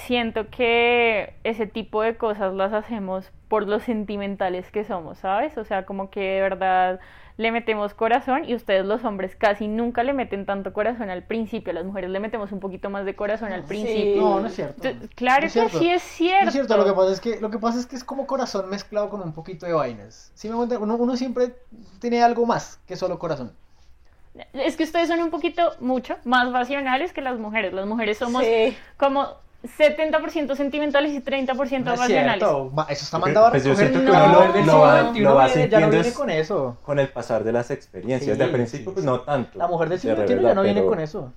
siento 0.06 0.50
que 0.50 1.34
ese 1.44 1.66
tipo 1.66 2.02
de 2.02 2.16
cosas 2.16 2.54
las 2.54 2.72
hacemos 2.72 3.32
por 3.48 3.66
los 3.66 3.82
sentimentales 3.84 4.70
que 4.70 4.84
somos, 4.84 5.18
¿sabes? 5.18 5.56
O 5.58 5.64
sea, 5.64 5.86
como 5.86 6.10
que 6.10 6.20
de 6.20 6.40
verdad 6.42 7.00
le 7.38 7.52
metemos 7.52 7.94
corazón 7.94 8.44
y 8.44 8.54
ustedes 8.56 8.84
los 8.84 9.04
hombres 9.04 9.36
casi 9.36 9.68
nunca 9.68 10.02
le 10.02 10.12
meten 10.12 10.44
tanto 10.44 10.72
corazón 10.72 11.08
al 11.08 11.22
principio, 11.22 11.72
las 11.72 11.84
mujeres 11.84 12.10
le 12.10 12.18
metemos 12.18 12.50
un 12.50 12.58
poquito 12.58 12.90
más 12.90 13.04
de 13.04 13.14
corazón 13.14 13.52
al 13.52 13.62
Sí. 13.62 13.68
principio. 13.68 14.20
No, 14.22 14.40
no 14.40 14.46
es 14.48 14.54
cierto. 14.56 14.86
Entonces, 14.88 15.10
Claro 15.14 15.42
No 15.42 15.46
es 15.46 15.52
que 15.52 15.78
sí 15.78 15.88
es 15.88 16.02
cierto. 16.02 16.42
No 16.44 16.48
es 16.48 16.54
cierto, 16.54 16.76
lo 16.76 16.84
que 16.84 16.92
pasa 16.92 17.12
es 17.12 17.20
que, 17.20 17.40
lo 17.40 17.50
que 17.50 17.58
pasa 17.58 17.78
es 17.78 17.86
que 17.86 17.94
es 17.94 18.02
como 18.02 18.26
corazón 18.26 18.68
mezclado 18.68 19.08
con 19.08 19.22
un 19.22 19.32
poquito 19.32 19.66
de 19.66 19.72
vainas. 19.72 20.32
¿Sí 20.34 20.48
me 20.48 20.56
cuenta? 20.56 20.78
Uno, 20.80 20.96
uno 20.96 21.16
siempre 21.16 21.54
tiene 22.00 22.22
algo 22.22 22.44
más 22.44 22.80
que 22.88 22.96
solo 22.96 23.18
corazón. 23.20 23.52
Es 24.52 24.76
que 24.76 24.82
ustedes 24.82 25.08
son 25.08 25.20
un 25.22 25.30
poquito, 25.30 25.72
mucho, 25.80 26.16
más 26.24 26.52
racionales 26.52 27.12
que 27.12 27.20
las 27.20 27.38
mujeres. 27.38 27.72
Las 27.72 27.86
mujeres 27.86 28.18
somos 28.18 28.44
Sí. 28.44 28.76
como 28.96 29.28
70% 29.64 30.54
sentimentales 30.54 31.12
y 31.12 31.20
30% 31.20 31.84
No 31.84 31.92
es 31.94 31.98
racionales. 32.00 32.38
cierto, 32.38 32.72
eso 32.88 33.04
está 33.04 33.18
mandado 33.18 33.46
a 33.46 33.50
pues, 33.50 33.64
yo 33.64 33.70
recoger. 33.70 33.88
siento 33.90 34.06
que 34.12 34.16
la 34.16 34.24
uno 34.24 34.32
mujer 34.34 34.48
lo- 34.48 34.52
del 34.54 34.66
lo 34.66 34.78
va- 34.78 35.02
lo 35.12 35.34
va 35.34 35.46
viene- 35.46 35.68
ya 35.68 35.80
no 35.80 35.90
viene 35.90 36.12
con 36.12 36.30
eso. 36.30 36.76
Con 36.84 36.98
el 37.00 37.08
pasar 37.08 37.42
de 37.42 37.52
las 37.52 37.70
experiencias, 37.72 38.36
Sí, 38.36 38.42
de 38.44 38.48
principio, 38.50 38.86
sí, 38.86 38.92
pues 38.94 39.00
sí. 39.00 39.06
no 39.06 39.20
tanto. 39.22 39.58
La 39.58 39.66
mujer 39.66 39.88
del 39.88 39.98
de 39.98 40.02
siglo 40.02 40.16
XXI 40.26 40.42
ya 40.42 40.54
no 40.54 40.62
viene 40.62 40.84
con 40.84 41.00
eso. 41.00 41.32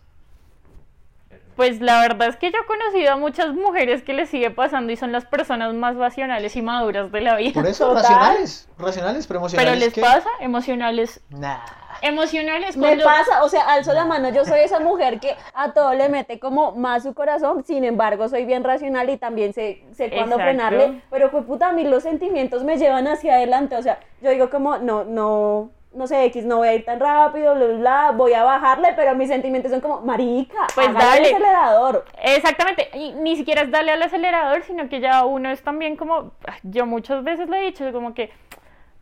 Pues 1.56 1.82
la 1.82 2.00
verdad 2.02 2.30
es 2.30 2.38
que 2.38 2.52
yo 2.52 2.58
he 2.60 2.66
conocido 2.66 3.12
a 3.12 3.18
muchas 3.18 3.54
mujeres 3.54 4.04
que 4.04 4.14
les 4.14 4.30
sigue 4.30 4.52
pasando 4.52 4.92
y 4.92 4.96
son 4.96 5.12
las 5.12 5.26
personas 5.26 5.74
más 5.74 5.96
racionales 5.96 6.56
y 6.56 6.62
maduras 6.62 7.12
de 7.12 7.22
la 7.22 7.36
vida. 7.36 7.54
Por 7.54 7.68
eso, 7.68 7.88
Total. 7.88 8.02
racionales. 8.04 8.70
Racionales, 8.78 9.28
pero 9.28 9.40
Pero 9.42 9.48
emocionales. 9.48 9.80
les 9.80 9.94
¿qué? 9.94 10.02
pasa 10.02 10.30
emocionales. 10.40 11.22
Nah. 11.30 11.58
Emocionales 12.02 12.78
Me 12.78 12.88
cuando... 12.88 13.04
pasa, 13.04 13.44
o 13.44 13.50
sea, 13.50 13.62
alzo 13.66 13.94
la 13.94 14.06
mano, 14.06 14.30
yo 14.30 14.44
soy 14.44 14.62
esa 14.62 14.80
mujer 14.80 15.20
que 15.20 15.36
a 15.54 15.72
todo 15.72 15.94
le 15.94 16.10
mete 16.10 16.40
como 16.40 16.72
más 16.72 17.04
su 17.04 17.14
corazón, 17.14 17.64
sin 17.64 17.84
embargo 17.84 18.28
soy 18.28 18.46
bien 18.46 18.64
racional 18.64 19.10
y 19.12 19.18
también 19.18 19.54
sé, 19.54 19.84
sé 19.92 20.10
cuándo 20.10 20.38
Exacto. 20.38 20.44
frenarle, 20.44 21.02
pero 21.12 21.30
fue 21.30 21.44
puta, 21.44 21.70
a 21.70 21.74
mí 21.74 21.84
los 21.84 22.02
sentimientos 22.02 22.64
me 22.64 22.78
llevan 22.78 23.08
hacia 23.08 23.36
adelante, 23.36 23.76
o 23.76 23.84
sea, 23.84 24.00
yo 24.22 24.32
digo 24.32 24.50
como, 24.50 24.80
no, 24.80 25.04
no, 25.04 25.70
no 25.94 26.08
sé, 26.08 26.24
X, 26.26 26.46
no 26.46 26.58
voy 26.58 26.70
a 26.70 26.74
ir 26.76 26.86
tan 26.86 27.00
rápido, 27.00 27.54
bla, 27.56 27.66
bla, 27.66 27.76
bla, 27.78 28.12
voy 28.12 28.34
a 28.34 28.44
bajarle, 28.44 28.94
pero 28.96 29.14
mis 29.16 29.28
sentimientos 29.28 29.72
son 29.72 29.82
como, 29.82 30.02
marica, 30.02 30.68
Pues 30.74 30.94
dale. 30.94 31.28
el 31.30 31.36
acelerador. 31.36 32.06
Exactamente, 32.24 32.90
y 32.94 33.12
ni 33.14 33.36
siquiera 33.36 33.64
es 33.64 33.72
darle 33.72 33.92
al 33.92 34.02
acelerador, 34.02 34.64
sino 34.64 34.88
que 34.88 35.02
ya 35.02 35.26
uno 35.26 35.50
es 35.52 35.62
también 35.64 35.96
como, 35.98 36.32
yo 36.64 36.86
muchas 36.86 37.24
veces 37.24 37.50
le 37.50 37.60
he 37.60 37.66
dicho, 37.66 37.92
como 37.92 38.14
que 38.14 38.32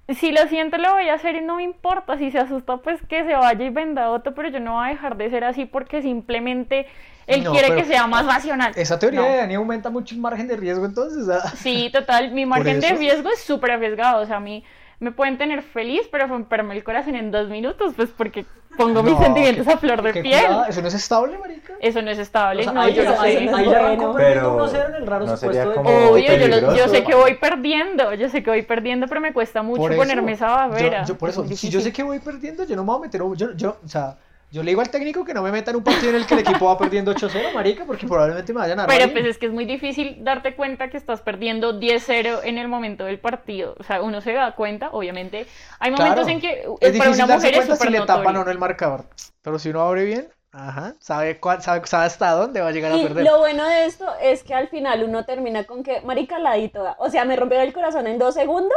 si 0.10 0.32
lo 0.32 0.48
siento 0.48 0.78
lo 0.80 0.92
voy 0.94 1.08
a 1.10 1.14
hacer 1.14 1.36
y 1.36 1.42
no 1.42 1.58
me 1.58 1.64
importa, 1.64 2.18
si 2.18 2.32
se 2.32 2.40
asusta 2.40 2.78
pues 2.78 3.00
que 3.08 3.24
se 3.24 3.34
vaya 3.36 3.64
y 3.64 3.70
venda 3.70 4.10
otro, 4.10 4.34
pero 4.34 4.50
yo 4.50 4.60
no 4.60 4.74
voy 4.78 4.88
a 4.88 4.90
dejar 4.90 5.16
de 5.18 5.30
ser 5.30 5.44
así 5.44 5.66
porque 5.66 6.02
simplemente 6.02 6.88
él 7.28 7.44
No, 7.44 7.52
quiere 7.52 7.76
que 7.76 7.86
sea 7.86 8.08
más 8.08 8.26
racional. 8.26 8.72
Esa 8.76 8.98
teoría 8.98 9.20
No. 9.22 9.28
de 9.28 9.38
Dani 9.38 9.54
aumenta 9.54 9.92
mucho 9.92 10.16
el 10.16 10.22
margen 10.22 10.48
de 10.48 10.58
riesgo, 10.58 10.86
entonces. 10.86 11.30
ah. 11.30 11.48
Sí, 11.56 11.92
total, 11.94 12.32
mi 12.32 12.48
margen 12.48 12.80
de 12.80 12.90
riesgo 12.94 13.30
es 13.30 13.40
súper 13.42 13.70
arriesgado, 13.70 14.24
o 14.24 14.26
sea, 14.26 14.38
a 14.38 14.40
mí 14.40 14.64
me 15.00 15.12
pueden 15.12 15.38
tener 15.38 15.62
feliz, 15.62 16.02
pero 16.12 16.28
romperme 16.28 16.76
el 16.76 16.84
corazón 16.84 17.16
en 17.16 17.32
dos 17.32 17.48
minutos, 17.50 17.94
pues 17.96 18.10
porque 18.16 18.46
pongo 18.78 19.02
mis 19.02 19.14
No, 19.14 19.22
sentimientos 19.24 19.66
qué- 19.66 19.74
a 19.74 19.78
flor 19.78 20.02
de 20.02 20.12
piel. 20.14 20.24
cuidado, 20.24 20.66
Eso 20.66 20.82
no 20.82 20.88
es 20.90 20.94
estable, 20.94 21.38
marica. 21.38 21.74
Eso 21.80 22.02
no 22.02 22.12
es 22.12 22.20
estable, 22.20 22.62
O 22.62 22.64
sea, 22.66 22.74
no, 22.74 22.82
ahí, 22.82 22.94
yo 22.94 23.04
lo 23.04 23.20
ahí- 23.22 23.32
sé. 23.34 23.38
ahí 23.56 23.66
bueno. 23.66 24.14
Pero 24.18 24.68
en 24.70 24.96
el 24.96 25.08
raro 25.08 25.26
no 25.26 25.38
sería 25.38 25.64
supuesto 25.64 25.90
de 25.90 26.06
Obvio, 26.10 26.36
yo, 26.38 26.48
lo- 26.48 26.76
yo 26.76 26.88
sé 26.90 27.04
que 27.04 27.16
voy 27.16 27.36
perdiendo, 27.36 28.14
yo 28.14 28.28
sé 28.30 28.44
que 28.44 28.50
voy 28.50 28.62
perdiendo, 28.64 29.08
pero 29.08 29.22
me 29.22 29.32
cuesta 29.34 29.64
mucho 29.64 29.88
eso, 29.88 29.96
ponerme 29.98 30.34
esa 30.34 30.48
barrera. 30.48 31.02
Yo, 31.04 31.14
yo 31.14 31.18
por 31.18 31.30
Es 31.30 31.38
eso, 31.38 31.48
si 31.56 31.70
yo 31.70 31.80
sé 31.82 31.94
que 31.94 32.04
voy 32.04 32.20
perdiendo, 32.20 32.66
yo 32.66 32.76
no 32.76 32.84
me 32.84 32.88
voy 32.92 32.98
a 32.98 33.02
meter. 33.04 33.22
Yo, 33.36 33.54
yo, 33.56 33.78
o 33.84 33.88
sea, 33.88 34.18
yo 34.52 34.64
le 34.64 34.72
digo 34.72 34.82
al 34.82 34.90
técnico 34.90 35.24
que 35.26 35.34
no 35.34 35.42
me 35.44 35.52
meta 35.52 35.72
en 35.72 35.78
un 35.78 35.84
partido 35.84 36.10
en 36.10 36.16
el 36.16 36.26
que 36.26 36.34
el 36.34 36.40
equipo 36.42 36.66
va 36.66 36.78
perdiendo 36.78 37.12
8-0, 37.14 37.54
marica, 37.54 37.86
porque 37.86 38.08
probablemente 38.08 38.52
me 38.54 38.60
vayan 38.60 38.80
a 38.80 38.88
Pero 38.88 39.12
pues 39.12 39.26
es 39.26 39.38
que 39.38 39.46
es 39.46 39.52
muy 39.52 39.66
difícil 39.66 40.24
darte 40.24 40.56
cuenta 40.56 40.90
que 40.90 40.98
estás 40.98 41.22
perdiendo 41.22 41.80
10-0 41.80 42.42
en 42.44 42.58
el 42.58 42.68
momento 42.68 43.06
del 43.06 43.20
partido. 43.20 43.76
O 43.80 43.84
sea, 43.84 44.02
uno 44.02 44.22
se 44.22 44.34
da 44.34 44.56
cuenta, 44.56 44.90
obviamente. 44.92 45.46
Hay 45.80 45.92
momentos 45.92 46.26
Claro, 46.26 46.28
en 46.28 46.42
que 46.42 46.66
es 46.80 46.94
eh, 46.94 46.94
para 46.98 47.12
difícil 47.12 47.14
una 47.14 47.28
darse 47.28 47.36
mujer 47.36 47.54
es 47.56 47.66
cuenta 47.68 47.76
si 47.76 47.88
súper 47.88 47.92
le 47.92 48.02
tapan 48.02 48.36
o 48.38 48.40
notorio. 48.40 48.46
no 48.46 48.52
el 48.52 48.58
marcador. 48.58 49.06
Pero 49.42 49.60
si 49.60 49.70
uno 49.70 49.82
abre 49.82 50.06
bien, 50.06 50.30
Ajá, 50.52 50.96
sabe, 51.00 51.40
cuál, 51.40 51.62
sabe, 51.62 51.86
sabe 51.86 52.06
hasta 52.06 52.32
dónde 52.32 52.62
va 52.62 52.70
a 52.70 52.72
llegar 52.72 52.92
a 52.92 52.98
Y 52.98 53.04
perder. 53.04 53.26
lo 53.26 53.38
bueno 53.38 53.66
de 53.68 53.86
esto 53.86 54.06
es 54.20 54.44
que 54.44 54.56
al 54.56 54.68
final 54.68 55.04
uno 55.04 55.24
termina 55.26 55.66
con 55.66 55.84
que, 55.84 56.02
marica, 56.02 56.40
la 56.40 56.54
di 56.56 56.70
toda. 56.70 56.96
O 57.00 57.10
sea, 57.10 57.24
me 57.26 57.36
rompió 57.36 57.60
el 57.62 57.72
corazón 57.72 58.08
en 58.08 58.18
dos 58.18 58.34
segundos, 58.34 58.74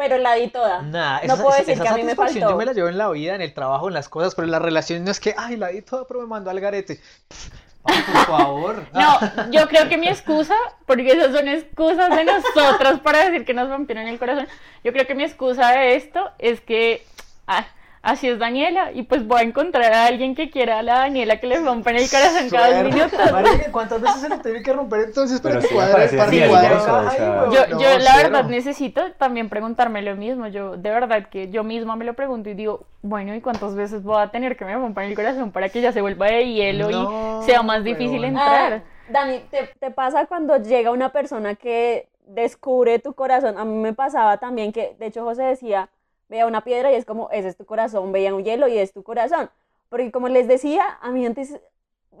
pero 0.00 0.16
la 0.16 0.32
di 0.32 0.48
toda. 0.48 0.80
No 0.80 1.36
puedo 1.36 1.50
decir 1.58 1.74
esa 1.74 1.82
que 1.82 1.88
a 1.90 1.94
mí 1.94 2.04
me 2.04 2.14
faltó. 2.14 2.38
Yo 2.38 2.56
me 2.56 2.64
la 2.64 2.72
llevo 2.72 2.88
en 2.88 2.96
la 2.96 3.10
vida, 3.10 3.34
en 3.34 3.42
el 3.42 3.52
trabajo, 3.52 3.88
en 3.88 3.92
las 3.92 4.08
cosas, 4.08 4.34
pero 4.34 4.46
en 4.46 4.52
la 4.52 4.58
relación 4.58 5.04
no 5.04 5.10
es 5.10 5.20
que, 5.20 5.34
ay, 5.36 5.58
la 5.58 5.68
di 5.68 5.82
toda, 5.82 6.06
pero 6.08 6.20
me 6.20 6.26
mandó 6.26 6.48
al 6.48 6.58
garete. 6.58 7.02
Pff, 7.28 7.48
ay, 7.84 8.02
por 8.10 8.24
favor. 8.24 8.86
No, 8.94 9.50
yo 9.50 9.68
creo 9.68 9.90
que 9.90 9.98
mi 9.98 10.08
excusa, 10.08 10.54
porque 10.86 11.12
esas 11.12 11.34
son 11.34 11.48
excusas 11.48 12.16
de 12.16 12.24
nosotros 12.24 13.00
para 13.00 13.26
decir 13.26 13.44
que 13.44 13.52
nos 13.52 13.68
rompieron 13.68 14.06
el 14.06 14.18
corazón, 14.18 14.48
yo 14.82 14.90
creo 14.94 15.06
que 15.06 15.14
mi 15.14 15.24
excusa 15.24 15.70
de 15.72 15.96
esto 15.96 16.30
es 16.38 16.62
que 16.62 17.04
ah, 17.46 17.66
así 18.02 18.28
es 18.28 18.38
Daniela 18.38 18.92
y 18.92 19.02
pues 19.02 19.26
voy 19.26 19.40
a 19.40 19.42
encontrar 19.42 19.92
a 19.92 20.06
alguien 20.06 20.34
que 20.34 20.50
quiera 20.50 20.78
a 20.78 20.82
la 20.82 20.98
Daniela 21.00 21.38
que 21.38 21.46
le 21.46 21.58
rompan 21.60 21.96
el 21.96 22.08
corazón 22.08 22.48
cada 22.50 22.66
dos 22.68 22.74
Suerte. 22.80 22.96
minutos. 22.96 23.20
Marica, 23.32 23.72
¿cuántas 23.72 24.00
veces 24.00 24.20
se 24.22 24.28
lo 24.30 24.38
tiene 24.38 24.62
que 24.62 24.72
romper 24.72 25.00
entonces 25.00 25.40
para 25.40 25.56
Pero 25.56 25.62
que 25.62 25.68
sí 25.68 25.74
cuadre? 25.74 25.92
Para 25.92 26.04
que 26.04 26.10
Sí, 26.42 26.48
cuadre 26.48 26.68
yo- 26.70 26.76
o 26.76 26.80
sea, 26.80 27.66
No, 27.68 27.98
la 27.98 28.14
cero. 28.16 28.28
verdad 28.30 28.44
necesito 28.44 29.12
también 29.12 29.48
preguntarme 29.48 30.00
lo 30.02 30.16
mismo. 30.16 30.46
Yo 30.48 30.76
de 30.76 30.90
verdad 30.90 31.28
que 31.28 31.50
yo 31.50 31.62
misma 31.64 31.96
me 31.96 32.04
lo 32.04 32.14
pregunto 32.14 32.48
y 32.50 32.54
digo, 32.54 32.86
bueno, 33.02 33.34
¿y 33.34 33.40
cuántas 33.40 33.74
veces 33.74 34.02
voy 34.02 34.20
a 34.22 34.28
tener 34.28 34.56
que 34.56 34.64
me 34.64 34.74
rompan 34.74 35.04
el 35.06 35.14
corazón 35.14 35.52
para 35.52 35.68
que 35.68 35.80
ya 35.80 35.92
se 35.92 36.00
vuelva 36.00 36.26
de 36.26 36.52
hielo 36.52 36.90
No, 36.90 37.40
y 37.42 37.44
sea 37.44 37.62
más 37.62 37.84
difícil 37.84 38.20
weón. 38.20 38.24
entrar? 38.36 38.72
Ah, 38.72 38.82
Dani, 39.08 39.40
¿te, 39.50 39.68
te 39.78 39.90
pasa 39.90 40.26
cuando 40.26 40.56
llega 40.56 40.90
una 40.90 41.10
persona 41.10 41.54
que 41.56 42.08
descubre 42.26 42.98
tu 42.98 43.12
corazón? 43.12 43.58
A 43.58 43.64
mí 43.64 43.74
me 43.74 43.92
pasaba 43.92 44.38
también 44.38 44.72
que, 44.72 44.94
de 44.98 45.06
hecho, 45.06 45.24
José 45.24 45.42
decía, 45.42 45.88
veía 46.30 46.46
una 46.46 46.62
piedra 46.62 46.90
y 46.92 46.94
es 46.94 47.04
como, 47.04 47.28
ese 47.30 47.48
es 47.48 47.56
tu 47.56 47.66
corazón, 47.66 48.12
veía 48.12 48.34
un 48.34 48.44
hielo 48.44 48.68
y 48.68 48.78
es 48.78 48.92
tu 48.92 49.02
corazón. 49.02 49.50
Porque 49.90 50.12
como 50.12 50.28
les 50.28 50.48
decía, 50.48 50.98
a 51.02 51.10
mí 51.10 51.26
antes 51.26 51.60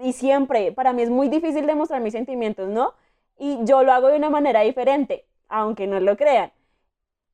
y 0.02 0.12
siempre, 0.12 0.72
para 0.72 0.92
mí 0.92 1.02
es 1.02 1.10
muy 1.10 1.28
difícil 1.28 1.66
demostrar 1.66 2.00
mis 2.02 2.12
sentimientos, 2.12 2.68
¿no? 2.68 2.94
Y 3.38 3.58
yo 3.64 3.82
lo 3.84 3.92
hago 3.92 4.08
de 4.08 4.16
una 4.16 4.28
manera 4.30 4.60
diferente, 4.62 5.24
aunque 5.48 5.86
no 5.86 6.00
lo 6.00 6.16
crean. 6.16 6.52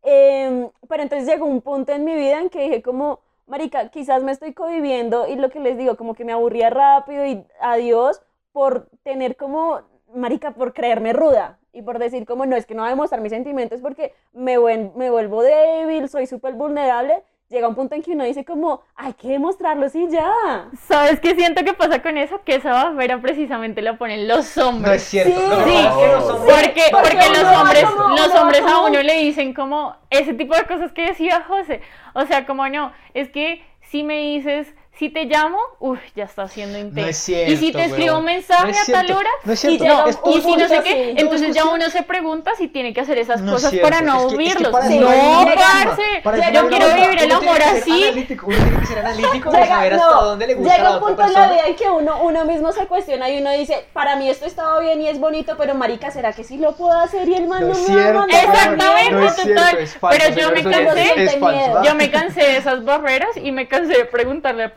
Em, 0.03 0.71
pero 0.89 1.03
entonces 1.03 1.29
llegó 1.29 1.47
un 1.47 1.63
punto 1.63 1.93
en 1.93 2.05
mi 2.05 2.15
vida 2.15 2.41
en 2.41 2.51
que 2.51 2.63
dije 2.63 2.83
como, 2.83 3.21
marica, 3.47 3.89
quizás 3.91 4.23
me 4.23 4.33
estoy 4.33 4.53
cohibiendo 4.55 5.27
y 5.27 5.37
lo 5.37 5.51
que 5.51 5.61
les 5.61 5.79
digo, 5.79 5.97
como 5.97 6.15
que 6.15 6.25
me 6.25 6.33
aburría 6.33 6.71
rápido 6.71 7.25
y 7.27 7.45
adiós 7.61 8.23
por 8.53 8.89
tener 9.03 9.37
como, 9.37 9.81
marica, 10.15 10.53
por 10.53 10.75
creerme 10.75 11.13
ruda 11.13 11.59
y 11.77 11.83
por 11.83 11.99
decir 11.99 12.25
como, 12.27 12.47
no, 12.47 12.57
es 12.57 12.65
que 12.67 12.75
no 12.75 12.83
voy 12.83 12.89
a 12.89 12.91
demostrar 12.91 13.21
mis 13.21 13.31
sentimientos 13.33 13.81
porque 13.81 14.15
me, 14.33 14.57
vuelvo 14.59 15.43
débil, 15.43 16.09
soy 16.09 16.27
súper 16.27 16.55
vulnerable. 16.55 17.23
Llega 17.49 17.69
un 17.69 17.77
punto 17.77 17.95
en 17.95 18.03
que 18.03 18.11
uno 18.11 18.25
dice 18.25 18.45
como, 18.45 18.81
hay 18.97 19.13
que 19.13 19.29
demostrarlo 19.29 19.87
y 19.95 20.09
ya. 20.09 20.69
¿Sabes 20.89 21.21
qué 21.21 21.37
siento 21.37 21.63
que 21.65 21.75
pasa 21.75 22.03
con 22.03 22.17
eso? 22.19 22.41
Que 22.45 22.57
esa 22.57 22.73
barrera 22.73 23.21
precisamente 23.21 23.83
la 23.83 23.97
ponen 23.99 24.27
los 24.27 24.37
No 24.37 24.43
es 24.43 24.59
hombres. 24.59 25.03
cierto. 25.03 25.33
Sí, 25.33 25.47
que 25.65 25.71
Sí, 25.71 25.87
hombres- 25.87 26.55
porque, 26.57 26.83
porque 26.91 27.29
los 27.29 27.57
hombres, 27.57 27.85
como- 27.85 28.17
los 28.17 28.35
hombres 28.35 28.63
a 28.63 28.81
uno 28.81 29.01
le 29.01 29.19
dicen 29.19 29.55
como 29.55 29.95
ese 30.11 30.35
tipo 30.35 30.57
de 30.57 30.65
cosas 30.65 30.91
que 30.93 31.07
decía 31.07 31.45
José. 31.47 31.83
O 32.15 32.25
sea, 32.27 32.47
como 32.47 32.67
no, 32.69 32.91
es 33.15 33.29
que 33.31 33.63
si 33.83 34.03
me 34.03 34.19
dices, 34.19 34.75
si 34.99 35.11
te 35.11 35.25
llamo, 35.27 35.59
uff, 35.79 35.99
ya 36.15 36.25
está 36.25 36.49
siendo 36.49 36.79
intenso. 36.79 37.11
es 37.11 37.17
cierto, 37.19 37.53
y 37.53 37.57
si 37.59 37.73
te 37.73 37.85
escribo 37.85 38.19
un 38.19 38.25
mensaje 38.25 38.65
No 38.65 38.69
es 38.71 38.89
a 38.89 38.93
tal 38.93 39.13
hora, 39.13 39.31
no 39.45 39.53
es 39.53 39.65
y, 39.65 39.79
cierto, 39.79 39.85
no, 39.85 40.07
es 40.07 40.19
y 40.25 40.41
si 40.41 40.57
no 40.57 40.69
sé 40.69 40.81
qué, 40.83 41.13
No, 41.15 41.21
entonces 41.21 41.49
es 41.51 41.55
ya 41.55 41.65
uno 41.67 41.91
se 41.91 42.03
pregunta 42.03 42.53
si 42.57 42.69
tiene 42.69 42.95
que 42.95 43.01
hacer 43.03 43.19
esas 43.19 43.41
No 43.43 43.49
es 43.49 43.53
cosas 43.57 43.71
cierto, 43.73 43.89
para 43.91 44.01
no 44.01 44.17
es 44.17 44.35
que- 44.35 44.45
es 44.47 44.55
que 44.57 44.65
oírlos. 44.65 44.73
no, 44.73 45.47
parce, 45.55 46.03
Para 46.25 46.51
yo 46.51 46.69
quiero 46.69 46.87
vivir 46.95 47.23
el 47.23 47.33
amor 47.33 47.63
así. 47.63 48.03
analítico, 48.05 48.47
uno 48.47 48.57
tiene 48.57 48.81
que 48.81 48.87
ser 48.87 48.99
analítico 49.01 49.51
Llega, 49.51 49.67
saber 49.67 49.93
no, 49.97 50.03
hasta 50.03 50.21
dónde 50.25 50.47
le 50.47 50.55
gusta 50.55 50.77
llega 50.77 50.91
un 50.97 51.01
punto 51.01 51.23
en 51.25 51.33
la 51.33 51.47
vida 51.53 51.67
en 51.67 51.77
que 51.77 51.89
uno, 51.91 52.23
uno 52.23 52.45
mismo 52.47 52.73
se 52.73 52.87
cuestiona 52.87 53.29
y 53.31 53.41
uno 53.41 53.53
dice, 53.53 53.85
para 53.93 54.17
mí 54.17 54.31
esto 54.31 54.47
estaba 54.47 54.81
bien 54.81 55.03
y 55.03 55.09
es 55.09 55.21
bonito, 55.21 55.57
pero 55.59 55.75
marica, 55.75 56.11
¿será 56.11 56.33
que 56.33 56.43
sí 56.43 56.57
lo 56.57 56.73
puedo 56.75 56.99
hacer 56.99 57.29
y 57.29 57.35
el 57.35 57.47
man 57.49 57.61
No 57.63 57.67
no, 57.69 57.73
es 57.75 57.89
me 57.89 58.13
va 58.13 58.25
Exactamente, 58.25 59.11
No 59.13 59.27
es 59.27 59.37
total. 59.37 59.79
es 59.79 59.99
Pero 60.01 60.41
yo 60.41 60.51
me 60.53 60.63
cansé. 60.63 61.25
es- 61.25 61.33
es. 61.35 61.41
Yo 61.85 61.95
me 61.95 62.11
cansé 62.11 62.41
de 62.41 62.57
esas 62.57 62.85
barreras 62.85 63.37
y 63.37 63.53
me 63.53 63.69
cansé 63.69 63.93
de 63.99 64.05
preguntarle 64.07 64.65
a 64.65 64.73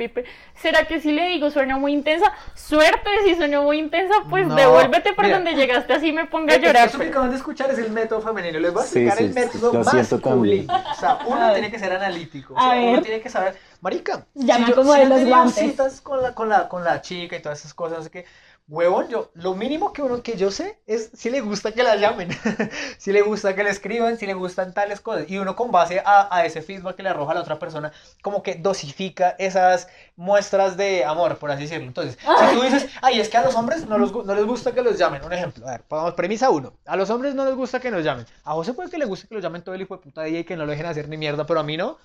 ¿será 0.55 0.85
que 0.85 0.99
si 0.99 1.11
le 1.11 1.27
digo 1.29 1.49
suena 1.51 1.77
muy 1.77 1.93
intensa? 1.93 2.31
Suerte, 2.55 3.09
si 3.25 3.35
suena 3.35 3.61
muy 3.61 3.79
intensa, 3.79 4.13
pues 4.29 4.47
No, 4.47 4.55
devuélvete 4.55 5.13
por 5.13 5.25
mira. 5.25 5.37
donde 5.37 5.53
llegaste 5.55 5.93
así 5.93 6.11
me 6.11 6.25
ponga 6.25 6.53
a 6.55 6.57
llorar. 6.57 6.87
Eso 6.87 6.97
que 6.99 7.07
acaban 7.07 7.29
de 7.31 7.37
escuchar 7.37 7.69
es 7.71 7.77
el 7.79 7.91
método 7.91 8.21
femenino. 8.21 8.59
Les 8.59 8.73
voy 8.73 8.81
a 8.81 8.85
explicar 8.85 9.17
sí, 9.17 9.23
el 9.25 9.33
método 9.33 9.73
lo 9.73 9.83
siento 9.83 10.15
masculino. 10.17 10.73
O 10.73 10.93
sea, 10.95 11.19
uno 11.27 11.53
tiene 11.53 11.71
que 11.71 11.79
ser 11.79 11.93
analítico. 11.93 12.53
O 12.53 12.59
sea, 12.59 12.79
uno 12.79 13.01
tiene 13.01 13.21
que 13.21 13.29
saber. 13.29 13.57
Marica, 13.81 14.25
Ya 14.33 14.59
me 14.59 14.67
yo, 14.67 14.73
acomodé 14.73 14.99
yo 14.99 15.05
he 15.05 15.09
los 15.09 15.25
guantes. 15.25 15.55
citas 15.55 16.01
con 16.01 16.21
la, 16.21 16.35
con, 16.35 16.49
la, 16.49 16.67
con 16.67 16.83
la 16.83 17.01
chica 17.01 17.35
y 17.37 17.41
todas 17.41 17.59
esas 17.59 17.73
cosas, 17.73 17.99
así 17.99 18.09
que, 18.09 18.25
huevón, 18.69 19.09
yo, 19.09 19.31
lo 19.33 19.55
mínimo 19.55 19.91
que 19.91 20.03
uno 20.03 20.21
que 20.21 20.37
yo 20.37 20.51
sé 20.51 20.77
es 20.85 21.09
si 21.13 21.31
le 21.31 21.41
gusta 21.41 21.71
que 21.71 21.81
la 21.81 21.95
llamen, 21.95 22.29
si 22.99 23.11
le 23.11 23.23
gusta 23.23 23.55
que 23.55 23.63
le 23.63 23.71
escriban, 23.71 24.17
si 24.17 24.27
le 24.27 24.35
gustan 24.35 24.73
tales 24.73 25.01
cosas. 25.01 25.29
Y 25.29 25.39
uno 25.39 25.55
con 25.55 25.71
base 25.71 26.01
a, 26.05 26.33
a 26.33 26.45
ese 26.45 26.61
feedback 26.61 26.95
que 26.95 27.03
le 27.03 27.09
arroja 27.09 27.31
a 27.31 27.35
la 27.35 27.41
otra 27.41 27.57
persona, 27.57 27.91
como 28.21 28.43
que 28.43 28.55
dosifica 28.55 29.35
esas 29.39 29.87
muestras 30.15 30.77
de 30.77 31.03
amor, 31.03 31.37
por 31.37 31.49
así 31.49 31.63
decirlo. 31.63 31.87
Entonces, 31.87 32.17
si 32.19 32.55
tú 32.55 32.61
dices, 32.61 32.87
ay, 33.01 33.19
es 33.19 33.27
que 33.27 33.37
a 33.37 33.43
los 33.43 33.55
hombres 33.55 33.87
no, 33.87 33.97
los 33.97 34.13
no 34.13 34.35
les 34.35 34.45
gusta 34.45 34.71
que 34.71 34.83
los 34.83 34.97
llamen, 34.97 35.23
un 35.25 35.33
ejemplo, 35.33 35.67
a 35.67 35.71
ver, 35.71 35.81
pongamos 35.81 36.13
premisa 36.13 36.51
uno, 36.51 36.73
a 36.85 36.95
los 36.95 37.09
hombres 37.09 37.33
no 37.33 37.45
les 37.45 37.55
gusta 37.55 37.79
que 37.79 37.89
nos 37.89 38.03
llamen. 38.03 38.25
A 38.43 38.53
José 38.53 38.73
puede 38.73 38.91
que 38.91 38.99
le 38.99 39.05
guste 39.05 39.27
que 39.27 39.35
lo 39.35 39.41
llamen 39.41 39.63
todo 39.63 39.73
el 39.73 39.81
hijo 39.81 39.97
de 39.97 40.03
puta 40.03 40.23
día 40.23 40.39
y 40.39 40.43
que 40.43 40.55
no 40.55 40.65
lo 40.65 40.71
dejen 40.71 40.85
hacer 40.85 41.09
ni 41.09 41.17
mierda, 41.17 41.45
pero 41.45 41.59
a 41.59 41.63
mí 41.63 41.75
no. 41.75 41.97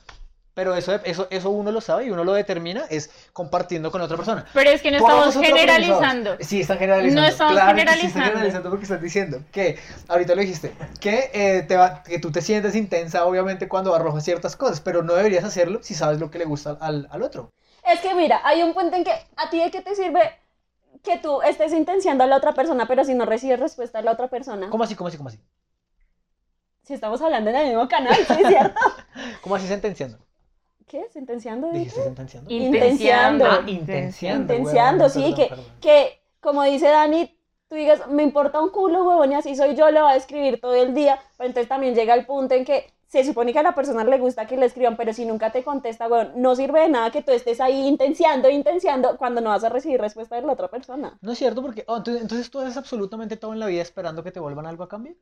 Pero 0.55 0.75
eso, 0.77 0.95
eso, 1.05 1.27
eso 1.31 1.51
uno 1.51 1.73
lo 1.73 1.81
sabe 1.81 2.07
y 2.07 2.11
uno 2.11 2.23
lo 2.23 2.33
determina 2.33 2.85
es 2.89 3.11
compartiendo 3.33 3.91
con 3.91 4.01
otra 4.01 4.17
persona. 4.17 4.47
Pero 4.55 4.71
es 4.71 4.81
que 4.81 4.93
no 4.93 4.99
estamos 4.99 5.35
generalizando. 5.35 6.37
Sí, 6.41 6.61
están 6.61 6.79
generalizando. 6.79 7.21
No 7.21 7.27
estamos 7.27 7.53
Claro 7.55 7.75
que 7.75 7.81
sí 7.81 7.87
están 7.87 7.97
generalizando. 7.97 8.27
generalizando 8.27 8.71
porque 8.71 8.85
estás 8.85 9.03
diciendo 9.03 9.41
que, 9.51 9.79
ahorita 10.09 10.35
lo 10.35 10.41
dijiste, 10.41 10.73
que, 11.01 11.31
eh, 11.33 11.63
te 11.63 11.77
va, 11.77 12.05
que 12.05 12.21
tú 12.21 12.31
te 12.31 12.41
sientes 12.41 12.77
intensa 12.77 13.25
obviamente 13.25 13.69
cuando 13.69 13.95
arrojas 13.95 14.25
ciertas 14.25 14.55
cosas, 14.55 14.81
pero 14.81 15.03
no 15.03 15.15
deberías 15.15 15.45
hacerlo 15.45 15.81
si 15.83 15.95
sabes 15.95 16.21
lo 16.21 16.31
que 16.31 16.39
le 16.39 16.45
gusta 16.45 16.79
al, 16.81 17.09
al 17.11 17.23
otro. 17.23 17.53
Es 17.85 18.01
que 18.01 18.15
mira, 18.15 18.41
hay 18.45 18.63
un 18.63 18.75
punto 18.75 18.97
en 18.97 19.05
que 19.05 19.13
a 19.37 19.51
ti 19.51 19.59
de 19.59 19.71
qué 19.71 19.83
te 19.83 19.95
sirve 19.95 20.21
que 21.03 21.19
tú 21.19 21.43
estés 21.43 21.73
intenciando 21.73 22.25
a 22.25 22.27
la 22.27 22.37
otra 22.37 22.55
persona, 22.55 22.87
pero 22.87 23.05
si 23.05 23.15
no 23.15 23.27
recibes 23.27 23.61
respuesta 23.61 23.99
de 23.99 24.05
la 24.05 24.13
otra 24.13 24.29
persona. 24.29 24.71
¿Cómo 24.71 24.85
así, 24.85 24.95
cómo 24.95 25.09
así, 25.09 25.17
cómo 25.17 25.29
así? 25.29 25.39
Si 26.83 26.95
estamos 26.95 27.21
hablando 27.23 27.51
en 27.51 27.57
el 27.57 27.67
mismo 27.69 27.89
canal, 27.89 28.15
¿sí 28.15 28.35
es 28.43 28.49
cierto? 28.49 28.81
¿Cómo 29.43 29.57
así 29.57 29.67
sentenciando? 29.67 30.19
¿Qué? 30.87 31.07
¿Sentenciando? 31.11 31.71
¿Dijiste 31.71 32.03
sentenciando? 32.03 32.51
Intenciando. 32.53 33.45
Ah, 33.47 33.65
intenciando. 33.67 34.55
Intenciando, 34.55 35.09
sí, 35.09 35.21
perdón, 35.21 35.35
que, 35.35 35.47
perdón. 35.47 35.65
que 35.81 36.21
como 36.41 36.63
dice 36.63 36.89
Dani, 36.89 37.37
tú 37.69 37.75
digas, 37.75 38.07
me 38.09 38.23
importa 38.23 38.61
un 38.61 38.71
culo, 38.71 39.05
huevón, 39.05 39.33
y 39.33 39.35
así 39.35 39.57
soy 39.57 39.75
yo, 39.75 39.91
le 39.91 40.01
va 40.01 40.11
a 40.11 40.17
escribir 40.17 40.61
todo 40.61 40.75
el 40.75 40.95
día, 40.95 41.19
pero 41.37 41.49
entonces 41.49 41.69
también 41.69 41.95
llega 41.95 42.15
el 42.15 42.27
punto 42.27 42.55
en 42.55 42.65
que 42.65 42.93
se 43.23 43.29
supone 43.31 43.53
que 43.53 43.59
a 43.59 43.63
la 43.63 43.75
persona 43.75 44.03
le 44.05 44.19
gusta 44.19 44.47
que 44.47 44.57
le 44.57 44.67
escriban, 44.67 44.97
pero 44.97 45.13
si 45.13 45.25
nunca 45.25 45.53
te 45.53 45.63
contesta, 45.63 46.09
huevón, 46.09 46.33
no 46.37 46.57
sirve 46.57 46.81
de 46.81 46.89
nada 46.89 47.11
que 47.11 47.23
tú 47.23 47.33
estés 47.33 47.61
ahí 47.61 47.87
intenciando, 47.87 48.51
intenciando, 48.51 49.17
cuando 49.17 49.41
no 49.41 49.51
vas 49.51 49.63
a 49.65 49.69
recibir 49.69 50.01
respuesta 50.01 50.37
de 50.37 50.43
la 50.43 50.53
otra 50.53 50.69
persona. 50.69 51.17
No 51.21 51.33
es 51.33 51.39
cierto 51.39 51.63
porque 51.63 51.85
oh, 51.87 51.99
entonces, 51.99 52.23
entonces 52.23 52.51
tú 52.51 52.61
haces 52.61 52.77
absolutamente 52.77 53.37
todo 53.37 53.53
en 53.53 53.61
la 53.61 53.67
vida 53.67 53.83
esperando 53.83 54.23
que 54.23 54.33
te 54.33 54.41
vuelvan 54.41 54.67
algo 54.67 54.85
a 54.85 54.89
cambio. 54.89 55.15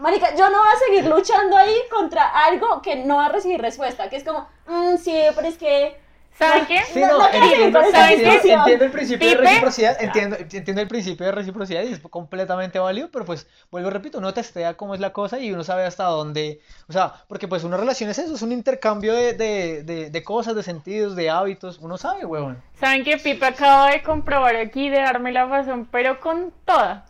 Marica, 0.00 0.34
yo 0.36 0.48
no 0.50 0.58
voy 0.58 0.68
a 0.74 0.78
seguir 0.78 1.06
luchando 1.12 1.56
ahí 1.56 1.74
contra 1.90 2.28
algo 2.46 2.80
que 2.82 2.96
no 3.04 3.16
va 3.16 3.26
a 3.26 3.28
recibir 3.30 3.60
respuesta, 3.60 4.08
que 4.08 4.16
es 4.16 4.24
como, 4.24 4.46
"Mm, 4.66 4.96
sí, 4.98 5.14
pero 5.34 5.48
es 5.48 5.58
que... 5.58 6.00
¿Saben 6.38 6.66
qué? 6.66 6.80
Sí, 6.92 7.00
No, 7.00 7.18
no, 7.18 7.28
entiendo, 7.30 7.78
con 7.78 7.88
esa 7.88 7.98
¿sabes 7.98 8.20
qué? 8.20 8.52
entiendo 8.52 8.84
el 8.84 8.90
principio 8.90 9.28
de 9.28 9.34
reciprocidad, 9.36 9.96
entiendo, 10.02 10.36
entiendo 10.36 10.80
el 10.82 10.88
principio 10.88 11.26
de 11.26 11.32
reciprocidad 11.32 11.82
y 11.82 11.92
es 11.92 12.00
completamente 12.00 12.78
válido, 12.78 13.10
pero 13.12 13.24
pues 13.24 13.46
vuelvo 13.70 13.88
y 13.88 13.92
repito, 13.92 14.18
uno 14.18 14.32
testea 14.34 14.74
cómo 14.76 14.94
es 14.94 15.00
la 15.00 15.12
cosa 15.12 15.38
y 15.38 15.52
uno 15.52 15.62
sabe 15.62 15.84
hasta 15.84 16.04
dónde, 16.04 16.60
o 16.88 16.92
sea, 16.92 17.12
porque 17.28 17.48
pues 17.48 17.64
una 17.64 17.76
relación 17.76 18.10
es 18.10 18.18
eso, 18.18 18.34
es 18.34 18.42
un 18.42 18.50
intercambio 18.52 19.14
de, 19.14 19.34
de, 19.34 19.82
de, 19.84 20.10
de 20.10 20.24
cosas, 20.24 20.54
de 20.56 20.62
sentidos, 20.62 21.14
de 21.16 21.30
hábitos, 21.30 21.78
uno 21.80 21.96
sabe, 21.98 22.24
huevón. 22.24 22.62
¿Saben 22.80 23.04
que 23.04 23.18
Pipe 23.18 23.44
acaba 23.46 23.90
de 23.90 24.02
comprobar 24.02 24.56
aquí, 24.56 24.88
de 24.88 25.00
darme 25.00 25.32
la 25.32 25.46
razón, 25.46 25.86
pero 25.90 26.18
con 26.20 26.52
toda? 26.64 27.06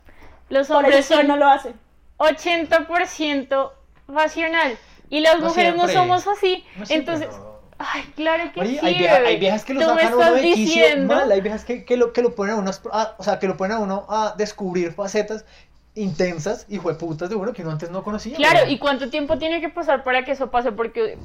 Los 0.49 0.69
Por 0.69 0.85
hombres 0.85 1.07
son 1.07 1.27
no 1.29 1.37
lo 1.37 1.47
hace. 1.49 1.73
80% 2.19 3.73
racional 4.09 4.79
y 5.11 5.21
las 5.21 5.41
mujeres 5.41 5.75
no 5.77 5.89
siempre. 5.89 5.93
somos 5.93 6.27
así. 6.27 6.65
No 6.77 6.87
siempre, 6.87 7.15
Entonces, 7.15 7.29
no. 7.29 7.52
Ay, 7.93 8.03
claro 8.17 8.51
que 8.53 8.67
sí, 8.67 8.79
hay, 8.83 8.99
vieja- 8.99 9.17
hay 9.17 9.37
viejas 9.39 9.65
que 9.65 9.75
lo 9.75 9.81
sacan 9.81 10.13
a 10.13 10.17
uno 10.17 10.35
de 10.35 10.43
quicio 10.43 10.85
mal, 11.07 11.31
hay 11.33 11.41
viejas 11.41 11.65
que, 11.65 11.85
que 11.85 11.97
lo, 11.97 12.13
que 12.13 12.23
lo 12.23 12.35
ponen 12.35 12.55
a 12.57 12.59
uno, 12.59 12.71
a- 12.93 13.15
o 13.19 13.23
sea, 13.23 13.39
que 13.39 13.47
lo 13.49 13.57
ponen 13.57 13.77
a 13.77 13.81
uno 13.81 14.07
a 14.09 14.35
descubrir 14.37 14.93
facetas 14.93 15.45
intensas 15.95 16.65
y 16.69 16.79
jueputas 16.79 17.29
de 17.29 17.37
uno 17.37 17.53
que 17.53 17.63
uno 17.63 17.73
antes 17.73 17.91
no 17.91 18.03
conocía. 18.03 18.37
Claro. 18.37 18.69
¿y 18.71 18.79
cuánto 18.79 19.11
tiempo 19.11 19.39
tiene 19.39 19.61
que 19.61 19.69
pasar 19.69 20.05
para 20.05 20.25
que 20.25 20.33
eso 20.33 20.51
pase? 20.51 20.73
Porque 20.73 21.19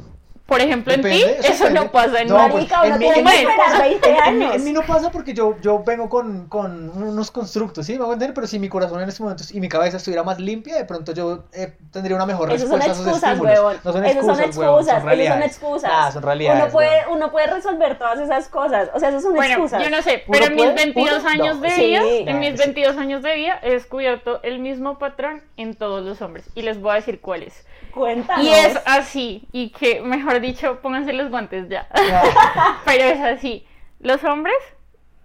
Por 0.47 0.61
ejemplo, 0.61 0.93
en 0.93 1.01
ti, 1.01 1.23
eso 1.43 1.69
no 1.69 1.91
pasa 1.91 2.21
en 2.21 2.29
No, 2.29 2.35
pues, 2.37 2.53
Marica, 2.53 2.81
uno 2.83 2.93
en 2.95 2.99
mi- 2.99 3.05
tiene 3.05 3.19
en 3.19 3.25
que 3.25 3.31
mi- 3.31 3.51
esperar 3.51 3.81
20 3.81 4.09
En, 4.09 4.15
en 4.15 4.39
mí, 4.39 4.45
años. 4.45 4.55
en 4.55 4.63
mí 4.63 4.71
no 4.71 4.81
pasa 4.83 5.11
porque 5.11 5.33
yo, 5.33 5.57
yo 5.61 5.83
vengo 5.83 6.07
con, 6.07 6.47
con 6.47 6.89
unos 7.03 7.31
constructos, 7.31 7.85
¿sí? 7.85 7.93
Me 7.93 7.99
voy 7.99 8.11
a 8.11 8.13
entender, 8.13 8.33
pero 8.33 8.47
si 8.47 8.57
mi 8.57 8.69
corazón 8.69 9.01
en 9.01 9.09
estos 9.09 9.21
momentos 9.21 9.53
y 9.53 9.59
mi 9.59 9.67
cabeza 9.67 9.97
estuviera 9.97 10.23
más 10.23 10.39
limpia, 10.39 10.77
de 10.77 10.85
pronto 10.85 11.11
yo 11.11 11.43
eh, 11.51 11.73
tendría 11.91 12.15
una 12.15 12.25
mejor 12.25 12.49
Esos 12.51 12.69
son 12.69 12.79
respuesta 12.79 12.91
a 12.91 12.93
esos 12.93 13.07
excusas, 13.07 13.33
estímulos. 13.33 13.85
No 13.85 13.91
son 13.93 14.05
Esos 14.05 14.25
son 14.25 14.29
excusas, 14.39 14.45
excusas, 14.45 14.79
esos 14.87 14.87
son 14.99 15.05
realidades. 15.05 15.45
excusas. 15.45 15.91
Ah, 15.93 16.11
son 16.13 16.23
realidades. 16.23 16.63
Uno 16.63 16.71
puede, 16.71 17.07
uno 17.11 17.31
puede 17.31 17.47
resolver 17.47 17.97
todas 17.97 18.19
esas 18.19 18.47
cosas. 18.47 18.89
O 18.93 18.99
sea, 19.01 19.09
esos 19.09 19.23
son 19.23 19.33
Bueno, 19.35 19.51
excusas. 19.53 19.83
yo 19.83 19.89
no 19.89 20.01
sé, 20.01 20.23
¿Uno 20.27 20.31
pero 20.31 20.45
en 20.45 20.55
mis 20.55 20.63
puede? 20.63 20.75
22 20.75 21.19
¿Uno? 21.19 21.29
años 21.29 21.55
No. 21.57 21.61
de 21.61 21.69
Sí. 21.71 21.81
vida, 21.87 22.01
en 22.31 22.39
mis 22.39 22.51
sí. 22.51 22.57
22 22.57 22.97
años 22.97 23.21
de 23.21 23.35
vida 23.35 23.59
he 23.63 23.71
descubierto 23.71 24.39
el 24.43 24.59
mismo 24.59 24.97
patrón 24.97 25.41
en 25.57 25.75
todos 25.75 26.05
los 26.05 26.21
hombres 26.21 26.45
y 26.55 26.61
les 26.61 26.79
voy 26.79 26.91
a 26.91 26.95
decir 26.95 27.19
cuáles. 27.19 27.65
Cuéntanos. 27.93 28.45
Y 28.45 28.49
es 28.53 28.77
así, 28.85 29.47
y 29.51 29.71
que 29.71 30.01
mejor 30.01 30.36
dicho, 30.39 30.79
pónganse 30.81 31.13
los 31.13 31.29
guantes 31.29 31.69
ya. 31.69 31.87
Pero 32.85 33.03
es 33.03 33.19
así. 33.21 33.65
Los 33.99 34.23
hombres 34.23 34.55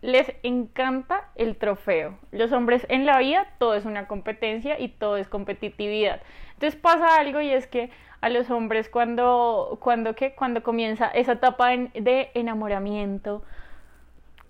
les 0.03 0.33
encanta 0.43 1.31
el 1.37 1.57
trofeo. 1.57 2.19
Los 2.33 2.53
hombres 2.53 2.85
en 2.89 3.07
la 3.07 3.19
vida 3.19 3.47
todo 3.59 3.75
es 3.75 3.85
una 3.85 4.09
competencia 4.09 4.79
y 4.79 4.89
todo 4.89 5.17
es 5.17 5.29
competitividad. 5.29 6.21
Entonces 6.55 6.79
pasa 6.79 7.19
algo 7.19 7.41
y 7.41 7.51
es 7.51 7.67
que 7.67 7.91
a 8.21 8.29
los 8.29 8.51
hombres 8.51 8.89
cuando 8.89 9.79
cuando 9.81 10.15
qué 10.15 10.35
cuando 10.35 10.63
comienza 10.63 11.09
esa 11.09 11.33
etapa 11.33 11.71
de 11.71 12.31
enamoramiento 12.35 13.43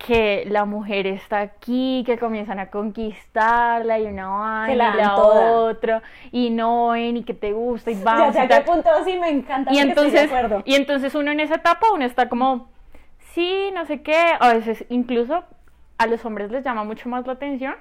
que 0.04 0.44
la 0.48 0.64
mujer 0.64 1.06
está 1.06 1.38
aquí, 1.40 2.02
que 2.04 2.18
comienzan 2.18 2.58
a 2.58 2.70
conquistarla 2.70 3.98
y 4.00 4.06
una 4.06 4.28
vaina 4.28 4.74
la 4.74 4.94
y 4.94 4.98
la 4.98 5.16
otra 5.16 6.02
y 6.32 6.50
no 6.50 6.88
ven 6.88 7.18
y 7.18 7.22
que 7.24 7.34
te 7.34 7.52
gusta 7.52 7.90
y 7.90 7.94
Ya 7.94 8.04
vamos 8.04 8.34
sé 8.34 8.40
y 8.40 8.42
a 8.42 8.48
qué 8.48 8.54
tal. 8.54 8.64
punto 8.64 8.90
sí 9.04 9.16
me 9.16 9.28
encanta 9.30 9.72
Y 9.72 9.76
de 9.76 9.82
entonces, 9.82 10.30
y 10.64 10.74
entonces 10.74 11.14
uno 11.14 11.30
en 11.30 11.40
esa 11.40 11.54
etapa, 11.56 11.86
uno 11.94 12.04
está 12.04 12.28
como, 12.28 12.68
sí, 13.32 13.70
no 13.74 13.86
sé 13.86 14.02
qué, 14.02 14.16
a 14.40 14.52
veces 14.52 14.84
incluso 14.88 15.44
a 15.98 16.06
los 16.06 16.24
hombres 16.24 16.50
les 16.50 16.64
llama 16.64 16.82
mucho 16.84 17.08
más 17.08 17.24
la 17.26 17.34
atención 17.34 17.76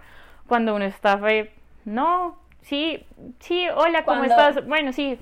cuando 0.47 0.76
uno 0.76 0.86
está 0.86 1.17
fe, 1.17 1.51
no, 1.86 2.38
sí, 2.61 3.03
sí, 3.39 3.65
hola, 3.76 4.03
¿cómo 4.05 4.19
Cuando- 4.19 4.26
estás? 4.36 4.67
Bueno, 4.67 4.93
sí, 4.93 5.17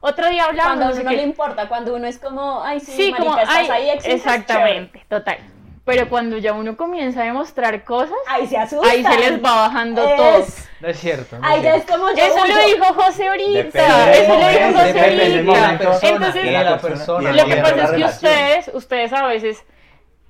otro 0.00 0.28
día 0.28 0.44
hablamos, 0.44 0.72
Cuando 0.72 0.84
a 0.84 0.88
no 0.88 0.92
uno 0.92 1.00
sé 1.00 1.04
no 1.04 1.10
le 1.12 1.22
importa, 1.22 1.68
cuando 1.68 1.94
uno 1.94 2.06
es 2.06 2.18
como, 2.18 2.62
ay, 2.62 2.80
sí, 2.80 2.92
Sí, 2.92 3.10
marica, 3.10 3.30
como, 3.30 3.38
estás 3.42 3.56
ay, 3.56 3.68
ahí, 3.70 3.90
existes, 3.90 4.14
exactamente, 4.26 5.02
total. 5.08 5.38
Pero 5.84 6.08
cuando 6.08 6.38
ya 6.38 6.52
uno 6.52 6.76
comienza 6.76 7.22
a 7.22 7.24
demostrar 7.24 7.82
cosas. 7.84 8.14
Ahí 8.28 8.46
se 8.46 8.56
asustan. 8.56 8.88
ahí 8.88 9.02
se 9.02 9.18
les 9.18 9.44
va 9.44 9.66
bajando 9.66 10.04
Es- 10.06 10.16
todo. 10.16 10.44
No 10.80 10.88
es 10.88 10.98
cierto. 11.00 11.38
no 11.38 11.46
Ahí 11.46 11.58
es 11.58 11.62
ya 11.64 11.74
es 11.76 11.84
como 11.86 12.08
yo. 12.10 12.16
Eso 12.24 12.46
lo 12.46 12.56
dijo 12.66 12.94
José 12.94 13.28
ahorita. 13.28 14.12
Eso 14.12 14.38
lo 14.38 14.48
dijo 14.48 14.78
José 14.78 15.00
ahorita. 15.00 16.08
Entonces, 16.08 16.52
la 16.52 16.78
persona. 16.78 17.32
Lo 17.32 17.44
que 17.46 17.56
pasa 17.56 17.68
es 17.74 17.74
que 17.74 17.86
relación. 17.86 18.08
ustedes, 18.10 18.70
ustedes 18.74 19.12
a 19.12 19.26
veces, 19.26 19.64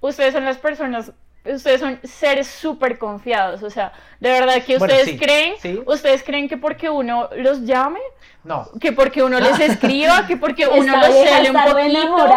ustedes 0.01 0.33
son 0.33 0.45
las 0.47 0.57
personas, 0.59 1.13
ustedes 1.45 1.81
son 1.81 1.99
seres 2.05 2.47
súper 2.47 2.99
confiados, 2.99 3.63
o 3.63 3.71
sea, 3.71 3.93
de 4.21 4.31
verdad 4.31 4.63
que 4.65 4.79
Bueno, 4.79 4.95
ustedes 4.95 5.11
sí, 5.11 5.19
creen, 5.19 5.55
sí. 5.61 5.81
ustedes 5.87 6.23
creen 6.23 6.49
que 6.49 6.57
porque 6.57 6.89
uno 6.89 7.29
los 7.37 7.63
llame, 7.63 7.99
No. 8.45 8.69
que 8.81 8.93
porque 8.93 9.23
uno 9.23 9.41
les 9.41 9.59
escriba, 9.61 10.27
que 10.27 10.37
porque 10.37 10.67
uno 10.69 10.97
los 10.97 11.07
cele 11.09 11.51
un 11.51 11.57
poquito, 11.57 12.29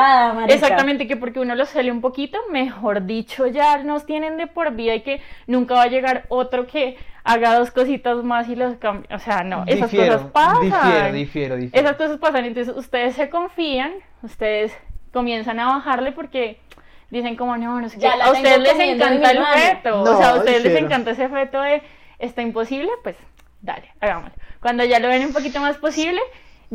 exactamente, 0.47 1.07
que 1.07 1.17
porque 1.17 1.39
uno 1.39 1.55
los 1.55 1.69
cele 1.69 1.91
un 1.91 2.01
poquito, 2.01 2.39
mejor 2.51 3.05
dicho, 3.05 3.47
ya 3.47 3.77
nos 3.83 4.05
tienen 4.05 4.37
de 4.37 4.47
por 4.47 4.71
vida 4.73 4.95
y 4.95 5.01
que 5.01 5.21
nunca 5.47 5.75
va 5.75 5.83
a 5.83 5.87
llegar 5.87 6.25
otro 6.29 6.65
que 6.67 6.97
haga 7.23 7.57
dos 7.57 7.71
cositas 7.71 8.23
más 8.23 8.47
y 8.49 8.55
los 8.55 8.75
cambie, 8.77 9.07
o 9.13 9.19
sea, 9.19 9.43
no, 9.43 9.63
esas 9.67 9.89
difiero, 9.91 10.13
cosas 10.13 10.31
pasan. 10.31 10.61
Difiero, 10.61 11.11
difiero, 11.13 11.55
difiero. 11.57 11.87
Esas 11.87 11.97
cosas 11.97 12.17
pasan, 12.19 12.45
entonces 12.45 12.75
ustedes 12.75 13.15
se 13.15 13.29
confían, 13.29 13.91
ustedes 14.21 14.75
comienzan 15.11 15.59
a 15.59 15.67
bajarle 15.67 16.11
porque 16.11 16.59
dicen 17.15 17.35
como 17.35 17.57
no, 17.57 17.79
no 17.79 17.89
sé 17.89 17.95
qué, 17.95 18.01
Ya 18.01 18.13
a 18.13 18.31
ustedes 18.31 18.59
les 18.59 18.79
encanta 18.79 19.31
el 19.31 19.45
feto, 19.45 20.03
No, 20.03 20.11
o 20.11 20.17
sea, 20.17 20.29
a 20.29 20.35
ustedes 20.35 20.63
les 20.63 20.75
encanta 20.75 21.11
ese 21.11 21.29
feto 21.29 21.61
de 21.61 21.81
está 22.19 22.41
imposible, 22.41 22.89
pues 23.03 23.15
dale, 23.61 23.91
hagámoslo. 23.99 24.35
Cuando 24.61 24.83
ya 24.83 24.99
lo 24.99 25.07
ven 25.07 25.25
un 25.25 25.33
poquito 25.33 25.59
más 25.59 25.77
posible, 25.77 26.19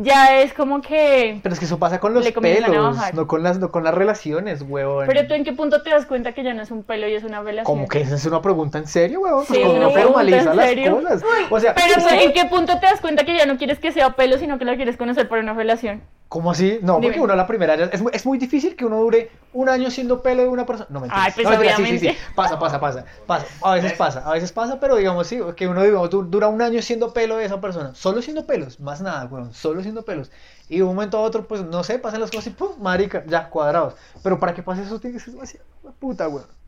ya 0.03 0.39
es 0.41 0.53
como 0.53 0.81
que... 0.81 1.39
Pero 1.41 1.53
es 1.53 1.59
que 1.59 1.65
eso 1.65 1.79
pasa 1.79 1.99
con 1.99 2.13
los 2.13 2.29
pelos, 2.31 2.69
no 3.13 3.27
con 3.27 3.43
las, 3.43 3.59
no 3.59 3.71
con 3.71 3.83
las 3.83 3.93
relaciones, 3.93 4.61
huevón. 4.61 5.05
Pero 5.07 5.27
tú 5.27 5.33
en 5.33 5.43
qué 5.43 5.53
punto 5.53 5.81
te 5.81 5.89
das 5.89 6.05
cuenta 6.05 6.33
que 6.33 6.43
ya 6.43 6.53
no 6.53 6.61
es 6.61 6.71
un 6.71 6.83
pelo 6.83 7.07
y 7.07 7.13
es 7.13 7.23
una 7.23 7.39
relación. 7.41 7.65
Como 7.65 7.87
que 7.87 8.01
esa 8.01 8.15
es 8.15 8.25
una 8.25 8.41
pregunta 8.41 8.77
en 8.77 8.87
serio, 8.87 9.21
huevón. 9.21 9.45
Pues 9.47 9.59
como 9.59 9.73
no 9.79 9.89
formaliza 9.91 10.53
las 10.53 10.71
cosas. 10.89 11.23
O 11.49 11.59
sea, 11.59 11.73
Pero 11.75 12.09
en 12.21 12.33
qué 12.33 12.45
punto 12.45 12.79
te 12.79 12.85
das 12.85 13.01
cuenta 13.01 13.25
que 13.25 13.35
ya 13.35 13.45
no 13.45 13.57
quieres 13.57 13.79
que 13.79 13.91
sea 13.91 14.11
pelo, 14.15 14.37
sino 14.37 14.57
que 14.59 14.65
la 14.65 14.75
quieres 14.75 14.97
conocer 14.97 15.27
por 15.27 15.39
una 15.39 15.53
relación. 15.53 16.01
¿Cómo 16.29 16.51
así? 16.51 16.79
No, 16.81 17.01
porque 17.01 17.19
uno 17.19 17.33
a 17.33 17.35
la 17.35 17.45
primera 17.45 17.73
es, 17.75 18.01
muy- 18.01 18.11
es 18.15 18.25
muy 18.25 18.37
difícil 18.37 18.77
que 18.77 18.85
uno 18.85 18.95
dure 18.99 19.29
un 19.51 19.67
año 19.67 19.91
siendo 19.91 20.21
pelo 20.21 20.43
de 20.43 20.47
una 20.47 20.65
persona. 20.65 20.87
No, 20.89 21.01
mentira. 21.01 21.23
Ay, 21.25 21.33
pues, 21.35 21.45
no, 21.45 21.61
sí, 21.75 21.85
sí, 21.87 21.99
sí. 21.99 22.17
Pasa, 22.35 22.57
pasa, 22.57 22.79
pasa, 22.79 23.03
pasa. 23.27 23.45
A 23.61 23.73
veces 23.73 23.91
pasa, 23.97 24.23
a 24.25 24.31
veces 24.31 24.53
pasa, 24.53 24.79
pero 24.79 24.95
digamos 24.95 25.27
sí, 25.27 25.41
que 25.57 25.67
uno 25.67 25.83
digamos, 25.83 26.09
du- 26.09 26.23
dura 26.23 26.47
un 26.47 26.61
año 26.61 26.81
siendo 26.81 27.11
pelo 27.11 27.35
de 27.35 27.43
esa 27.43 27.59
persona. 27.59 27.93
Solo 27.95 28.21
siendo 28.21 28.45
pelos, 28.45 28.79
más 28.79 29.01
nada, 29.01 29.25
weón. 29.25 29.53
Solo 29.53 29.81
siendo 29.81 29.90
pelos. 30.03 30.31
Y 30.69 30.77
de 30.77 30.83
un 30.83 30.95
momento 30.95 31.17
a 31.17 31.21
otro, 31.21 31.47
pues 31.47 31.63
no 31.63 31.83
sé, 31.83 31.99
pasan 31.99 32.21
las 32.21 32.31
cosas 32.31 32.47
y 32.47 32.49
pum, 32.51 32.71
marica, 32.79 33.25
ya, 33.27 33.49
cuadrados. 33.49 33.95
Pero 34.23 34.39
para 34.39 34.53
que 34.53 34.63
pase 34.63 34.83
eso 34.83 34.99
tiene 34.99 35.17
que 35.17 35.23
ser 35.23 35.33
demasiado 35.33 35.65
puta, 35.99 36.27
weón. 36.27 36.60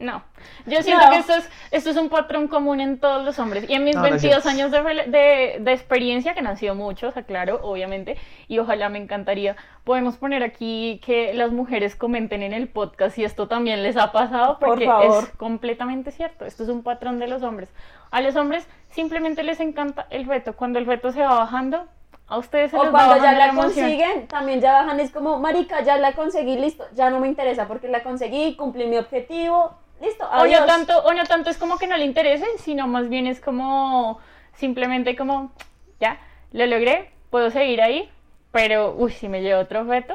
No, 0.00 0.22
yo 0.66 0.80
siento 0.82 1.04
No. 1.06 1.10
que 1.10 1.18
esto 1.18 1.34
es, 1.34 1.50
esto 1.72 1.90
es 1.90 1.96
un 1.96 2.08
patrón 2.08 2.46
común 2.46 2.80
en 2.80 3.00
todos 3.00 3.24
los 3.24 3.36
hombres. 3.40 3.68
Y 3.68 3.74
en 3.74 3.82
mis 3.82 3.96
No, 3.96 4.02
no 4.02 4.06
es 4.06 4.12
22 4.22 4.42
cierto. 4.44 4.48
años 4.48 4.70
de, 4.70 4.80
rela- 4.80 5.06
de, 5.06 5.56
de 5.60 5.72
experiencia, 5.72 6.34
que 6.34 6.42
no 6.42 6.50
han 6.50 6.56
sido 6.56 6.76
muchos, 6.76 7.16
aclaro, 7.16 7.58
obviamente, 7.64 8.16
y 8.46 8.60
ojalá 8.60 8.88
me 8.90 8.98
encantaría, 8.98 9.56
podemos 9.82 10.16
poner 10.16 10.44
aquí 10.44 11.00
que 11.04 11.34
las 11.34 11.50
mujeres 11.50 11.96
comenten 11.96 12.44
en 12.44 12.52
el 12.52 12.68
podcast 12.68 13.16
si 13.16 13.24
esto 13.24 13.48
también 13.48 13.82
les 13.82 13.96
ha 13.96 14.12
pasado, 14.12 14.60
Por 14.60 14.68
porque 14.68 14.86
favor. 14.86 15.24
es 15.24 15.30
completamente 15.30 16.12
cierto. 16.12 16.44
Esto 16.44 16.62
es 16.62 16.68
un 16.68 16.84
patrón 16.84 17.18
de 17.18 17.26
los 17.26 17.42
hombres. 17.42 17.68
A 18.12 18.20
los 18.20 18.36
hombres 18.36 18.68
simplemente 18.90 19.42
les 19.42 19.58
encanta 19.58 20.06
el 20.10 20.26
feto. 20.26 20.54
Cuando 20.54 20.78
el 20.78 20.86
feto 20.86 21.10
se 21.10 21.22
va 21.22 21.38
bajando, 21.40 21.86
a 22.28 22.38
ustedes 22.38 22.70
se 22.70 22.76
O 22.76 22.84
les 22.84 22.94
va 22.94 23.06
cuando 23.06 23.24
ya 23.24 23.32
la 23.32 23.52
consiguen, 23.52 24.28
también 24.28 24.60
ya 24.60 24.74
bajan, 24.74 25.00
es 25.00 25.10
como, 25.10 25.40
marica, 25.40 25.82
ya 25.82 25.96
la 25.98 26.12
conseguí, 26.12 26.56
listo, 26.56 26.84
ya 26.94 27.10
no 27.10 27.18
me 27.18 27.26
interesa 27.26 27.66
porque 27.66 27.88
la 27.88 28.04
conseguí, 28.04 28.54
cumplí 28.54 28.86
mi 28.86 28.96
objetivo, 28.98 29.76
listo, 30.00 30.24
O 30.24 30.32
adiós. 30.32 30.60
no 30.60 30.66
tanto, 30.66 30.98
o 31.04 31.12
no 31.12 31.24
tanto 31.24 31.50
es 31.50 31.56
como 31.58 31.78
que 31.78 31.86
no 31.86 31.96
le 31.96 32.04
interese, 32.04 32.46
sino 32.58 32.86
más 32.86 33.08
bien 33.08 33.26
es 33.26 33.40
como 33.40 34.18
simplemente 34.54 35.16
como, 35.16 35.52
ya, 36.00 36.18
lo 36.52 36.66
logré, 36.66 37.10
puedo 37.30 37.50
seguir 37.50 37.80
ahí, 37.82 38.10
pero, 38.52 38.94
uy, 38.96 39.12
si 39.12 39.28
me 39.28 39.42
llevo 39.42 39.60
otro 39.60 39.84
reto, 39.84 40.14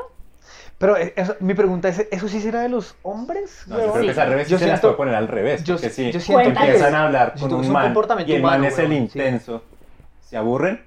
Pero 0.80 0.98
eh, 0.98 1.14
eso- 1.16 1.36
mi 1.40 1.54
pregunta 1.54 1.88
es, 1.88 2.08
¿eso 2.12 2.28
sí 2.28 2.42
será 2.42 2.62
de 2.62 2.68
los 2.70 2.96
hombres? 3.04 3.64
No, 3.68 3.80
yo 3.80 3.92
creo 3.94 4.04
que 4.06 4.12
es 4.12 4.18
al 4.18 4.30
revés, 4.30 4.50
Yo 4.50 4.58
se 4.58 4.66
las 4.68 4.80
siento- 4.80 4.88
puedo 4.90 4.98
poner 4.98 5.16
al 5.16 5.28
revés. 5.30 5.64
yo- 5.64 5.76
porque 5.76 5.90
si 5.90 6.12
yo 6.12 6.20
siento 6.20 6.44
que 6.44 6.50
empiezan 6.60 6.96
a 6.96 7.06
hablar 7.06 7.36
con 7.40 7.54
un 7.54 7.66
un 7.66 7.72
man 7.72 7.86
comportamiento 7.86 8.34
y 8.34 8.36
el 8.36 8.42
man 8.42 8.60
humano, 8.60 8.68
es 8.68 8.80
el 8.80 8.90
weón, 8.90 9.10
sí. 9.10 9.20
intenso, 9.20 9.64
¿se 10.22 10.36
aburren? 10.36 10.84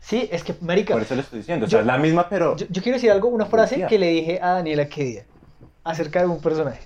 Sí, 0.00 0.28
es 0.30 0.44
que, 0.44 0.54
marica, 0.60 0.92
Por 0.92 1.02
eso 1.02 1.14
lo 1.14 1.22
estoy 1.22 1.38
diciendo. 1.38 1.64
O 1.64 1.68
Yo- 1.68 1.78
sea, 1.78 1.80
es 1.80 1.86
la 1.86 1.96
misma, 1.96 2.28
pero 2.28 2.54
Yo, 2.56 2.66
yo 2.68 2.82
quiero 2.82 2.96
decir 2.96 3.10
algo, 3.10 3.28
una 3.28 3.46
frase 3.46 3.86
que 3.88 3.98
le 3.98 4.08
dije 4.08 4.38
a 4.42 4.50
Daniela 4.54 4.86
que 4.86 5.04
día 5.04 5.24
acerca 5.84 6.20
de 6.20 6.26
un 6.26 6.42
personaje. 6.42 6.80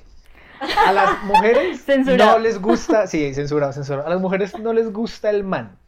A 0.81 0.93
las 0.93 1.21
mujeres 1.23 1.87
no 2.05 2.39
les 2.39 2.61
gusta, 2.61 3.07
sí, 3.07 3.35
censurado, 3.35 3.73
censurado. 3.73 4.07
A 4.07 4.11
las 4.11 4.21
mujeres 4.21 4.57
no 4.59 4.73
les 4.73 4.93
gusta 4.93 5.31
el 5.31 5.45
man, 5.45 5.79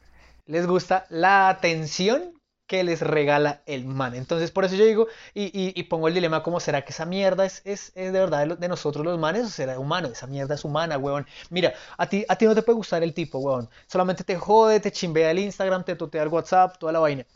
les 0.47 0.67
gusta 0.67 1.07
la 1.11 1.49
atención 1.49 2.35
que 2.67 2.85
les 2.85 3.01
regala 3.03 3.63
el 3.67 3.85
man. 3.85 4.15
Entonces, 4.15 4.53
por 4.53 4.65
eso 4.65 4.77
yo 4.77 4.85
digo 4.85 5.09
y, 5.35 5.45
y- 5.47 5.73
y 5.75 5.83
pongo 5.85 6.07
el 6.09 6.15
dilema 6.15 6.43
como, 6.45 6.61
¿será 6.61 6.83
que 6.85 6.93
esa 6.93 7.05
mierda 7.05 7.45
es, 7.45 7.63
es, 7.65 7.93
es 7.97 8.13
de 8.13 8.21
verdad 8.21 8.47
de, 8.59 8.69
nosotros 8.69 9.05
los 9.05 9.19
manes 9.19 9.45
o 9.47 9.49
será 9.51 9.79
humano? 9.79 10.09
Esa 10.09 10.27
mierda 10.29 10.55
es 10.55 10.65
humana, 10.65 10.97
huevón. 10.99 11.27
Mira, 11.51 11.75
a 11.99 12.09
ti, 12.09 12.25
a 12.29 12.37
ti 12.37 12.45
no 12.47 12.55
te 12.55 12.63
puede 12.63 12.77
gustar 12.77 13.03
el 13.03 13.13
tipo, 13.15 13.39
huevón. 13.39 13.69
Solamente 13.89 14.23
te 14.25 14.37
jode, 14.37 14.79
te 14.81 14.93
chimbea 14.93 15.31
el 15.33 15.41
Instagram, 15.41 15.85
te 15.85 15.97
totea 15.97 16.23
el 16.23 16.29
WhatsApp, 16.29 16.79
toda 16.79 16.93
la 16.93 17.01
vaina. 17.01 17.27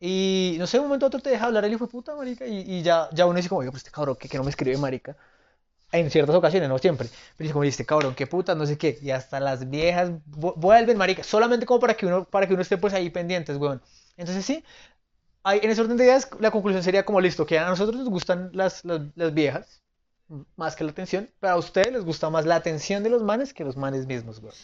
Y 0.00 0.56
no 0.58 0.66
sé, 0.66 0.78
un 0.78 0.86
momento 0.86 1.06
a 1.06 1.08
otro 1.08 1.20
te 1.20 1.30
deja 1.30 1.46
hablar 1.46 1.64
el 1.64 1.72
hijo 1.72 1.86
de 1.86 1.90
puta, 1.90 2.14
marica, 2.14 2.46
y, 2.46 2.58
y 2.60 2.82
ya, 2.82 3.08
ya 3.12 3.26
uno 3.26 3.36
dice 3.36 3.48
como, 3.48 3.60
oiga, 3.60 3.70
pues 3.70 3.80
este 3.82 3.90
cabrón, 3.92 4.16
que, 4.16 4.28
que 4.28 4.36
no 4.38 4.44
me 4.44 4.50
escribe, 4.50 4.76
marica. 4.78 5.16
En 5.98 6.10
ciertas 6.10 6.34
ocasiones, 6.34 6.68
no 6.68 6.78
siempre. 6.78 7.08
Pero 7.08 7.44
dice 7.44 7.52
como, 7.52 7.64
"Y 7.64 7.68
este 7.68 7.84
cabrón, 7.86 8.14
qué 8.14 8.26
puta, 8.26 8.54
no 8.54 8.66
sé 8.66 8.76
qué. 8.78 8.98
Y 9.02 9.10
hasta 9.10 9.40
las 9.40 9.68
viejas 9.70 10.10
vu- 10.30 10.54
vuelven, 10.56 10.96
marica, 10.98 11.22
solamente 11.24 11.66
como 11.66 11.80
para 11.80 11.94
que 11.94 12.06
uno, 12.06 12.24
para 12.24 12.46
que 12.46 12.52
uno 12.54 12.62
esté 12.62 12.76
pues 12.78 12.92
ahí 12.94 13.10
pendientes, 13.10 13.56
weón. 13.56 13.80
Entonces 14.16 14.44
sí, 14.44 14.64
hay, 15.42 15.60
en 15.62 15.70
ese 15.70 15.80
orden 15.80 15.96
de 15.96 16.04
ideas, 16.04 16.28
la 16.40 16.50
conclusión 16.50 16.82
sería 16.82 17.04
como, 17.04 17.20
listo, 17.20 17.46
que 17.46 17.58
a 17.58 17.68
nosotros 17.68 17.96
nos 17.96 18.08
gustan 18.08 18.50
las, 18.52 18.84
las, 18.84 19.00
las 19.14 19.32
viejas, 19.34 19.80
más 20.56 20.74
que 20.74 20.82
la 20.84 20.90
atención, 20.90 21.28
pero 21.38 21.52
a 21.52 21.56
ustedes 21.56 21.92
les 21.92 22.04
gusta 22.04 22.30
más 22.30 22.44
la 22.46 22.56
atención 22.56 23.02
de 23.04 23.10
los 23.10 23.22
manes 23.22 23.54
que 23.54 23.64
los 23.64 23.76
manes 23.76 24.06
mismos, 24.06 24.38
weón. 24.40 24.54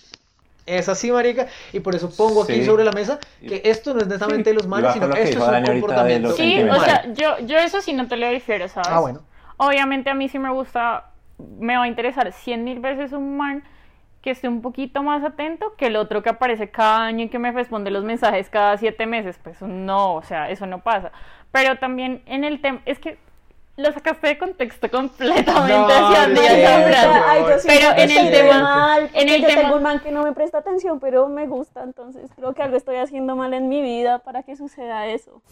Es 0.66 0.89
así, 0.89 1.11
marica, 1.11 1.49
y 1.72 1.80
por 1.80 1.95
eso 1.95 2.09
pongo 2.11 2.45
aquí 2.45 2.55
Sí. 2.55 2.64
sobre 2.66 2.85
la 2.85 2.93
mesa 2.93 3.18
que 3.41 3.62
esto 3.64 3.95
no 3.95 4.01
es 4.01 4.07
netamente 4.07 4.51
de 4.51 4.55
los 4.55 4.66
manes, 4.68 4.93
sino 4.93 5.09
lo 5.09 5.14
que 5.14 5.22
esto 5.22 5.39
es 5.39 5.59
un 5.59 5.64
comportamiento 5.66 6.33
sí, 6.37 6.62
o 6.62 6.80
sea, 6.85 7.12
yo, 7.14 7.39
yo 7.47 7.59
eso 7.59 7.80
sí 7.80 7.93
no 7.93 8.07
te 8.07 8.16
lo 8.16 8.28
difiero, 8.28 8.68
¿sabes? 8.68 8.89
Ah, 8.91 9.01
bueno. 9.01 9.22
Obviamente 9.57 10.11
a 10.11 10.14
mí 10.14 10.28
sí 10.28 10.39
me 10.39 10.51
gusta, 10.53 11.11
me 11.59 11.76
va 11.76 11.84
a 11.84 11.88
interesar 11.88 12.32
cien 12.32 12.64
mil 12.64 12.80
veces 12.80 13.12
un 13.12 13.36
man 13.36 13.62
que 14.20 14.30
esté 14.30 14.47
un 14.49 14.62
poquito 14.62 15.03
más 15.03 15.24
atento 15.24 15.74
que 15.76 15.86
el 15.86 15.97
otro 15.97 16.22
que 16.22 16.28
aparece 16.30 16.70
cada 16.70 17.05
año 17.05 17.24
y 17.24 17.28
que 17.28 17.38
me 17.40 17.51
responde 17.51 17.90
los 17.90 18.05
mensajes 18.05 18.49
cada 18.49 18.76
siete 18.76 19.05
meses. 19.07 19.38
Pues 19.43 19.61
no, 19.62 20.14
o 20.14 20.22
sea, 20.22 20.49
eso 20.51 20.64
no 20.66 20.80
pasa. 20.82 21.11
Pero 21.51 21.78
también 21.78 22.22
en 22.26 22.45
el 22.45 22.61
tema, 22.61 22.80
es 22.86 22.99
que 23.01 23.18
lo 23.76 23.90
sacaste 23.90 24.26
de 24.28 24.38
contexto 24.38 24.88
completamente 24.90 25.72
No, 25.74 25.86
hacia 25.88 26.28
no 26.28 26.36
siento 26.36 27.66
Pero 27.66 27.90
en 27.97 28.11
el 28.11 28.30
tema- 28.30 28.62
mal, 28.62 29.11
en 29.14 29.28
el 29.28 29.40
yo 29.40 29.49
tema- 29.49 29.62
tengo 29.62 29.76
un 29.76 29.82
man 29.82 30.01
que 30.01 30.12
no 30.12 30.22
me 30.22 30.32
presta 30.32 30.59
atención, 30.59 31.01
pero 31.01 31.26
me 31.28 31.47
gusta, 31.47 31.82
entonces 31.82 32.30
creo 32.36 32.53
que 32.55 32.62
algo 32.62 32.76
estoy 32.76 32.97
haciendo 32.97 33.34
mal 33.34 33.55
en 33.55 33.68
mi 33.68 33.80
vida 33.82 34.18
para 34.20 34.43
que 34.45 34.55
suceda 34.57 35.07
eso. 35.07 35.43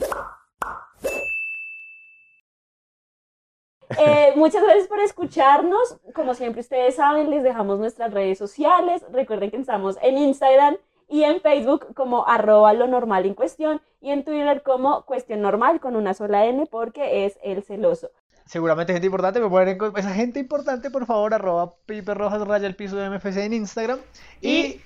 Eh, 3.98 4.32
muchas 4.36 4.62
gracias 4.62 4.86
por 4.88 5.00
escucharnos. 5.00 5.96
Como 6.14 6.34
siempre 6.34 6.60
ustedes 6.60 6.94
saben, 6.96 7.30
les 7.30 7.42
dejamos 7.42 7.78
nuestras 7.78 8.12
redes 8.12 8.38
sociales. 8.38 9.04
Recuerden 9.12 9.50
que 9.50 9.56
estamos 9.56 9.96
en 10.02 10.16
Instagram 10.18 10.76
y 11.08 11.24
en 11.24 11.40
Facebook 11.40 11.92
como 11.94 12.26
arroba 12.28 12.72
lo 12.72 12.86
normal 12.86 13.26
en 13.26 13.34
cuestión 13.34 13.80
y 14.00 14.10
en 14.10 14.24
Twitter 14.24 14.62
como 14.62 15.02
cuestión 15.04 15.40
normal 15.40 15.80
con 15.80 15.96
una 15.96 16.14
sola 16.14 16.46
N 16.46 16.66
porque 16.70 17.26
es 17.26 17.38
el 17.42 17.62
celoso. 17.64 18.10
Seguramente 18.46 18.92
gente 18.92 19.06
importante, 19.06 19.40
me 19.40 19.48
ponen 19.48 19.68
en 19.70 19.78
co- 19.78 19.96
esa 19.96 20.10
gente 20.14 20.40
importante, 20.40 20.90
por 20.90 21.06
favor, 21.06 21.34
arroba 21.34 21.74
Pipe 21.86 22.14
Rojas 22.14 22.46
raya 22.46 22.66
el 22.66 22.74
piso 22.76 22.96
de 22.96 23.08
MFC 23.10 23.44
en 23.44 23.52
Instagram. 23.54 23.98
Y, 24.40 24.48
Y- 24.50 24.80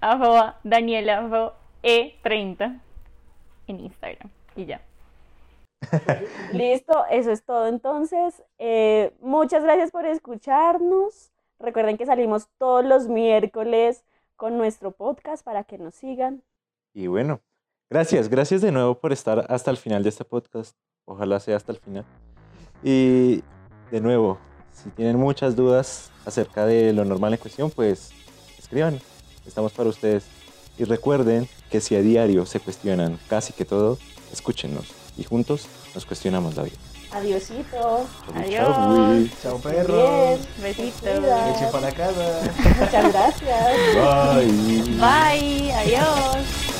Arroba 0.00 0.58
Daniela 0.64 1.18
arroba 1.18 1.54
E30 1.82 2.80
en 3.66 3.80
Instagram. 3.80 4.30
Y 4.56 4.64
ya. 4.66 4.80
Listo, 6.52 7.04
eso 7.10 7.30
es 7.30 7.44
todo 7.44 7.66
entonces. 7.66 8.42
Eh, 8.58 9.12
muchas 9.20 9.62
gracias 9.62 9.90
por 9.90 10.06
escucharnos. 10.06 11.32
Recuerden 11.58 11.96
que 11.96 12.06
salimos 12.06 12.48
todos 12.58 12.84
los 12.84 13.08
miércoles 13.08 14.04
con 14.36 14.58
nuestro 14.58 14.92
podcast 14.92 15.44
para 15.44 15.64
que 15.64 15.78
nos 15.78 15.94
sigan. 15.94 16.42
Y 16.94 17.06
bueno, 17.06 17.40
gracias, 17.88 18.28
gracias 18.28 18.60
de 18.60 18.72
nuevo 18.72 18.98
por 18.98 19.12
estar 19.12 19.46
hasta 19.48 19.70
el 19.70 19.76
final 19.76 20.02
de 20.02 20.08
este 20.08 20.24
podcast. 20.24 20.76
Ojalá 21.04 21.40
sea 21.40 21.56
hasta 21.56 21.72
el 21.72 21.78
final. 21.78 22.04
Y 22.82 23.42
de 23.90 24.00
nuevo, 24.00 24.38
si 24.72 24.90
tienen 24.90 25.16
muchas 25.16 25.54
dudas 25.54 26.10
acerca 26.26 26.66
de 26.66 26.92
lo 26.92 27.04
normal 27.04 27.34
en 27.34 27.38
cuestión, 27.38 27.70
pues 27.70 28.10
escriban. 28.58 28.98
Estamos 29.46 29.72
para 29.72 29.88
ustedes. 29.88 30.26
Y 30.78 30.84
recuerden 30.84 31.46
que 31.70 31.80
si 31.80 31.94
a 31.94 32.00
diario 32.00 32.46
se 32.46 32.58
cuestionan 32.58 33.18
casi 33.28 33.52
que 33.52 33.64
todo, 33.64 33.98
escúchenos 34.32 35.01
y 35.16 35.24
juntos 35.24 35.66
nos 35.94 36.04
cuestionamos 36.06 36.56
la 36.56 36.64
vida. 36.64 36.76
Adiosito. 37.12 38.06
Adiós. 38.34 39.30
Chao 39.42 39.58
Bien. 39.58 39.74
perros, 39.76 40.40
Besitos. 40.62 41.02
Leche 41.02 41.66
para 41.70 41.92
casa. 41.92 42.40
Muchas 42.80 43.12
gracias. 43.12 43.76
Bye. 43.94 44.82
Bye. 44.98 45.72
Adiós. 45.72 46.71